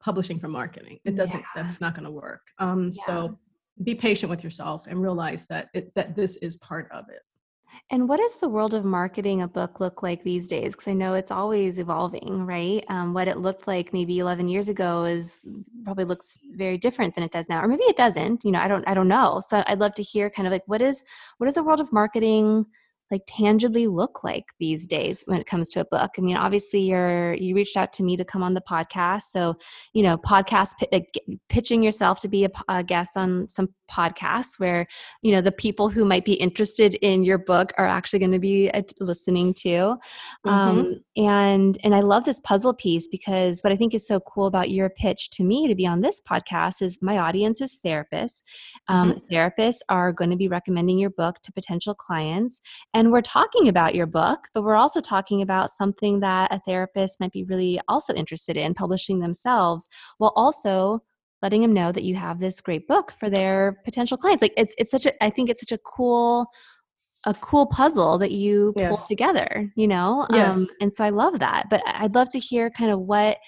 publishing 0.00 0.38
from 0.38 0.52
marketing. 0.52 0.98
It 1.04 1.16
doesn't. 1.16 1.40
Yeah. 1.40 1.46
That's 1.62 1.80
not 1.80 1.94
going 1.94 2.04
to 2.04 2.10
work. 2.10 2.42
Um, 2.58 2.84
yeah. 2.86 3.04
So 3.04 3.38
be 3.82 3.94
patient 3.94 4.30
with 4.30 4.44
yourself 4.44 4.86
and 4.86 5.00
realize 5.00 5.46
that 5.46 5.68
it, 5.74 5.94
that 5.94 6.14
this 6.14 6.36
is 6.36 6.56
part 6.58 6.88
of 6.92 7.08
it. 7.08 7.20
And 7.90 8.08
what 8.08 8.18
does 8.18 8.36
the 8.36 8.48
world 8.48 8.74
of 8.74 8.84
marketing 8.84 9.42
a 9.42 9.48
book 9.48 9.80
look 9.80 10.02
like 10.02 10.22
these 10.22 10.46
days? 10.46 10.74
Because 10.74 10.88
I 10.88 10.92
know 10.92 11.14
it's 11.14 11.30
always 11.30 11.78
evolving, 11.78 12.44
right? 12.46 12.84
Um, 12.88 13.14
what 13.14 13.28
it 13.28 13.38
looked 13.38 13.66
like 13.66 13.92
maybe 13.92 14.18
11 14.18 14.48
years 14.48 14.68
ago 14.68 15.04
is 15.04 15.46
probably 15.84 16.04
looks 16.04 16.38
very 16.54 16.76
different 16.78 17.14
than 17.14 17.24
it 17.24 17.32
does 17.32 17.48
now, 17.48 17.62
or 17.62 17.68
maybe 17.68 17.84
it 17.84 17.96
doesn't. 17.96 18.44
You 18.44 18.52
know, 18.52 18.60
I 18.60 18.68
don't, 18.68 18.86
I 18.86 18.94
don't 18.94 19.08
know. 19.08 19.40
So 19.46 19.62
I'd 19.66 19.80
love 19.80 19.94
to 19.94 20.02
hear 20.02 20.30
kind 20.30 20.46
of 20.46 20.52
like 20.52 20.66
what 20.66 20.82
is 20.82 21.02
what 21.38 21.48
is 21.48 21.54
the 21.54 21.62
world 21.62 21.80
of 21.80 21.92
marketing 21.92 22.66
like 23.12 23.22
tangibly 23.28 23.86
look 23.86 24.24
like 24.24 24.46
these 24.58 24.86
days 24.86 25.22
when 25.26 25.40
it 25.40 25.46
comes 25.46 25.68
to 25.70 25.80
a 25.80 25.84
book? 25.84 26.12
I 26.18 26.20
mean, 26.20 26.36
obviously 26.36 26.80
you're 26.80 27.34
you 27.34 27.54
reached 27.54 27.76
out 27.76 27.92
to 27.94 28.02
me 28.02 28.16
to 28.16 28.24
come 28.24 28.42
on 28.42 28.54
the 28.54 28.62
podcast, 28.62 29.22
so 29.24 29.56
you 29.92 30.02
know, 30.02 30.16
podcast 30.16 30.70
like, 30.90 31.14
pitching 31.48 31.82
yourself 31.82 32.20
to 32.20 32.28
be 32.28 32.44
a, 32.44 32.50
a 32.68 32.82
guest 32.82 33.16
on 33.16 33.48
some 33.48 33.68
podcasts 33.92 34.58
where 34.58 34.86
you 35.22 35.32
know 35.32 35.40
the 35.40 35.52
people 35.52 35.88
who 35.88 36.04
might 36.04 36.24
be 36.24 36.34
interested 36.34 36.94
in 36.96 37.22
your 37.22 37.38
book 37.38 37.72
are 37.76 37.86
actually 37.86 38.18
going 38.18 38.32
to 38.32 38.38
be 38.38 38.70
uh, 38.70 38.82
listening 39.00 39.52
to, 39.54 39.68
mm-hmm. 39.68 40.48
um, 40.48 41.00
and 41.16 41.78
and 41.84 41.94
I 41.94 42.00
love 42.00 42.24
this 42.24 42.40
puzzle 42.40 42.74
piece 42.74 43.08
because 43.08 43.60
what 43.60 43.72
I 43.72 43.76
think 43.76 43.94
is 43.94 44.06
so 44.06 44.20
cool 44.20 44.46
about 44.46 44.70
your 44.70 44.88
pitch 44.88 45.30
to 45.30 45.44
me 45.44 45.68
to 45.68 45.74
be 45.74 45.86
on 45.86 46.00
this 46.00 46.20
podcast 46.20 46.80
is 46.80 46.98
my 47.02 47.18
audience 47.18 47.60
is 47.60 47.80
therapists. 47.84 48.42
Um, 48.88 49.12
mm-hmm. 49.12 49.34
Therapists 49.34 49.80
are 49.88 50.12
going 50.12 50.30
to 50.30 50.36
be 50.36 50.48
recommending 50.48 50.98
your 50.98 51.10
book 51.10 51.42
to 51.42 51.52
potential 51.52 51.94
clients 51.94 52.60
and 52.94 53.10
we're 53.10 53.22
talking 53.22 53.68
about 53.68 53.94
your 53.94 54.06
book, 54.06 54.48
but 54.54 54.62
we're 54.62 54.76
also 54.76 55.00
talking 55.00 55.42
about 55.42 55.70
something 55.70 56.20
that 56.20 56.52
a 56.52 56.60
therapist 56.60 57.20
might 57.20 57.32
be 57.32 57.44
really 57.44 57.80
also 57.88 58.14
interested 58.14 58.56
in 58.56 58.74
publishing 58.74 59.20
themselves 59.20 59.88
while 60.18 60.32
also 60.36 61.02
letting 61.42 61.62
them 61.62 61.72
know 61.72 61.92
that 61.92 62.04
you 62.04 62.14
have 62.14 62.40
this 62.40 62.60
great 62.60 62.86
book 62.86 63.12
for 63.12 63.28
their 63.28 63.80
potential 63.84 64.16
clients. 64.16 64.42
Like 64.42 64.54
it's 64.56 64.74
it's 64.78 64.90
such 64.90 65.06
a 65.06 65.24
I 65.24 65.30
think 65.30 65.50
it's 65.50 65.60
such 65.60 65.72
a 65.72 65.78
cool 65.78 66.48
a 67.24 67.34
cool 67.34 67.66
puzzle 67.66 68.18
that 68.18 68.32
you 68.32 68.72
yes. 68.76 68.88
pull 68.88 68.98
together, 69.06 69.70
you 69.76 69.86
know? 69.86 70.26
Yes. 70.32 70.56
Um, 70.56 70.66
and 70.80 70.96
so 70.96 71.04
I 71.04 71.10
love 71.10 71.38
that. 71.38 71.66
But 71.70 71.82
I'd 71.86 72.14
love 72.14 72.28
to 72.30 72.38
hear 72.38 72.68
kind 72.70 72.90
of 72.90 73.00
what 73.00 73.38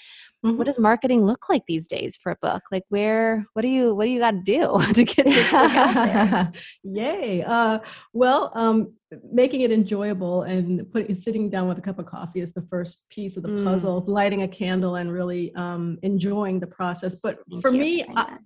Mm-hmm. 0.44 0.58
What 0.58 0.66
does 0.66 0.78
marketing 0.78 1.24
look 1.24 1.48
like 1.48 1.62
these 1.66 1.86
days 1.86 2.16
for 2.16 2.32
a 2.32 2.36
book? 2.42 2.62
Like 2.70 2.84
where, 2.90 3.46
what 3.54 3.62
do 3.62 3.68
you, 3.68 3.94
what 3.94 4.04
do 4.04 4.10
you 4.10 4.20
got 4.20 4.32
to 4.32 4.42
do 4.42 4.78
to 4.92 5.04
get 5.04 5.24
this 5.24 5.50
book 5.50 5.74
out 5.74 5.94
there? 5.94 6.52
Yay. 6.84 7.42
Uh, 7.42 7.78
well, 8.12 8.52
um, 8.54 8.92
making 9.32 9.62
it 9.62 9.72
enjoyable 9.72 10.42
and 10.42 10.90
putting, 10.92 11.14
sitting 11.14 11.48
down 11.48 11.68
with 11.68 11.78
a 11.78 11.80
cup 11.80 11.98
of 11.98 12.06
coffee 12.06 12.40
is 12.40 12.52
the 12.52 12.62
first 12.62 13.08
piece 13.08 13.36
of 13.36 13.42
the 13.42 13.48
mm. 13.48 13.64
puzzle, 13.64 14.04
lighting 14.06 14.42
a 14.42 14.48
candle 14.48 14.96
and 14.96 15.12
really 15.12 15.54
um, 15.54 15.98
enjoying 16.02 16.60
the 16.60 16.66
process. 16.66 17.14
But 17.14 17.38
Thank 17.50 17.62
for 17.62 17.70
me, 17.70 18.04
I, 18.14 18.36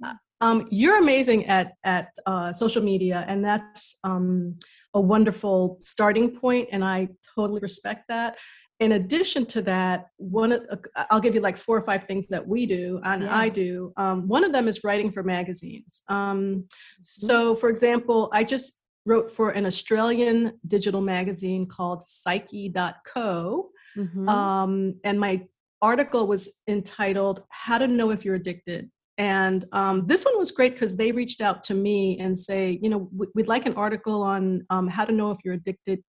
um, 0.40 0.68
you're 0.70 1.00
amazing 1.00 1.46
at 1.46 1.72
at 1.82 2.10
uh, 2.26 2.52
social 2.52 2.82
media, 2.82 3.24
and 3.26 3.44
that's 3.44 3.98
um, 4.04 4.58
a 4.94 5.00
wonderful 5.00 5.78
starting 5.80 6.30
point, 6.30 6.68
and 6.70 6.84
I 6.84 7.08
totally 7.34 7.60
respect 7.60 8.04
that. 8.08 8.36
In 8.80 8.92
addition 8.92 9.44
to 9.46 9.62
that, 9.62 10.08
one 10.18 10.52
of, 10.52 10.62
uh, 10.70 11.04
I'll 11.10 11.20
give 11.20 11.34
you 11.34 11.40
like 11.40 11.56
four 11.56 11.76
or 11.76 11.82
five 11.82 12.04
things 12.04 12.28
that 12.28 12.46
we 12.46 12.64
do 12.64 13.00
and 13.04 13.22
yes. 13.22 13.30
I 13.32 13.48
do. 13.48 13.92
Um, 13.96 14.28
one 14.28 14.44
of 14.44 14.52
them 14.52 14.68
is 14.68 14.84
writing 14.84 15.10
for 15.10 15.22
magazines. 15.22 16.02
Um, 16.08 16.64
so, 17.02 17.54
for 17.54 17.70
example, 17.70 18.30
I 18.32 18.44
just 18.44 18.82
wrote 19.04 19.32
for 19.32 19.50
an 19.50 19.66
Australian 19.66 20.52
digital 20.66 21.00
magazine 21.00 21.66
called 21.66 22.02
Psyche.co, 22.06 23.70
mm-hmm. 23.96 24.28
um, 24.28 24.94
and 25.02 25.18
my 25.18 25.46
article 25.80 26.26
was 26.26 26.48
entitled 26.68 27.42
"How 27.48 27.78
to 27.78 27.88
Know 27.88 28.10
If 28.10 28.24
You're 28.24 28.36
Addicted." 28.36 28.90
And 29.16 29.66
um, 29.72 30.06
this 30.06 30.24
one 30.24 30.38
was 30.38 30.52
great 30.52 30.74
because 30.74 30.96
they 30.96 31.10
reached 31.10 31.40
out 31.40 31.64
to 31.64 31.74
me 31.74 32.18
and 32.20 32.38
say, 32.38 32.78
you 32.80 32.88
know, 32.88 33.10
we'd 33.34 33.48
like 33.48 33.66
an 33.66 33.74
article 33.74 34.22
on 34.22 34.64
um, 34.70 34.86
how 34.86 35.04
to 35.04 35.12
know 35.12 35.32
if 35.32 35.38
you're 35.44 35.54
addicted, 35.54 36.00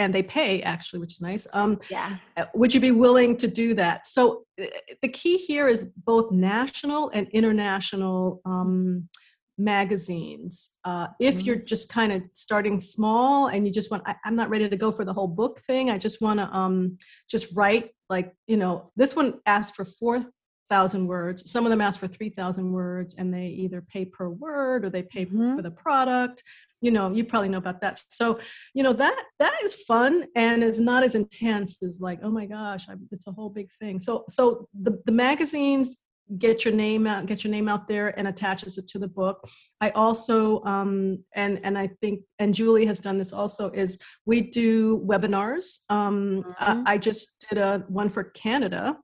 and 0.00 0.14
they 0.14 0.22
pay 0.22 0.62
actually, 0.62 0.98
which 0.98 1.12
is 1.12 1.20
nice. 1.20 1.46
Um, 1.52 1.78
yeah. 1.90 2.16
Uh, 2.34 2.46
would 2.54 2.72
you 2.72 2.80
be 2.80 2.90
willing 2.90 3.36
to 3.36 3.46
do 3.46 3.74
that? 3.74 4.06
So 4.06 4.44
uh, 4.60 4.64
the 5.02 5.08
key 5.08 5.36
here 5.36 5.68
is 5.68 5.84
both 5.84 6.32
national 6.32 7.10
and 7.10 7.28
international 7.28 8.40
um, 8.46 9.10
magazines. 9.58 10.70
Uh, 10.86 11.08
if 11.20 11.34
mm-hmm. 11.34 11.44
you're 11.44 11.56
just 11.56 11.90
kind 11.90 12.12
of 12.12 12.22
starting 12.32 12.80
small 12.80 13.48
and 13.48 13.66
you 13.66 13.72
just 13.72 13.90
want, 13.90 14.02
I, 14.06 14.14
am 14.24 14.36
not 14.36 14.48
ready 14.48 14.70
to 14.70 14.76
go 14.76 14.90
for 14.90 15.04
the 15.04 15.12
whole 15.12 15.28
book 15.28 15.60
thing. 15.60 15.90
I 15.90 15.98
just 15.98 16.22
want 16.22 16.40
to 16.40 16.46
um, 16.50 16.96
just 17.30 17.54
write 17.54 17.90
like 18.08 18.32
you 18.46 18.56
know 18.56 18.90
this 18.96 19.14
one 19.14 19.40
asked 19.44 19.76
for 19.76 19.84
four 19.84 20.24
thousand 20.70 21.08
words. 21.08 21.50
Some 21.50 21.66
of 21.66 21.70
them 21.70 21.82
ask 21.82 22.00
for 22.00 22.08
three 22.08 22.30
thousand 22.30 22.72
words, 22.72 23.14
and 23.18 23.34
they 23.34 23.48
either 23.48 23.82
pay 23.82 24.06
per 24.06 24.30
word 24.30 24.86
or 24.86 24.90
they 24.90 25.02
pay 25.02 25.26
mm-hmm. 25.26 25.56
for 25.56 25.62
the 25.62 25.70
product. 25.70 26.42
You 26.80 26.90
know, 26.90 27.12
you 27.12 27.24
probably 27.24 27.48
know 27.48 27.58
about 27.58 27.80
that. 27.82 28.00
So, 28.08 28.38
you 28.74 28.82
know 28.82 28.92
that 28.94 29.22
that 29.38 29.54
is 29.62 29.74
fun 29.74 30.26
and 30.34 30.62
is 30.62 30.80
not 30.80 31.02
as 31.02 31.14
intense 31.14 31.82
as 31.82 32.00
like, 32.00 32.20
oh 32.22 32.30
my 32.30 32.46
gosh, 32.46 32.88
I, 32.88 32.94
it's 33.10 33.26
a 33.26 33.32
whole 33.32 33.50
big 33.50 33.70
thing. 33.80 34.00
So, 34.00 34.24
so 34.28 34.68
the 34.80 35.00
the 35.06 35.12
magazines 35.12 35.98
get 36.38 36.64
your 36.64 36.72
name 36.72 37.06
out 37.06 37.26
get 37.26 37.42
your 37.42 37.50
name 37.50 37.68
out 37.68 37.88
there 37.88 38.16
and 38.18 38.28
attaches 38.28 38.78
it 38.78 38.86
to 38.86 38.98
the 38.98 39.08
book 39.08 39.48
i 39.80 39.90
also 39.90 40.62
um, 40.64 41.18
and 41.34 41.60
and 41.64 41.76
i 41.76 41.88
think 42.00 42.20
and 42.38 42.54
julie 42.54 42.86
has 42.86 43.00
done 43.00 43.18
this 43.18 43.32
also 43.32 43.70
is 43.70 43.98
we 44.26 44.40
do 44.40 45.00
webinars 45.00 45.80
um, 45.90 46.44
mm-hmm. 46.60 46.82
I, 46.86 46.94
I, 46.94 46.98
just 46.98 47.44
did 47.48 47.58
a 47.58 47.84
one 47.88 48.08
for 48.08 48.24
canada 48.24 48.96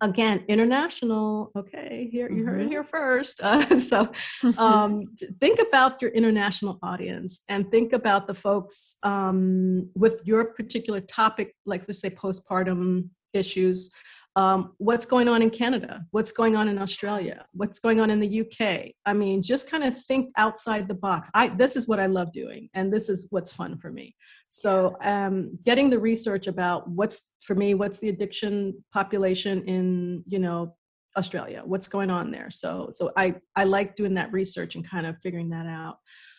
again 0.00 0.44
international 0.48 1.50
okay 1.56 2.08
here 2.10 2.30
you 2.30 2.44
heard 2.44 2.60
it 2.60 2.64
mm-hmm. 2.64 2.72
here 2.72 2.84
first 2.84 3.40
uh, 3.42 3.78
so 3.90 4.10
um, 4.58 5.02
think 5.40 5.58
about 5.60 6.00
your 6.00 6.10
international 6.12 6.78
audience 6.82 7.42
and 7.48 7.70
think 7.70 7.92
about 7.92 8.26
the 8.26 8.34
folks 8.34 8.96
um, 9.02 9.88
with 9.94 10.22
your 10.24 10.46
particular 10.54 11.00
topic 11.00 11.54
like 11.66 11.84
let's 11.88 12.00
say 12.00 12.10
postpartum 12.10 13.08
issues 13.32 13.90
um, 14.36 14.72
what's 14.78 15.04
going 15.04 15.28
on 15.28 15.42
in 15.42 15.50
Canada, 15.50 16.04
what's 16.10 16.30
going 16.30 16.54
on 16.54 16.68
in 16.68 16.78
Australia, 16.78 17.44
what's 17.52 17.78
going 17.78 18.00
on 18.00 18.10
in 18.10 18.20
the 18.20 18.40
UK. 18.42 18.92
I 19.04 19.12
mean, 19.12 19.42
just 19.42 19.70
kind 19.70 19.84
of 19.84 19.96
think 20.04 20.30
outside 20.36 20.86
the 20.86 20.94
box. 20.94 21.28
I 21.34 21.48
this 21.48 21.76
is 21.76 21.88
what 21.88 21.98
I 21.98 22.06
love 22.06 22.32
doing, 22.32 22.68
and 22.74 22.92
this 22.92 23.08
is 23.08 23.26
what's 23.30 23.52
fun 23.52 23.78
for 23.78 23.90
me. 23.90 24.14
So, 24.48 24.96
um, 25.02 25.58
getting 25.64 25.90
the 25.90 25.98
research 25.98 26.46
about 26.46 26.88
what's 26.88 27.32
for 27.42 27.54
me, 27.54 27.74
what's 27.74 27.98
the 27.98 28.10
addiction 28.10 28.84
population 28.92 29.64
in 29.64 30.22
you 30.26 30.38
know 30.38 30.76
Australia, 31.16 31.62
what's 31.64 31.88
going 31.88 32.10
on 32.10 32.30
there. 32.30 32.50
So, 32.50 32.90
so 32.92 33.12
I 33.16 33.36
I 33.56 33.64
like 33.64 33.96
doing 33.96 34.14
that 34.14 34.32
research 34.32 34.76
and 34.76 34.88
kind 34.88 35.06
of 35.06 35.16
figuring 35.22 35.50
that 35.50 35.66
out. 35.66 35.98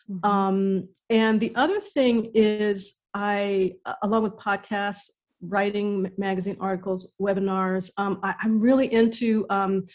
Mm-hmm. 0.10 0.30
Um, 0.30 0.90
and 1.10 1.40
the 1.40 1.54
other 1.56 1.80
thing 1.80 2.32
is 2.34 2.96
I, 3.14 3.76
along 4.02 4.24
with 4.24 4.38
podcasts, 4.38 5.10
writing 5.42 6.12
magazine 6.18 6.58
articles, 6.60 7.16
webinars. 7.22 7.92
Um, 7.98 8.20
I, 8.24 8.36
am 8.44 8.60
really 8.60 8.92
into 8.92 9.46
um, 9.50 9.86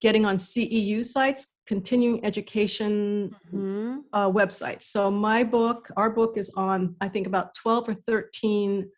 getting 0.00 0.24
on 0.24 0.36
CEU 0.36 1.04
sites, 1.04 1.54
continuing 1.66 2.24
education 2.24 3.34
mm-hmm. 3.52 3.98
uh, 4.12 4.30
websites. 4.30 4.84
So 4.84 5.10
my 5.10 5.44
book, 5.44 5.88
our 5.96 6.10
book 6.10 6.36
is 6.36 6.50
on, 6.56 6.96
I 7.00 7.08
think, 7.08 7.26
about 7.26 7.54
12 7.54 7.88
or 7.90 7.94
13 7.94 8.88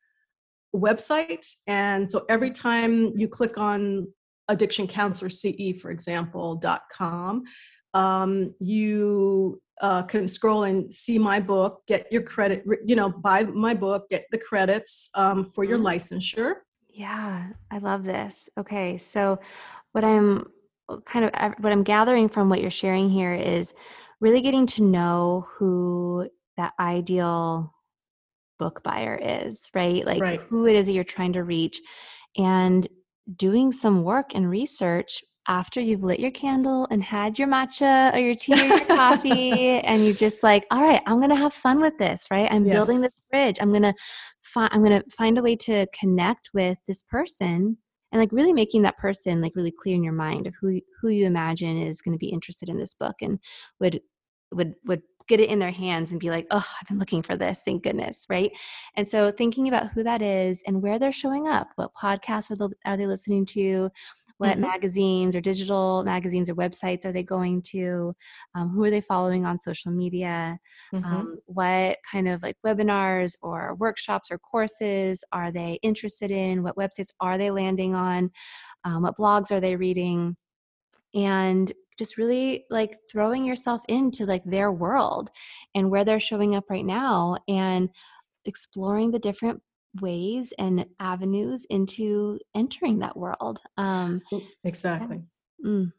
websites. 0.75 1.57
And 1.67 2.11
so 2.11 2.25
every 2.29 2.51
time 2.51 3.13
you 3.17 3.29
click 3.29 3.59
on 3.59 4.09
addiction 4.49 4.87
counselor 4.87 5.31
ce 5.31 5.81
for 5.81 5.91
example 5.91 6.57
dot 6.57 6.83
com 6.93 7.45
um, 7.95 8.55
you 8.59 9.61
uh, 9.81 10.03
can 10.03 10.27
scroll 10.27 10.65
and 10.65 10.95
see 10.95 11.19
my 11.19 11.41
book, 11.41 11.83
get 11.87 12.11
your 12.11 12.23
credit, 12.23 12.65
you 12.85 12.95
know, 12.95 13.11
buy 13.11 13.43
my 13.45 13.75
book, 13.75 14.09
get 14.11 14.27
the 14.31 14.39
credits 14.39 15.11
um, 15.15 15.45
for 15.45 15.65
your 15.65 15.79
mm-hmm. 15.79 15.87
licensure. 15.87 16.55
Yeah, 16.89 17.49
I 17.71 17.79
love 17.79 18.05
this. 18.05 18.49
Okay, 18.59 18.99
so 18.99 19.41
what 19.93 20.05
I'm 20.05 20.47
uh, 20.89 20.99
kind 21.07 21.25
of 21.25 21.55
what 21.59 21.73
I'm 21.73 21.83
gathering 21.83 22.29
from 22.29 22.49
what 22.49 22.61
you're 22.61 22.71
sharing 22.71 23.09
here 23.11 23.35
is 23.35 23.75
really 24.21 24.41
getting 24.41 24.67
to 24.67 24.83
know 24.83 25.47
who 25.57 26.29
that 26.57 26.75
ideal 26.79 27.75
book 28.59 28.83
buyer 28.85 29.19
is, 29.21 29.69
right? 29.75 30.05
Like 30.07 30.23
right. 30.23 30.41
who 30.41 30.67
it 30.67 30.77
is 30.77 30.87
that 30.87 30.93
you're 30.93 31.03
trying 31.03 31.33
to 31.33 31.43
reach 31.43 31.81
and 32.37 32.87
doing 33.37 33.73
some 33.73 34.05
work 34.05 34.35
and 34.35 34.49
research 34.49 35.23
after 35.49 35.81
you've 35.81 36.03
lit 36.03 36.21
your 36.21 36.31
candle 36.31 36.87
and 36.91 37.03
had 37.03 37.39
your 37.39 37.49
matcha 37.49 38.15
or 38.15 38.19
your 38.19 38.35
tea 38.35 38.55
or 38.55 38.65
your 38.65 38.87
coffee 38.87 39.81
and 39.81 40.05
you're 40.05 40.15
just 40.15 40.43
like 40.43 40.65
all 40.71 40.83
right 40.83 41.03
i'm 41.07 41.21
gonna 41.21 41.35
have 41.35 41.53
fun 41.53 41.81
with 41.81 41.97
this 41.99 42.29
right? 42.31 42.51
I'm 42.51 42.65
yes. 42.65 42.75
building 42.75 43.01
this 43.01 43.13
bridge. 43.31 43.57
I'm 43.61 43.73
gonna 43.73 43.95
find 44.43 44.71
i'm 44.73 44.83
gonna 44.83 45.03
find 45.11 45.39
a 45.39 45.43
way 45.43 45.57
to 45.57 45.87
connect 45.99 46.51
with 46.55 46.79
this 46.87 47.03
person 47.03 47.77
and 48.13 48.21
like 48.21 48.31
really 48.33 48.53
making 48.53 48.83
that 48.83 48.99
person 48.99 49.41
like 49.41 49.57
really 49.57 49.73
clear 49.73 49.95
in 49.95 50.05
your 50.05 50.13
mind 50.13 50.47
of 50.47 50.55
who 50.61 50.81
who 51.01 51.09
you 51.09 51.27
imagine 51.27 51.77
is 51.77 52.03
going 52.03 52.13
to 52.13 52.19
be 52.19 52.29
interested 52.29 52.69
in 52.69 52.77
this 52.77 52.95
book 52.95 53.17
and 53.23 53.41
would 53.81 54.01
would 54.53 54.75
would 54.85 55.03
get 55.29 55.41
it 55.41 55.49
in 55.49 55.61
their 55.61 55.71
hands 55.71 56.11
and 56.11 56.21
be 56.21 56.31
like 56.31 56.47
oh 56.51 56.67
i've 56.81 56.89
been 56.89 56.99
looking 56.99 57.23
for 57.23 57.37
this 57.37 57.63
thank 57.65 57.83
goodness 57.83 58.27
right? 58.29 58.53
And 58.97 59.09
so 59.09 59.31
thinking 59.31 59.69
about 59.69 59.91
who 59.91 60.03
that 60.03 60.21
is 60.21 60.63
and 60.67 60.83
where 60.83 60.99
they're 60.99 61.13
showing 61.13 61.49
up 61.49 61.69
what 61.77 61.95
podcasts 61.95 62.51
are, 62.51 62.57
they, 62.57 62.75
are 62.85 62.97
they 62.97 63.07
listening 63.07 63.47
to 63.47 63.91
what 64.43 64.55
mm-hmm. 64.55 64.63
magazines 64.63 65.37
or 65.37 65.41
digital 65.41 66.03
magazines 66.03 66.51
or 66.51 66.57
websites 66.57 67.07
are 67.07 67.13
they 67.13 67.23
going 67.23 67.63
to? 67.63 68.13
Um, 68.57 68.71
who 68.71 68.83
are 68.83 68.91
they 68.91 69.01
following 69.01 69.47
on 69.47 69.57
social 69.57 69.93
media? 69.93 70.59
Mm-hmm. 70.93 71.05
um, 71.05 71.39
what 71.47 71.99
kind 72.11 72.27
of 72.27 72.43
like 72.43 72.57
webinars 72.67 73.37
or 73.41 73.77
workshops 73.77 74.33
or 74.33 74.39
courses 74.39 75.23
are 75.31 75.53
they 75.53 75.79
interested 75.85 76.33
in? 76.33 76.65
What 76.65 76.77
websites 76.77 77.13
are 77.21 77.39
they 77.39 77.53
landing 77.53 77.95
on? 77.95 78.33
Um, 78.85 79.05
what 79.05 79.17
blogs 79.17 79.53
are 79.53 79.61
they 79.61 79.77
reading? 79.77 80.37
And 81.15 81.71
just 81.97 82.17
really 82.17 82.65
like 82.69 82.97
throwing 83.09 83.45
yourself 83.45 83.83
into 83.89 84.27
like 84.27 84.43
their 84.45 84.73
world 84.73 85.31
and 85.73 85.89
where 85.89 86.05
they're 86.05 86.19
showing 86.19 86.57
up 86.57 86.65
right 86.69 86.85
now 86.85 87.37
and 87.47 87.91
exploring 88.45 89.13
the 89.13 89.21
different 89.21 89.63
ways 90.01 90.53
and 90.59 90.87
avenues 90.99 91.67
into 91.69 92.39
entering 92.55 93.01
that 93.01 93.17
world. 93.17 93.61
Um, 93.77 94.23
exactly. 94.65 95.23
Mm, 95.65 95.93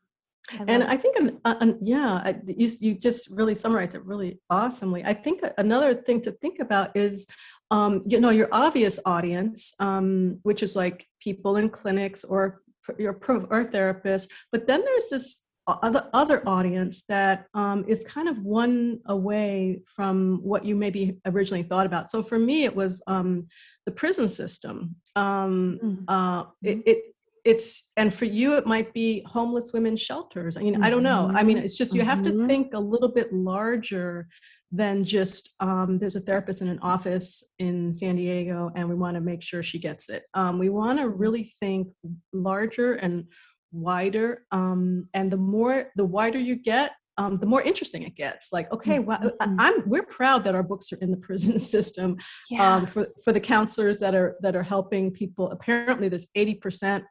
I 0.51 0.63
and 0.67 0.83
I 0.83 0.97
think, 0.97 1.15
uh, 1.45 1.73
yeah, 1.81 2.33
you, 2.45 2.69
you 2.79 2.95
just 2.95 3.29
really 3.29 3.55
summarized 3.55 3.95
it 3.95 4.05
really 4.05 4.39
awesomely. 4.49 5.03
I 5.05 5.13
think 5.13 5.41
another 5.57 5.95
thing 5.95 6.21
to 6.21 6.31
think 6.33 6.59
about 6.59 6.95
is, 6.95 7.27
um, 7.71 8.03
you 8.05 8.19
know, 8.19 8.29
your 8.29 8.49
obvious 8.51 8.99
audience, 9.05 9.73
um, 9.79 10.39
which 10.43 10.61
is 10.61 10.75
like 10.75 11.07
people 11.21 11.55
in 11.57 11.69
clinics 11.69 12.23
or 12.23 12.61
your 12.97 13.13
pro 13.13 13.45
or 13.49 13.63
therapist. 13.63 14.31
But 14.51 14.67
then 14.67 14.83
there's 14.83 15.09
this 15.09 15.43
other 15.65 16.09
other 16.11 16.47
audience 16.47 17.05
that 17.07 17.45
um, 17.53 17.85
is 17.87 18.03
kind 18.03 18.27
of 18.27 18.37
one 18.43 18.99
away 19.05 19.81
from 19.85 20.39
what 20.43 20.65
you 20.65 20.75
maybe 20.75 21.19
originally 21.25 21.63
thought 21.63 21.85
about. 21.85 22.09
So 22.09 22.21
for 22.21 22.37
me, 22.37 22.65
it 22.65 22.75
was 22.75 23.01
um, 23.07 23.47
the 23.85 23.91
prison 23.91 24.27
system. 24.27 24.95
Um, 25.15 25.79
mm-hmm. 25.83 26.03
uh, 26.07 26.43
it, 26.61 26.83
it, 26.85 27.03
it's 27.43 27.91
and 27.97 28.13
for 28.13 28.25
you 28.25 28.55
it 28.55 28.65
might 28.65 28.93
be 28.93 29.25
homeless 29.27 29.71
women's 29.73 30.01
shelters. 30.01 30.55
I 30.55 30.61
mean, 30.61 30.75
mm-hmm. 30.75 30.83
I 30.83 30.89
don't 30.89 31.03
know. 31.03 31.31
I 31.33 31.43
mean, 31.43 31.57
it's 31.57 31.77
just 31.77 31.93
you 31.93 32.01
mm-hmm. 32.01 32.09
have 32.09 32.23
to 32.23 32.31
mm-hmm. 32.31 32.47
think 32.47 32.73
a 32.73 32.79
little 32.79 33.09
bit 33.09 33.33
larger 33.33 34.27
than 34.71 35.03
just 35.03 35.53
um, 35.59 35.99
there's 35.99 36.15
a 36.15 36.19
therapist 36.19 36.61
in 36.61 36.67
an 36.67 36.79
office 36.79 37.43
in 37.59 37.93
San 37.93 38.15
Diego 38.15 38.71
and 38.75 38.89
we 38.89 38.95
want 38.95 39.15
to 39.15 39.21
make 39.21 39.43
sure 39.43 39.61
she 39.61 39.77
gets 39.77 40.09
it. 40.09 40.23
Um, 40.33 40.57
we 40.57 40.69
want 40.69 40.97
to 40.99 41.09
really 41.09 41.53
think 41.59 41.89
larger 42.33 42.95
and 42.95 43.25
wider. 43.71 44.45
Um, 44.51 45.09
and 45.13 45.31
the 45.31 45.37
more 45.37 45.91
the 45.95 46.05
wider 46.05 46.39
you 46.39 46.55
get, 46.55 46.93
um, 47.17 47.37
the 47.37 47.45
more 47.45 47.61
interesting 47.61 48.03
it 48.03 48.15
gets. 48.15 48.51
Like, 48.51 48.71
okay, 48.71 48.99
well, 48.99 49.19
mm-hmm. 49.19 49.59
I'm 49.59 49.87
we're 49.87 50.03
proud 50.03 50.43
that 50.45 50.55
our 50.55 50.63
books 50.63 50.91
are 50.91 50.97
in 50.97 51.11
the 51.11 51.17
prison 51.27 51.59
system. 51.59 52.17
Yeah. 52.49 52.75
Um, 52.75 52.85
for 52.85 53.07
for 53.23 53.33
the 53.33 53.39
counselors 53.39 53.97
that 53.99 54.15
are 54.15 54.35
that 54.41 54.55
are 54.55 54.63
helping 54.63 55.11
people. 55.11 55.51
Apparently, 55.51 56.09
there's 56.09 56.27
80 56.35 56.55
percent 56.55 57.03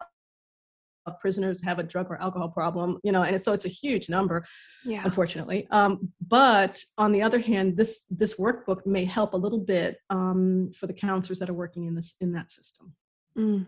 of 1.06 1.18
prisoners 1.20 1.62
have 1.64 1.78
a 1.78 1.82
drug 1.82 2.10
or 2.10 2.20
alcohol 2.20 2.48
problem, 2.48 2.98
you 3.02 3.10
know, 3.10 3.22
and 3.22 3.40
so 3.40 3.52
it's 3.52 3.64
a 3.64 3.68
huge 3.68 4.08
number, 4.08 4.44
Yeah. 4.84 5.02
unfortunately. 5.04 5.66
Um, 5.72 6.12
but 6.26 6.82
on 6.96 7.10
the 7.12 7.22
other 7.22 7.40
hand, 7.40 7.76
this 7.76 8.04
this 8.10 8.38
workbook 8.38 8.86
may 8.86 9.04
help 9.04 9.34
a 9.34 9.36
little 9.36 9.58
bit 9.58 9.98
um, 10.10 10.70
for 10.74 10.86
the 10.86 10.92
counselors 10.92 11.38
that 11.40 11.50
are 11.50 11.54
working 11.54 11.86
in 11.86 11.94
this 11.94 12.14
in 12.20 12.32
that 12.32 12.50
system. 12.50 12.94
Mm. 13.36 13.66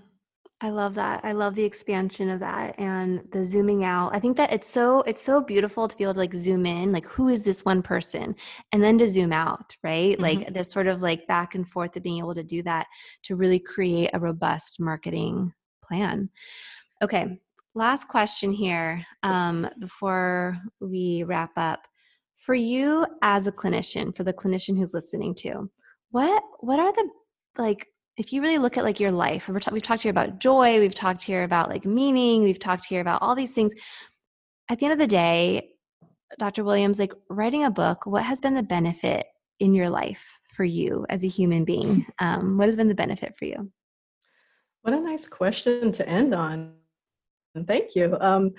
I 0.60 0.70
love 0.70 0.94
that. 0.94 1.20
I 1.24 1.32
love 1.32 1.54
the 1.54 1.64
expansion 1.64 2.30
of 2.30 2.40
that 2.40 2.78
and 2.78 3.28
the 3.32 3.44
zooming 3.44 3.84
out. 3.84 4.14
I 4.14 4.20
think 4.20 4.36
that 4.38 4.52
it's 4.52 4.68
so 4.68 5.00
it's 5.02 5.20
so 5.20 5.40
beautiful 5.42 5.88
to 5.88 5.96
be 5.96 6.04
able 6.04 6.14
to 6.14 6.20
like 6.20 6.32
zoom 6.34 6.64
in, 6.64 6.90
like 6.92 7.06
who 7.06 7.28
is 7.28 7.44
this 7.44 7.64
one 7.64 7.82
person, 7.82 8.34
and 8.72 8.82
then 8.82 8.96
to 8.98 9.08
zoom 9.08 9.32
out, 9.32 9.76
right? 9.82 10.16
Mhm. 10.16 10.22
Like 10.22 10.54
this 10.54 10.70
sort 10.70 10.86
of 10.86 11.02
like 11.02 11.26
back 11.26 11.54
and 11.54 11.68
forth 11.68 11.96
of 11.96 12.02
being 12.02 12.18
able 12.18 12.34
to 12.34 12.42
do 12.42 12.62
that 12.62 12.86
to 13.24 13.36
really 13.36 13.58
create 13.58 14.10
a 14.14 14.18
robust 14.18 14.80
marketing 14.80 15.52
plan. 15.86 16.30
Okay, 17.02 17.38
last 17.74 18.08
question 18.08 18.50
here 18.52 19.04
um, 19.22 19.68
before 19.80 20.56
we 20.80 21.24
wrap 21.24 21.50
up. 21.56 21.80
For 22.36 22.54
you 22.54 23.06
as 23.22 23.46
a 23.46 23.52
clinician, 23.52 24.16
for 24.16 24.24
the 24.24 24.32
clinician 24.32 24.78
who's 24.78 24.94
listening 24.94 25.34
to, 25.36 25.70
what 26.10 26.42
what 26.60 26.78
are 26.78 26.92
the 26.92 27.08
like 27.58 27.86
if 28.16 28.32
you 28.32 28.40
really 28.40 28.58
look 28.58 28.76
at 28.76 28.84
like 28.84 29.00
your 29.00 29.12
life 29.12 29.48
we're 29.48 29.60
ta- 29.60 29.72
we've 29.72 29.82
talked 29.82 30.02
here 30.02 30.10
about 30.10 30.38
joy 30.38 30.78
we've 30.80 30.94
talked 30.94 31.22
here 31.22 31.42
about 31.42 31.68
like 31.68 31.84
meaning 31.84 32.42
we've 32.42 32.58
talked 32.58 32.84
here 32.86 33.00
about 33.00 33.22
all 33.22 33.34
these 33.34 33.52
things 33.52 33.74
at 34.70 34.78
the 34.78 34.86
end 34.86 34.92
of 34.92 34.98
the 34.98 35.06
day 35.06 35.70
dr 36.38 36.62
williams 36.64 36.98
like 36.98 37.12
writing 37.28 37.64
a 37.64 37.70
book 37.70 38.06
what 38.06 38.22
has 38.22 38.40
been 38.40 38.54
the 38.54 38.62
benefit 38.62 39.26
in 39.60 39.74
your 39.74 39.88
life 39.88 40.40
for 40.48 40.64
you 40.64 41.04
as 41.08 41.24
a 41.24 41.28
human 41.28 41.64
being 41.64 42.06
um, 42.20 42.56
what 42.58 42.66
has 42.66 42.76
been 42.76 42.88
the 42.88 42.94
benefit 42.94 43.34
for 43.38 43.44
you 43.44 43.70
What 44.82 44.94
a 44.94 45.00
nice 45.00 45.26
question 45.26 45.92
to 45.92 46.06
end 46.06 46.34
on. 46.34 46.74
Thank 47.66 47.94
you. 47.94 48.18
Um, 48.20 48.52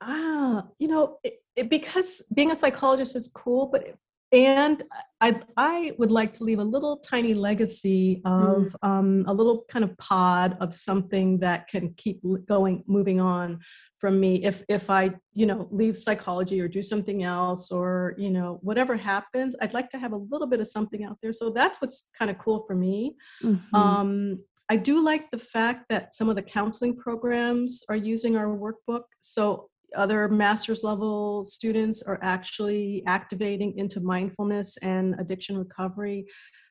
ah, 0.00 0.64
you 0.80 0.88
know, 0.88 1.18
it, 1.22 1.34
it, 1.54 1.70
because 1.70 2.22
being 2.34 2.50
a 2.50 2.56
psychologist 2.56 3.14
is 3.14 3.28
cool, 3.28 3.66
but 3.66 3.94
and 4.32 4.82
I 5.20 5.40
I 5.56 5.92
would 5.98 6.10
like 6.10 6.34
to 6.34 6.44
leave 6.44 6.58
a 6.58 6.64
little 6.64 6.98
tiny 6.98 7.34
legacy 7.34 8.20
of 8.24 8.76
um, 8.82 9.24
a 9.26 9.32
little 9.32 9.64
kind 9.68 9.84
of 9.84 9.96
pod 9.96 10.56
of 10.60 10.74
something 10.74 11.38
that 11.38 11.68
can 11.68 11.94
keep 11.96 12.20
going, 12.46 12.84
moving 12.86 13.20
on 13.20 13.60
from 13.96 14.20
me. 14.20 14.44
If 14.44 14.64
if 14.68 14.90
I 14.90 15.12
you 15.32 15.46
know 15.46 15.68
leave 15.70 15.96
psychology 15.96 16.60
or 16.60 16.68
do 16.68 16.82
something 16.82 17.22
else 17.22 17.72
or 17.72 18.14
you 18.18 18.30
know 18.30 18.58
whatever 18.62 18.96
happens, 18.96 19.56
I'd 19.62 19.74
like 19.74 19.88
to 19.90 19.98
have 19.98 20.12
a 20.12 20.16
little 20.16 20.46
bit 20.46 20.60
of 20.60 20.68
something 20.68 21.04
out 21.04 21.18
there. 21.22 21.32
So 21.32 21.50
that's 21.50 21.80
what's 21.80 22.10
kind 22.18 22.30
of 22.30 22.38
cool 22.38 22.64
for 22.66 22.74
me. 22.74 23.16
Mhm. 23.42 23.74
Um, 23.74 24.38
I 24.70 24.76
do 24.76 25.02
like 25.02 25.30
the 25.30 25.38
fact 25.38 25.86
that 25.88 26.14
some 26.14 26.28
of 26.28 26.36
the 26.36 26.42
counseling 26.42 26.94
programs 26.96 27.82
are 27.88 27.96
using 27.96 28.36
our 28.36 28.48
workbook. 28.48 29.04
So 29.20 29.70
other 29.96 30.28
master's 30.28 30.84
level 30.84 31.44
students 31.44 32.02
are 32.02 32.18
actually 32.22 33.02
activating 33.06 33.76
into 33.78 34.00
mindfulness 34.00 34.76
and 34.78 35.14
addiction 35.18 35.56
recovery. 35.56 36.26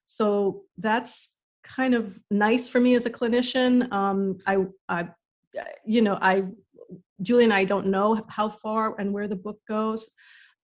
So 0.05 0.63
that's 0.78 1.36
kind 1.63 1.93
of 1.93 2.20
nice 2.32 2.70
for 2.70 2.80
me 2.80 2.95
as 2.95 3.05
a 3.05 3.09
clinician. 3.09 3.91
Um, 3.91 4.38
I, 4.45 4.65
I, 4.88 5.09
you 5.86 6.01
know, 6.01 6.18
I, 6.22 6.43
Julie 7.22 7.45
and 7.45 7.53
I 7.53 7.65
don't 7.65 7.88
know 7.88 8.24
how 8.30 8.49
far 8.49 8.99
and 8.99 9.11
where 9.13 9.28
the 9.28 9.36
book 9.36 9.59
goes. 9.68 10.09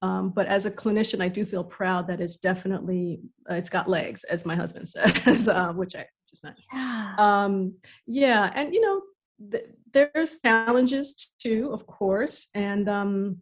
Um, 0.03 0.31
but 0.31 0.47
as 0.47 0.65
a 0.65 0.71
clinician, 0.71 1.21
I 1.21 1.29
do 1.29 1.45
feel 1.45 1.63
proud 1.63 2.07
that 2.07 2.19
it's 2.19 2.35
definitely 2.35 3.21
uh, 3.49 3.55
it's 3.55 3.69
got 3.69 3.89
legs, 3.89 4.25
as 4.25 4.45
my 4.45 4.53
husband 4.53 4.89
says, 4.89 5.47
uh, 5.47 5.71
which 5.71 5.95
I 5.95 5.99
which 5.99 6.33
is 6.33 6.43
nice. 6.43 6.67
yeah 6.73 7.15
Um, 7.17 7.75
yeah, 8.05 8.51
and 8.53 8.73
you 8.73 8.81
know, 8.81 9.01
th- 9.51 9.65
there's 9.91 10.39
challenges 10.41 11.31
too, 11.39 11.69
of 11.71 11.85
course, 11.85 12.47
and 12.55 12.89
um, 12.89 13.37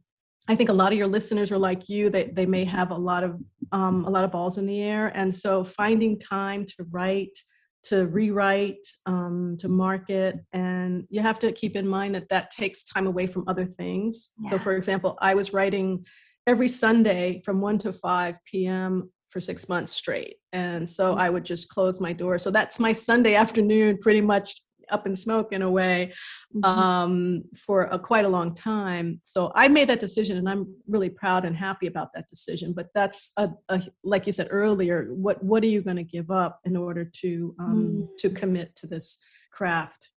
I 0.47 0.56
think 0.56 0.70
a 0.70 0.74
lot 0.74 0.91
of 0.91 0.97
your 0.97 1.08
listeners 1.08 1.52
are 1.52 1.58
like 1.58 1.89
you; 1.89 2.10
they 2.10 2.32
they 2.34 2.45
may 2.45 2.66
have 2.66 2.91
a 2.91 2.95
lot 2.95 3.24
of 3.24 3.39
um, 3.72 4.06
a 4.06 4.10
lot 4.10 4.24
of 4.24 4.32
balls 4.32 4.58
in 4.58 4.66
the 4.66 4.82
air, 4.82 5.08
and 5.16 5.34
so 5.34 5.64
finding 5.64 6.20
time 6.20 6.66
to 6.66 6.86
write, 6.91 7.38
to 7.84 8.08
rewrite, 8.08 8.86
um, 9.06 9.56
to 9.60 9.70
market, 9.70 10.36
and 10.52 11.06
you 11.10 11.22
have 11.22 11.39
to 11.39 11.52
keep 11.52 11.76
in 11.76 11.88
mind 11.88 12.16
that 12.16 12.30
that 12.30 12.52
takes 12.52 12.84
time 12.84 13.08
away 13.08 13.28
from 13.28 13.45
other 13.47 13.66
things. 13.66 14.32
So, 14.47 14.60
for 14.60 14.74
example, 14.76 15.18
I 15.22 15.36
was 15.36 15.54
writing 15.54 16.06
every 16.47 16.68
Sunday 16.68 17.41
from 17.45 17.62
1 17.62 17.80
to 17.80 17.93
5 17.93 18.39
p.m. 18.45 19.12
for 19.30 19.39
six 19.39 19.70
months 19.70 19.91
straight. 19.91 20.38
And 20.52 20.89
so 20.89 21.16
I 21.16 21.30
would 21.30 21.45
just 21.45 21.70
close 21.70 22.02
my 22.02 22.14
door. 22.14 22.39
So 22.39 22.52
that's 22.52 22.80
my 22.80 22.91
Sunday 22.91 23.36
afternoon 23.36 23.99
pretty 23.99 24.22
much 24.22 24.60
up 24.91 25.07
in 25.07 25.15
smoke 25.15 25.51
in 25.53 25.61
a 25.61 25.69
way 25.69 26.13
Mhm. 26.55 26.65
um, 26.65 27.43
for 27.55 27.83
a, 27.83 27.97
quite 27.97 28.25
a 28.25 28.29
long 28.29 28.53
time. 28.53 29.17
So 29.21 29.51
I 29.55 29.67
made 29.69 29.87
that 29.89 29.99
decision 30.01 30.37
and 30.37 30.49
I'm 30.49 30.73
really 30.87 31.09
proud 31.09 31.45
and 31.45 31.55
happy 31.55 31.87
about 31.87 32.09
that 32.13 32.27
decision. 32.27 32.73
But 32.73 32.89
that's 32.93 33.31
a, 33.37 33.49
a 33.69 33.81
like 34.03 34.27
you 34.27 34.33
said 34.33 34.47
earlier, 34.51 35.13
what 35.13 35.41
what 35.43 35.63
are 35.63 35.67
you 35.75 35.81
going 35.81 35.95
to 35.97 36.03
give 36.03 36.29
up 36.29 36.59
in 36.65 36.75
order 36.75 37.05
to 37.21 37.55
um, 37.59 38.09
to 38.19 38.29
commit 38.29 38.75
to 38.77 38.87
this 38.87 39.17
craft? 39.51 40.09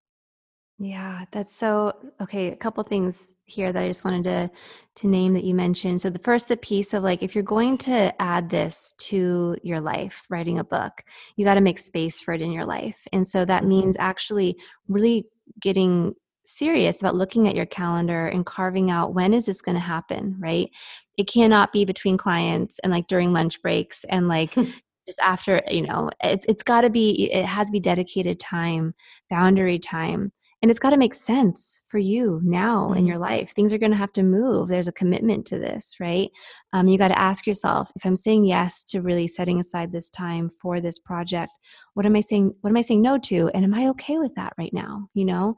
Yeah, 0.84 1.24
that's 1.32 1.56
so 1.56 1.94
okay. 2.20 2.52
A 2.52 2.58
couple 2.58 2.84
things 2.84 3.34
here 3.46 3.72
that 3.72 3.82
I 3.82 3.88
just 3.88 4.04
wanted 4.04 4.26
to 4.26 4.52
to 4.98 5.08
name 5.08 5.34
that 5.34 5.46
you 5.46 5.56
mentioned. 5.56 6.02
So 6.02 6.10
the 6.10 6.20
first, 6.20 6.50
the 6.50 6.58
piece 6.58 6.94
of 6.94 7.04
like 7.04 7.24
if 7.24 7.34
you're 7.34 7.44
going 7.44 7.78
to 7.80 8.22
add 8.22 8.50
this 8.50 8.94
to 9.04 9.56
your 9.64 9.80
life, 9.80 10.26
writing 10.30 10.60
a 10.60 10.64
book, 10.66 11.06
you 11.38 11.46
got 11.46 11.54
to 11.54 11.62
make 11.62 11.80
space 11.80 12.20
for 12.20 12.34
it 12.34 12.42
in 12.42 12.52
your 12.52 12.66
life, 12.66 13.08
and 13.14 13.26
so 13.26 13.46
that 13.46 13.62
mm-hmm. 13.62 13.70
means 13.70 13.96
actually 13.98 14.58
really 14.90 15.26
getting 15.62 16.16
serious 16.46 17.00
about 17.00 17.16
looking 17.16 17.48
at 17.48 17.56
your 17.56 17.66
calendar 17.66 18.28
and 18.28 18.46
carving 18.46 18.92
out 18.92 19.14
when 19.14 19.34
is 19.34 19.46
this 19.46 19.62
going 19.62 19.76
to 19.76 19.82
happen, 19.82 20.36
right? 20.38 20.70
It 21.18 21.30
cannot 21.30 21.72
be 21.72 21.86
between 21.86 22.18
clients 22.18 22.80
and 22.84 22.92
like 22.92 23.08
during 23.08 23.32
lunch 23.32 23.62
breaks 23.62 24.04
and 24.10 24.28
like 24.28 24.54
just 25.08 25.20
after 25.22 25.62
you 25.70 25.82
know 25.82 26.10
it's 26.22 26.44
it's 26.50 26.64
got 26.64 26.82
to 26.82 26.90
be 26.90 27.32
it 27.32 27.46
has 27.46 27.68
to 27.68 27.72
be 27.72 27.80
dedicated 27.80 28.38
time 28.38 28.94
boundary 29.30 29.80
time 29.80 30.34
and 30.64 30.72
it's 30.72 30.80
got 30.80 30.91
to 30.91 30.97
make 30.97 31.14
sense 31.14 31.82
for 31.86 31.97
you 31.97 32.39
now 32.43 32.93
in 32.93 33.03
Mhm. 33.03 33.07
your 33.09 33.18
life. 33.20 33.51
Things 33.53 33.74
are 33.74 33.78
going 33.78 33.91
to 33.91 33.97
have 33.97 34.14
to 34.14 34.24
move. 34.24 34.70
There's 34.70 34.88
a 34.88 34.93
commitment 34.93 35.45
to 35.47 35.59
this 35.59 35.99
right? 35.99 36.32
Um, 36.72 36.88
you 36.88 36.97
got 36.97 37.09
to 37.09 37.20
ask 37.20 37.45
yourself 37.45 37.91
if 37.97 38.05
i'm 38.05 38.16
saying 38.16 38.45
yes 38.45 38.84
to 38.86 39.01
really 39.01 39.28
setting 39.28 39.59
aside 39.59 39.91
this 39.91 40.09
time 40.09 40.49
for 40.49 40.80
this 40.82 40.97
project 40.99 41.51
what 41.95 42.05
am 42.05 42.16
i 42.16 42.22
saying 42.22 42.55
what 42.61 42.70
am 42.70 42.78
i 42.78 42.82
saying 42.82 43.01
no 43.01 43.18
to? 43.20 43.49
And 43.53 43.64
am 43.66 43.74
i 43.74 43.88
okay 43.89 44.18
with 44.18 44.34
that 44.36 44.53
right 44.57 44.74
now 44.74 45.09
you 45.14 45.26
know? 45.26 45.55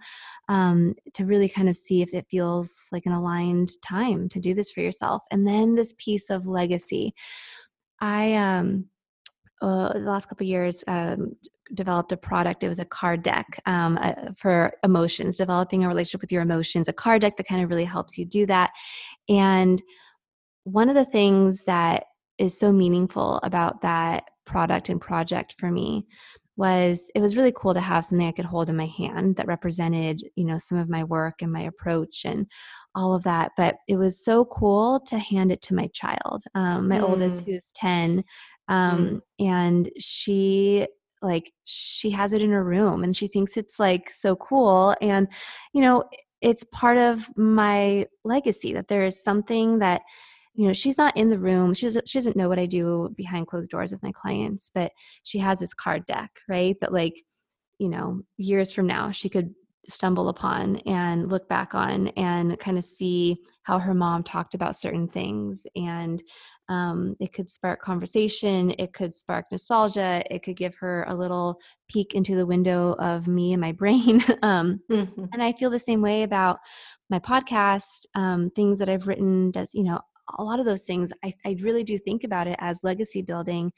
Um, 0.50 0.96
to 1.14 1.26
really 1.26 1.50
kind 1.50 1.70
of 1.70 1.78
see 1.78 2.02
if 2.02 2.14
it 2.14 2.26
feels 2.30 2.88
like 2.92 3.06
an 3.06 3.14
aligned 3.14 3.70
time 3.84 4.28
to 4.30 4.40
do 4.40 4.54
this 4.56 4.72
for 4.72 4.82
yourself. 4.82 5.24
And 5.32 5.48
then 5.48 5.76
this 5.76 5.94
piece 5.98 6.30
of 6.32 6.48
legacy. 6.48 7.14
I 8.02 8.34
um 8.34 8.90
uh, 9.62 9.94
the 9.94 10.00
last 10.00 10.28
couple 10.28 10.44
of 10.46 10.50
years 10.50 10.84
um, 10.88 11.36
developed 11.74 12.12
a 12.12 12.18
product 12.18 12.64
it 12.64 12.68
was 12.68 12.80
a 12.80 12.86
card 12.86 13.24
deck 13.24 13.60
um, 13.66 13.98
uh, 14.02 14.14
for 14.36 14.74
emotions 14.84 15.36
developing 15.36 15.84
a 15.84 15.88
relationship 15.88 16.22
with 16.22 16.32
your 16.32 16.42
emotions 16.44 16.88
a 16.88 16.94
card 16.94 17.22
deck 17.22 17.38
that 17.38 17.48
kind 17.48 17.64
of 17.64 17.70
really 17.70 17.86
helps 17.86 18.18
you 18.18 18.26
do 18.26 18.46
that 18.46 18.70
and 19.30 19.82
one 20.64 20.90
of 20.90 20.96
the 20.96 21.06
things 21.06 21.64
that 21.66 22.06
is 22.38 22.58
so 22.58 22.72
meaningful 22.72 23.40
about 23.44 23.82
that 23.82 24.26
product 24.46 24.90
and 24.90 25.00
project 25.02 25.54
for 25.58 25.72
me 25.72 26.06
was 26.58 27.10
it 27.14 27.20
was 27.20 27.36
really 27.36 27.52
cool 27.56 27.74
to 27.74 27.82
have 27.82 28.06
something 28.06 28.28
I 28.28 28.32
could 28.32 28.46
hold 28.46 28.70
in 28.70 28.78
my 28.78 28.86
hand 28.86 29.36
that 29.36 29.48
represented, 29.48 30.22
you 30.36 30.46
know, 30.46 30.58
some 30.58 30.78
of 30.78 30.90
my 30.90 31.04
work 31.04 31.42
and 31.42 31.52
my 31.52 31.62
approach 31.62 32.24
and 32.26 32.48
all 32.96 33.14
of 33.14 33.24
that. 33.24 33.52
But 33.58 33.76
it 33.90 33.98
was 33.98 34.24
so 34.24 34.46
cool 34.46 35.02
to 35.08 35.20
hand 35.20 35.52
it 35.52 35.62
to 35.64 35.76
my 35.76 35.88
child, 35.88 36.44
um, 36.56 36.88
my 36.88 37.00
oldest, 37.02 37.44
Mm. 37.44 37.46
who's 37.46 37.72
10. 37.76 38.24
Um, 38.70 39.22
And 39.38 39.92
she, 40.00 40.88
like, 41.26 41.52
she 41.66 42.12
has 42.12 42.32
it 42.32 42.42
in 42.42 42.52
her 42.52 42.64
room 42.64 43.04
and 43.04 43.18
she 43.18 43.28
thinks 43.28 43.58
it's 43.58 43.80
like 43.80 44.10
so 44.10 44.36
cool. 44.38 44.96
And, 45.02 45.28
you 45.74 45.82
know, 45.82 46.06
it's 46.42 46.64
part 46.66 46.98
of 46.98 47.28
my 47.36 48.06
legacy 48.24 48.74
that 48.74 48.88
there 48.88 49.04
is 49.04 49.22
something 49.22 49.80
that 49.80 50.02
you 50.54 50.68
know 50.68 50.74
she's 50.74 50.98
not 50.98 51.16
in 51.18 51.30
the 51.30 51.40
room 51.40 51.74
she 51.74 51.86
doesn't 51.86 52.08
she 52.08 52.18
doesn't 52.18 52.38
know 52.38 52.48
what 52.48 52.60
i 52.60 52.66
do 52.66 53.14
behind 53.18 53.48
closed 53.48 53.70
doors 53.70 53.92
with 53.92 54.04
my 54.04 54.12
clients 54.12 54.72
but 54.74 54.92
she 55.24 55.40
has 55.40 55.60
this 55.60 55.74
card 55.74 56.06
deck 56.06 56.30
right 56.48 56.78
that 56.80 56.94
like 56.94 57.14
you 57.78 57.90
know 57.90 58.22
years 58.38 58.72
from 58.72 58.88
now 58.88 59.12
she 59.12 59.28
could 59.28 59.54
stumble 59.90 60.30
upon 60.30 60.78
and 60.86 61.30
look 61.30 61.48
back 61.48 61.76
on 61.76 62.08
and 62.10 62.60
kind 62.60 62.78
of 62.78 62.84
see 62.84 63.36
how 63.64 63.80
her 63.80 63.94
mom 63.94 64.24
talked 64.24 64.54
about 64.54 64.76
certain 64.76 65.08
things 65.08 65.66
and 65.76 66.22
um, 66.70 67.16
it 67.20 67.32
could 67.34 67.50
spark 67.50 67.82
conversation 67.82 68.74
it 68.80 68.94
could 68.94 69.14
spark 69.14 69.46
nostalgia 69.52 70.24
it 70.30 70.44
could 70.44 70.56
give 70.56 70.76
her 70.76 71.06
a 71.08 71.16
little 71.16 71.56
peek 71.88 72.14
into 72.16 72.36
the 72.36 72.46
window 72.46 72.94
of 72.94 73.28
me 73.28 73.54
and 73.54 73.62
my 73.62 73.72
brain 73.72 74.24
um, 74.42 74.80
Mhm. 74.90 75.30
and 75.34 75.44
i 75.44 75.52
feel 75.54 75.70
the 75.70 75.80
same 75.80 76.02
way 76.02 76.24
about 76.24 76.58
my 77.10 77.20
podcast 77.20 78.06
um, 78.16 78.50
things 78.56 78.80
that 78.80 78.90
i've 78.90 79.08
written 79.08 79.52
does 79.52 79.72
you 79.74 79.84
know 79.84 80.00
a 80.40 80.44
lot 80.44 80.60
of 80.60 80.66
those 80.66 80.84
things 80.84 81.14
I, 81.24 81.34
I 81.46 81.56
really 81.62 81.84
do 81.84 82.00
think 82.00 82.24
about 82.24 82.48
it 82.48 82.56
as 82.60 82.80
legacy 82.82 83.22
building 83.22 83.72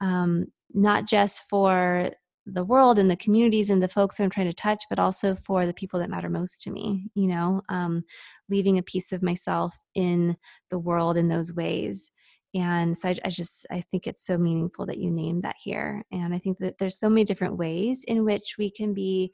um, 0.00 0.46
not 0.72 1.06
just 1.06 1.48
for 1.48 2.10
the 2.46 2.64
world 2.64 2.98
and 2.98 3.10
the 3.10 3.16
communities 3.16 3.70
and 3.70 3.82
the 3.82 3.88
folks 3.88 4.16
that 4.16 4.24
I'm 4.24 4.30
trying 4.30 4.48
to 4.48 4.52
touch, 4.52 4.84
but 4.90 4.98
also 4.98 5.34
for 5.34 5.66
the 5.66 5.74
people 5.74 5.98
that 6.00 6.10
matter 6.10 6.28
most 6.28 6.60
to 6.62 6.70
me, 6.70 7.06
you 7.14 7.26
know, 7.26 7.62
um, 7.68 8.04
leaving 8.48 8.78
a 8.78 8.82
piece 8.82 9.12
of 9.12 9.22
myself 9.22 9.82
in 9.94 10.36
the 10.70 10.78
world 10.78 11.16
in 11.16 11.28
those 11.28 11.54
ways. 11.54 12.10
And 12.54 12.96
so 12.96 13.08
I, 13.08 13.16
I, 13.24 13.30
just, 13.30 13.66
I 13.70 13.80
think 13.80 14.06
it's 14.06 14.24
so 14.24 14.38
meaningful 14.38 14.86
that 14.86 14.98
you 14.98 15.10
named 15.10 15.42
that 15.42 15.56
here. 15.58 16.04
And 16.12 16.34
I 16.34 16.38
think 16.38 16.58
that 16.58 16.78
there's 16.78 16.98
so 16.98 17.08
many 17.08 17.24
different 17.24 17.56
ways 17.56 18.04
in 18.04 18.24
which 18.24 18.56
we 18.58 18.70
can 18.70 18.94
be 18.94 19.32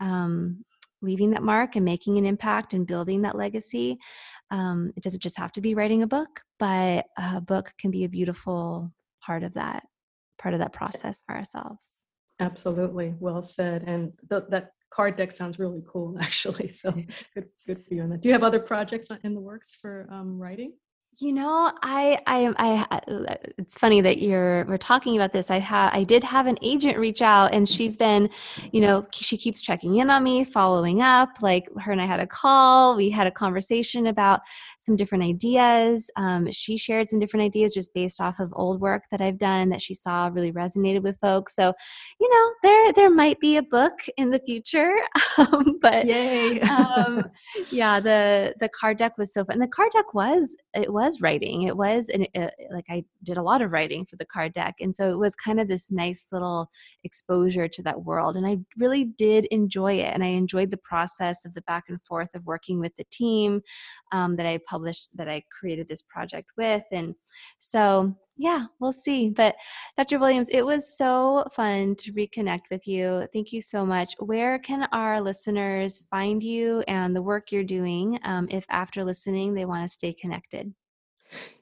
um, 0.00 0.64
leaving 1.00 1.30
that 1.30 1.42
mark 1.42 1.76
and 1.76 1.84
making 1.84 2.18
an 2.18 2.26
impact 2.26 2.74
and 2.74 2.86
building 2.86 3.22
that 3.22 3.36
legacy. 3.36 3.98
Um, 4.50 4.92
it 4.96 5.02
doesn't 5.02 5.22
just 5.22 5.38
have 5.38 5.52
to 5.52 5.60
be 5.60 5.74
writing 5.74 6.02
a 6.02 6.08
book, 6.08 6.42
but 6.58 7.06
a 7.16 7.40
book 7.40 7.72
can 7.78 7.90
be 7.90 8.04
a 8.04 8.08
beautiful 8.08 8.92
part 9.22 9.44
of 9.44 9.54
that, 9.54 9.84
part 10.38 10.54
of 10.54 10.60
that 10.60 10.72
process 10.72 11.22
for 11.24 11.36
ourselves. 11.36 12.07
Absolutely, 12.40 13.14
well 13.18 13.42
said. 13.42 13.84
And 13.86 14.12
th- 14.30 14.44
that 14.50 14.72
card 14.90 15.16
deck 15.16 15.32
sounds 15.32 15.58
really 15.58 15.82
cool, 15.86 16.16
actually. 16.20 16.68
So 16.68 16.92
good, 17.34 17.48
good 17.66 17.84
for 17.86 17.94
you 17.94 18.02
on 18.02 18.10
that. 18.10 18.20
Do 18.20 18.28
you 18.28 18.32
have 18.32 18.42
other 18.42 18.60
projects 18.60 19.08
in 19.22 19.34
the 19.34 19.40
works 19.40 19.74
for 19.74 20.08
um, 20.10 20.38
writing? 20.38 20.74
You 21.20 21.32
know, 21.32 21.72
I, 21.82 22.16
I, 22.28 22.54
I, 22.58 23.36
it's 23.58 23.76
funny 23.76 24.00
that 24.02 24.18
you're, 24.18 24.64
we're 24.66 24.78
talking 24.78 25.16
about 25.16 25.32
this. 25.32 25.50
I 25.50 25.58
had, 25.58 25.90
I 25.92 26.04
did 26.04 26.22
have 26.22 26.46
an 26.46 26.56
agent 26.62 26.96
reach 26.96 27.22
out 27.22 27.52
and 27.52 27.68
she's 27.68 27.96
been, 27.96 28.30
you 28.70 28.80
know, 28.80 29.04
she 29.10 29.36
keeps 29.36 29.60
checking 29.60 29.96
in 29.96 30.10
on 30.10 30.22
me, 30.22 30.44
following 30.44 31.02
up. 31.02 31.30
Like 31.42 31.68
her 31.80 31.90
and 31.90 32.00
I 32.00 32.06
had 32.06 32.20
a 32.20 32.26
call. 32.26 32.94
We 32.94 33.10
had 33.10 33.26
a 33.26 33.32
conversation 33.32 34.06
about 34.06 34.42
some 34.78 34.94
different 34.94 35.24
ideas. 35.24 36.08
Um, 36.14 36.52
she 36.52 36.76
shared 36.76 37.08
some 37.08 37.18
different 37.18 37.42
ideas 37.42 37.74
just 37.74 37.92
based 37.94 38.20
off 38.20 38.38
of 38.38 38.52
old 38.54 38.80
work 38.80 39.02
that 39.10 39.20
I've 39.20 39.38
done 39.38 39.70
that 39.70 39.82
she 39.82 39.94
saw 39.94 40.30
really 40.32 40.52
resonated 40.52 41.02
with 41.02 41.18
folks. 41.18 41.56
So, 41.56 41.72
you 42.20 42.28
know, 42.30 42.52
there, 42.62 42.92
there 42.92 43.10
might 43.10 43.40
be 43.40 43.56
a 43.56 43.62
book 43.62 43.94
in 44.16 44.30
the 44.30 44.40
future. 44.46 44.94
Um, 45.38 45.78
but 45.80 46.04
yay. 46.04 46.60
um, 46.62 47.24
yeah, 47.70 48.00
the, 48.00 48.54
the 48.58 48.68
card 48.68 48.98
deck 48.98 49.16
was 49.16 49.32
so 49.32 49.44
fun. 49.44 49.54
And 49.54 49.62
the 49.62 49.68
card 49.68 49.92
deck 49.92 50.12
was, 50.12 50.56
it 50.74 50.92
was 50.92 51.07
was 51.08 51.20
writing. 51.20 51.62
It 51.62 51.76
was 51.76 52.08
and 52.08 52.28
it, 52.34 52.54
like 52.70 52.86
I 52.90 53.04
did 53.22 53.38
a 53.38 53.42
lot 53.42 53.62
of 53.62 53.72
writing 53.72 54.04
for 54.04 54.16
the 54.16 54.26
card 54.26 54.52
deck, 54.52 54.76
and 54.80 54.94
so 54.94 55.10
it 55.10 55.18
was 55.18 55.34
kind 55.34 55.58
of 55.58 55.68
this 55.68 55.90
nice 55.90 56.28
little 56.32 56.70
exposure 57.04 57.68
to 57.68 57.82
that 57.82 58.04
world. 58.04 58.36
And 58.36 58.46
I 58.46 58.58
really 58.76 59.04
did 59.04 59.46
enjoy 59.46 59.94
it, 59.94 60.12
and 60.12 60.22
I 60.22 60.28
enjoyed 60.28 60.70
the 60.70 60.76
process 60.76 61.44
of 61.44 61.54
the 61.54 61.62
back 61.62 61.84
and 61.88 62.00
forth 62.00 62.34
of 62.34 62.44
working 62.44 62.78
with 62.80 62.94
the 62.96 63.06
team 63.10 63.62
um, 64.12 64.36
that 64.36 64.46
I 64.46 64.58
published, 64.68 65.10
that 65.14 65.28
I 65.28 65.42
created 65.58 65.88
this 65.88 66.02
project 66.02 66.50
with, 66.56 66.84
and 66.92 67.14
so 67.58 68.14
yeah, 68.38 68.66
we'll 68.78 68.92
see. 68.92 69.30
But 69.30 69.56
Dr. 69.96 70.20
Williams, 70.20 70.48
it 70.50 70.62
was 70.62 70.96
so 70.96 71.44
fun 71.52 71.96
to 71.96 72.12
reconnect 72.12 72.70
with 72.70 72.86
you. 72.86 73.26
Thank 73.32 73.52
you 73.52 73.60
so 73.60 73.84
much. 73.84 74.14
Where 74.20 74.60
can 74.60 74.88
our 74.92 75.20
listeners 75.20 76.04
find 76.08 76.40
you 76.42 76.84
and 76.86 77.14
the 77.14 77.22
work 77.22 77.50
you're 77.50 77.64
doing 77.64 78.18
um, 78.22 78.46
if 78.48 78.64
after 78.70 79.04
listening 79.04 79.54
they 79.54 79.64
want 79.64 79.82
to 79.82 79.88
stay 79.88 80.12
connected? 80.12 80.72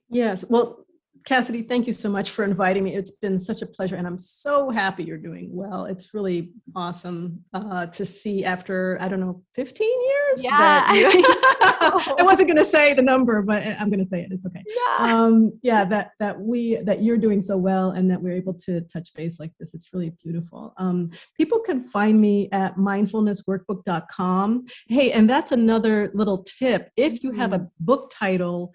Yes. 0.09 0.45
Well, 0.49 0.87
Cassidy, 1.27 1.63
thank 1.63 1.89
you 1.89 1.93
so 1.93 2.09
much 2.09 2.31
for 2.31 2.45
inviting 2.45 2.85
me. 2.85 2.95
It's 2.95 3.11
been 3.11 3.41
such 3.41 3.61
a 3.61 3.67
pleasure, 3.67 3.97
and 3.97 4.07
I'm 4.07 4.17
so 4.17 4.71
happy 4.71 5.03
you're 5.03 5.19
doing 5.19 5.49
well. 5.53 5.85
It's 5.87 6.15
really 6.15 6.53
awesome 6.77 7.45
uh, 7.53 7.87
to 7.87 8.07
see 8.07 8.45
after, 8.45 8.97
I 9.01 9.09
don't 9.09 9.19
know, 9.19 9.43
15 9.57 9.89
years? 9.89 10.45
Yeah. 10.45 10.95
You, 10.95 11.09
I 11.27 12.19
wasn't 12.21 12.47
going 12.47 12.59
to 12.59 12.65
say 12.65 12.95
the 12.95 13.03
number, 13.03 13.43
but 13.43 13.61
I'm 13.65 13.91
going 13.91 13.99
to 13.99 14.09
say 14.09 14.21
it. 14.21 14.31
It's 14.31 14.47
okay. 14.47 14.63
Yeah. 14.69 15.17
Um, 15.17 15.59
yeah, 15.63 15.85
that, 15.87 16.13
that 16.21 16.41
we, 16.41 16.77
that 16.85 17.03
you're 17.03 17.19
doing 17.19 17.43
so 17.43 17.57
well 17.57 17.91
and 17.91 18.09
that 18.09 18.23
we're 18.23 18.37
able 18.37 18.55
to 18.55 18.83
touch 18.83 19.13
base 19.15 19.41
like 19.41 19.51
this. 19.59 19.75
It's 19.75 19.93
really 19.93 20.11
beautiful. 20.23 20.75
Um, 20.77 21.11
people 21.37 21.59
can 21.59 21.83
find 21.83 22.21
me 22.21 22.49
at 22.53 22.77
mindfulnessworkbook.com. 22.77 24.67
Hey, 24.87 25.11
and 25.11 25.29
that's 25.29 25.51
another 25.51 26.13
little 26.15 26.45
tip. 26.45 26.91
If 26.97 27.25
you 27.25 27.33
have 27.33 27.53
a 27.53 27.59
mm-hmm. 27.59 27.67
book 27.81 28.13
title, 28.15 28.73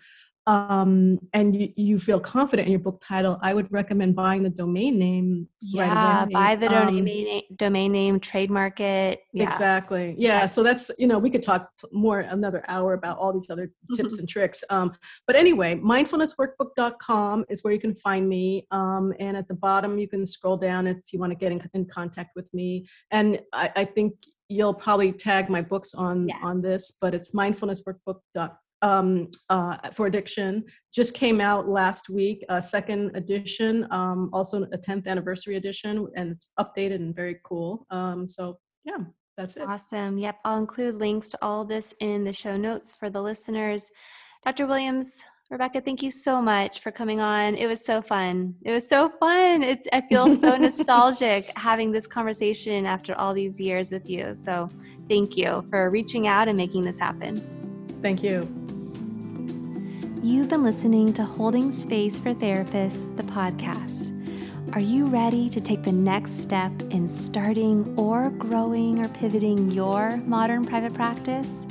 um, 0.48 1.20
and 1.34 1.56
you, 1.56 1.72
you 1.76 2.00
feel 2.00 2.20
confident 2.20 2.66
in 2.66 2.72
your 2.72 2.80
book 2.80 3.02
title, 3.06 3.38
I 3.44 3.54
would 3.54 3.72
recommend 3.72 4.16
buying 4.16 4.42
the 4.42 4.50
domain 4.50 4.98
name. 4.98 5.48
Yeah, 5.62 6.24
right 6.24 6.32
buy 6.32 6.56
the 6.56 6.68
domain, 6.68 7.04
name, 7.04 7.44
domain 7.56 7.92
name, 7.92 8.20
trademark 8.20 8.80
it. 8.80 9.22
Yeah. 9.34 9.52
Exactly. 9.52 10.16
Yeah. 10.18 10.48
So 10.48 10.64
that's, 10.64 10.90
you 10.98 11.06
know, 11.06 11.20
we 11.20 11.30
could 11.30 11.44
talk 11.44 11.70
more 11.92 12.22
another 12.22 12.64
hour 12.68 12.94
about 12.94 13.20
all 13.20 13.32
these 13.32 13.52
other 13.52 13.72
tips 13.96 14.18
and 14.18 14.28
tricks. 14.28 14.64
Um, 14.72 14.94
but 15.28 15.36
anyway, 15.36 15.76
mindfulnessworkbook.com 15.76 17.46
is 17.50 17.64
where 17.64 17.74
you 17.74 17.80
can 17.80 17.94
find 17.94 18.28
me. 18.28 18.66
Um, 18.72 19.14
and 19.20 19.38
at 19.38 19.48
the 19.48 19.54
bottom, 19.54 20.00
you 20.00 20.08
can 20.08 20.26
scroll 20.26 20.58
down 20.58 20.88
if 20.88 21.14
you 21.14 21.20
want 21.20 21.32
to 21.32 21.38
get 21.38 21.52
in, 21.52 21.70
in 21.76 21.86
contact 21.86 22.32
with 22.36 22.52
me. 22.52 22.88
And 23.12 23.42
I, 23.54 23.72
I 23.76 23.86
think 23.86 24.14
you'll 24.50 24.74
probably 24.74 25.12
tag 25.12 25.50
my 25.50 25.62
books 25.62 25.94
on 25.94 26.28
yes. 26.28 26.38
on 26.42 26.62
this, 26.62 26.98
but 27.00 27.14
it's 27.14 27.36
mindfulnessworkbook.com 27.36 28.58
um, 28.82 29.30
uh, 29.50 29.78
for 29.94 30.08
addiction. 30.08 30.64
Just 30.94 31.14
came 31.14 31.40
out 31.40 31.68
last 31.68 32.10
week 32.10 32.44
a 32.50 32.62
second 32.62 33.16
edition 33.16 33.88
um, 33.92 34.30
also 34.34 34.64
a 34.64 34.78
10th 34.78 35.08
anniversary 35.08 35.56
edition 35.56 36.08
and 36.16 36.32
it's 36.32 36.48
updated 36.60 36.96
and 36.96 37.16
very 37.16 37.40
cool. 37.44 37.86
Um, 37.90 38.28
so 38.28 38.60
yeah 38.84 38.98
that's 39.38 39.58
it. 39.58 39.68
Awesome. 39.68 40.18
Yep 40.18 40.40
i'll 40.46 40.58
include 40.58 40.96
links 40.96 41.30
to 41.30 41.38
all 41.42 41.64
this 41.66 41.94
in 42.00 42.24
the 42.24 42.34
show 42.34 42.58
notes 42.58 42.96
for 42.96 43.10
the 43.10 43.22
listeners. 43.22 43.90
Dr 44.46 44.66
williams 44.66 45.24
rebecca 45.50 45.82
thank 45.82 46.02
you 46.02 46.10
so 46.10 46.42
much 46.42 46.80
for 46.80 46.92
coming 46.92 47.20
on. 47.20 47.56
It 47.56 47.68
was 47.68 47.84
so 47.86 48.02
fun. 48.02 48.56
It 48.64 48.72
was 48.72 48.88
so 48.88 49.10
fun. 49.10 49.64
It's, 49.64 49.88
i 49.94 50.02
feel 50.02 50.30
so 50.30 50.56
nostalgic 50.58 51.52
having 51.58 51.92
this 51.92 52.08
conversation 52.08 52.86
after 52.86 53.16
all 53.16 53.34
these 53.34 53.60
years 53.60 53.92
with 53.92 54.10
you. 54.10 54.34
So 54.36 54.70
thank 55.10 55.38
you 55.38 55.66
for 55.70 55.90
reaching 55.90 56.28
out 56.28 56.48
and 56.48 56.58
making 56.58 56.84
this 56.84 57.00
happen 57.00 57.61
thank 58.02 58.24
you 58.24 58.48
You've 60.24 60.50
been 60.50 60.64
listening 60.64 61.14
to 61.14 61.24
Holding 61.24 61.72
Space 61.72 62.20
for 62.20 62.32
Therapists, 62.32 63.18
the 63.18 63.24
podcast. 63.24 64.08
Are 64.76 64.80
you 64.80 65.06
ready 65.06 65.50
to 65.50 65.60
take 65.60 65.82
the 65.82 65.92
next 65.92 66.40
step 66.40 66.72
in 66.92 67.10
starting 67.10 67.92
or 67.98 68.30
growing 68.30 69.04
or 69.04 69.10
pivoting 69.10 69.72
your 69.72 70.18
modern 70.18 70.64
private 70.64 70.94
practice? 70.94 71.64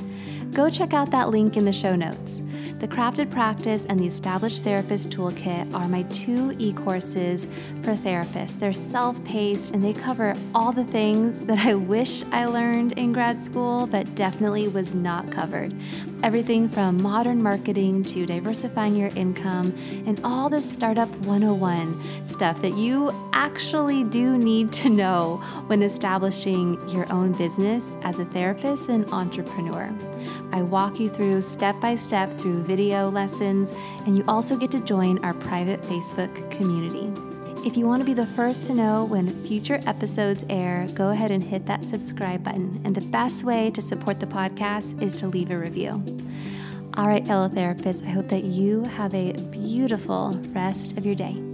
Go 0.53 0.69
check 0.69 0.93
out 0.93 1.11
that 1.11 1.29
link 1.29 1.55
in 1.55 1.63
the 1.63 1.71
show 1.71 1.95
notes. 1.95 2.41
The 2.79 2.87
Crafted 2.87 3.29
Practice 3.29 3.85
and 3.85 3.97
the 3.97 4.07
Established 4.07 4.63
Therapist 4.63 5.11
Toolkit 5.11 5.71
are 5.73 5.87
my 5.87 6.01
two 6.03 6.55
e 6.57 6.73
courses 6.73 7.47
for 7.83 7.93
therapists. 7.93 8.59
They're 8.59 8.73
self 8.73 9.23
paced 9.23 9.73
and 9.73 9.81
they 9.81 9.93
cover 9.93 10.35
all 10.53 10.71
the 10.71 10.83
things 10.83 11.45
that 11.45 11.59
I 11.59 11.75
wish 11.75 12.23
I 12.31 12.45
learned 12.45 12.93
in 12.93 13.13
grad 13.13 13.41
school, 13.41 13.87
but 13.87 14.13
definitely 14.15 14.67
was 14.67 14.93
not 14.93 15.31
covered. 15.31 15.73
Everything 16.23 16.67
from 16.67 17.01
modern 17.01 17.41
marketing 17.41 18.03
to 18.05 18.25
diversifying 18.25 18.95
your 18.95 19.09
income 19.15 19.73
and 20.05 20.19
all 20.23 20.49
the 20.49 20.61
startup 20.61 21.09
101 21.17 22.27
stuff 22.27 22.61
that 22.61 22.77
you 22.77 23.13
actually 23.33 24.03
do 24.03 24.37
need 24.37 24.71
to 24.73 24.89
know 24.89 25.37
when 25.67 25.81
establishing 25.81 26.77
your 26.89 27.11
own 27.11 27.31
business 27.33 27.95
as 28.01 28.19
a 28.19 28.25
therapist 28.25 28.89
and 28.89 29.05
entrepreneur. 29.13 29.89
I 30.51 30.61
walk 30.61 30.99
you 30.99 31.09
through 31.09 31.41
step 31.41 31.79
by 31.79 31.95
step 31.95 32.37
through 32.37 32.63
video 32.63 33.09
lessons, 33.09 33.71
and 34.05 34.17
you 34.17 34.23
also 34.27 34.55
get 34.55 34.71
to 34.71 34.79
join 34.79 35.23
our 35.23 35.33
private 35.33 35.81
Facebook 35.83 36.51
community. 36.51 37.11
If 37.63 37.77
you 37.77 37.85
want 37.85 38.01
to 38.01 38.05
be 38.05 38.15
the 38.15 38.25
first 38.25 38.65
to 38.65 38.73
know 38.73 39.05
when 39.05 39.29
future 39.45 39.79
episodes 39.85 40.43
air, 40.49 40.87
go 40.95 41.09
ahead 41.09 41.29
and 41.29 41.43
hit 41.43 41.67
that 41.67 41.83
subscribe 41.83 42.43
button. 42.43 42.81
And 42.83 42.95
the 42.95 43.01
best 43.01 43.43
way 43.43 43.69
to 43.71 43.81
support 43.81 44.19
the 44.19 44.25
podcast 44.25 44.99
is 45.01 45.13
to 45.15 45.27
leave 45.27 45.51
a 45.51 45.57
review. 45.57 46.03
All 46.95 47.07
right, 47.07 47.25
fellow 47.25 47.47
therapists, 47.47 48.03
I 48.05 48.09
hope 48.09 48.29
that 48.29 48.43
you 48.43 48.83
have 48.83 49.13
a 49.13 49.33
beautiful 49.33 50.39
rest 50.53 50.97
of 50.97 51.05
your 51.05 51.15
day. 51.15 51.50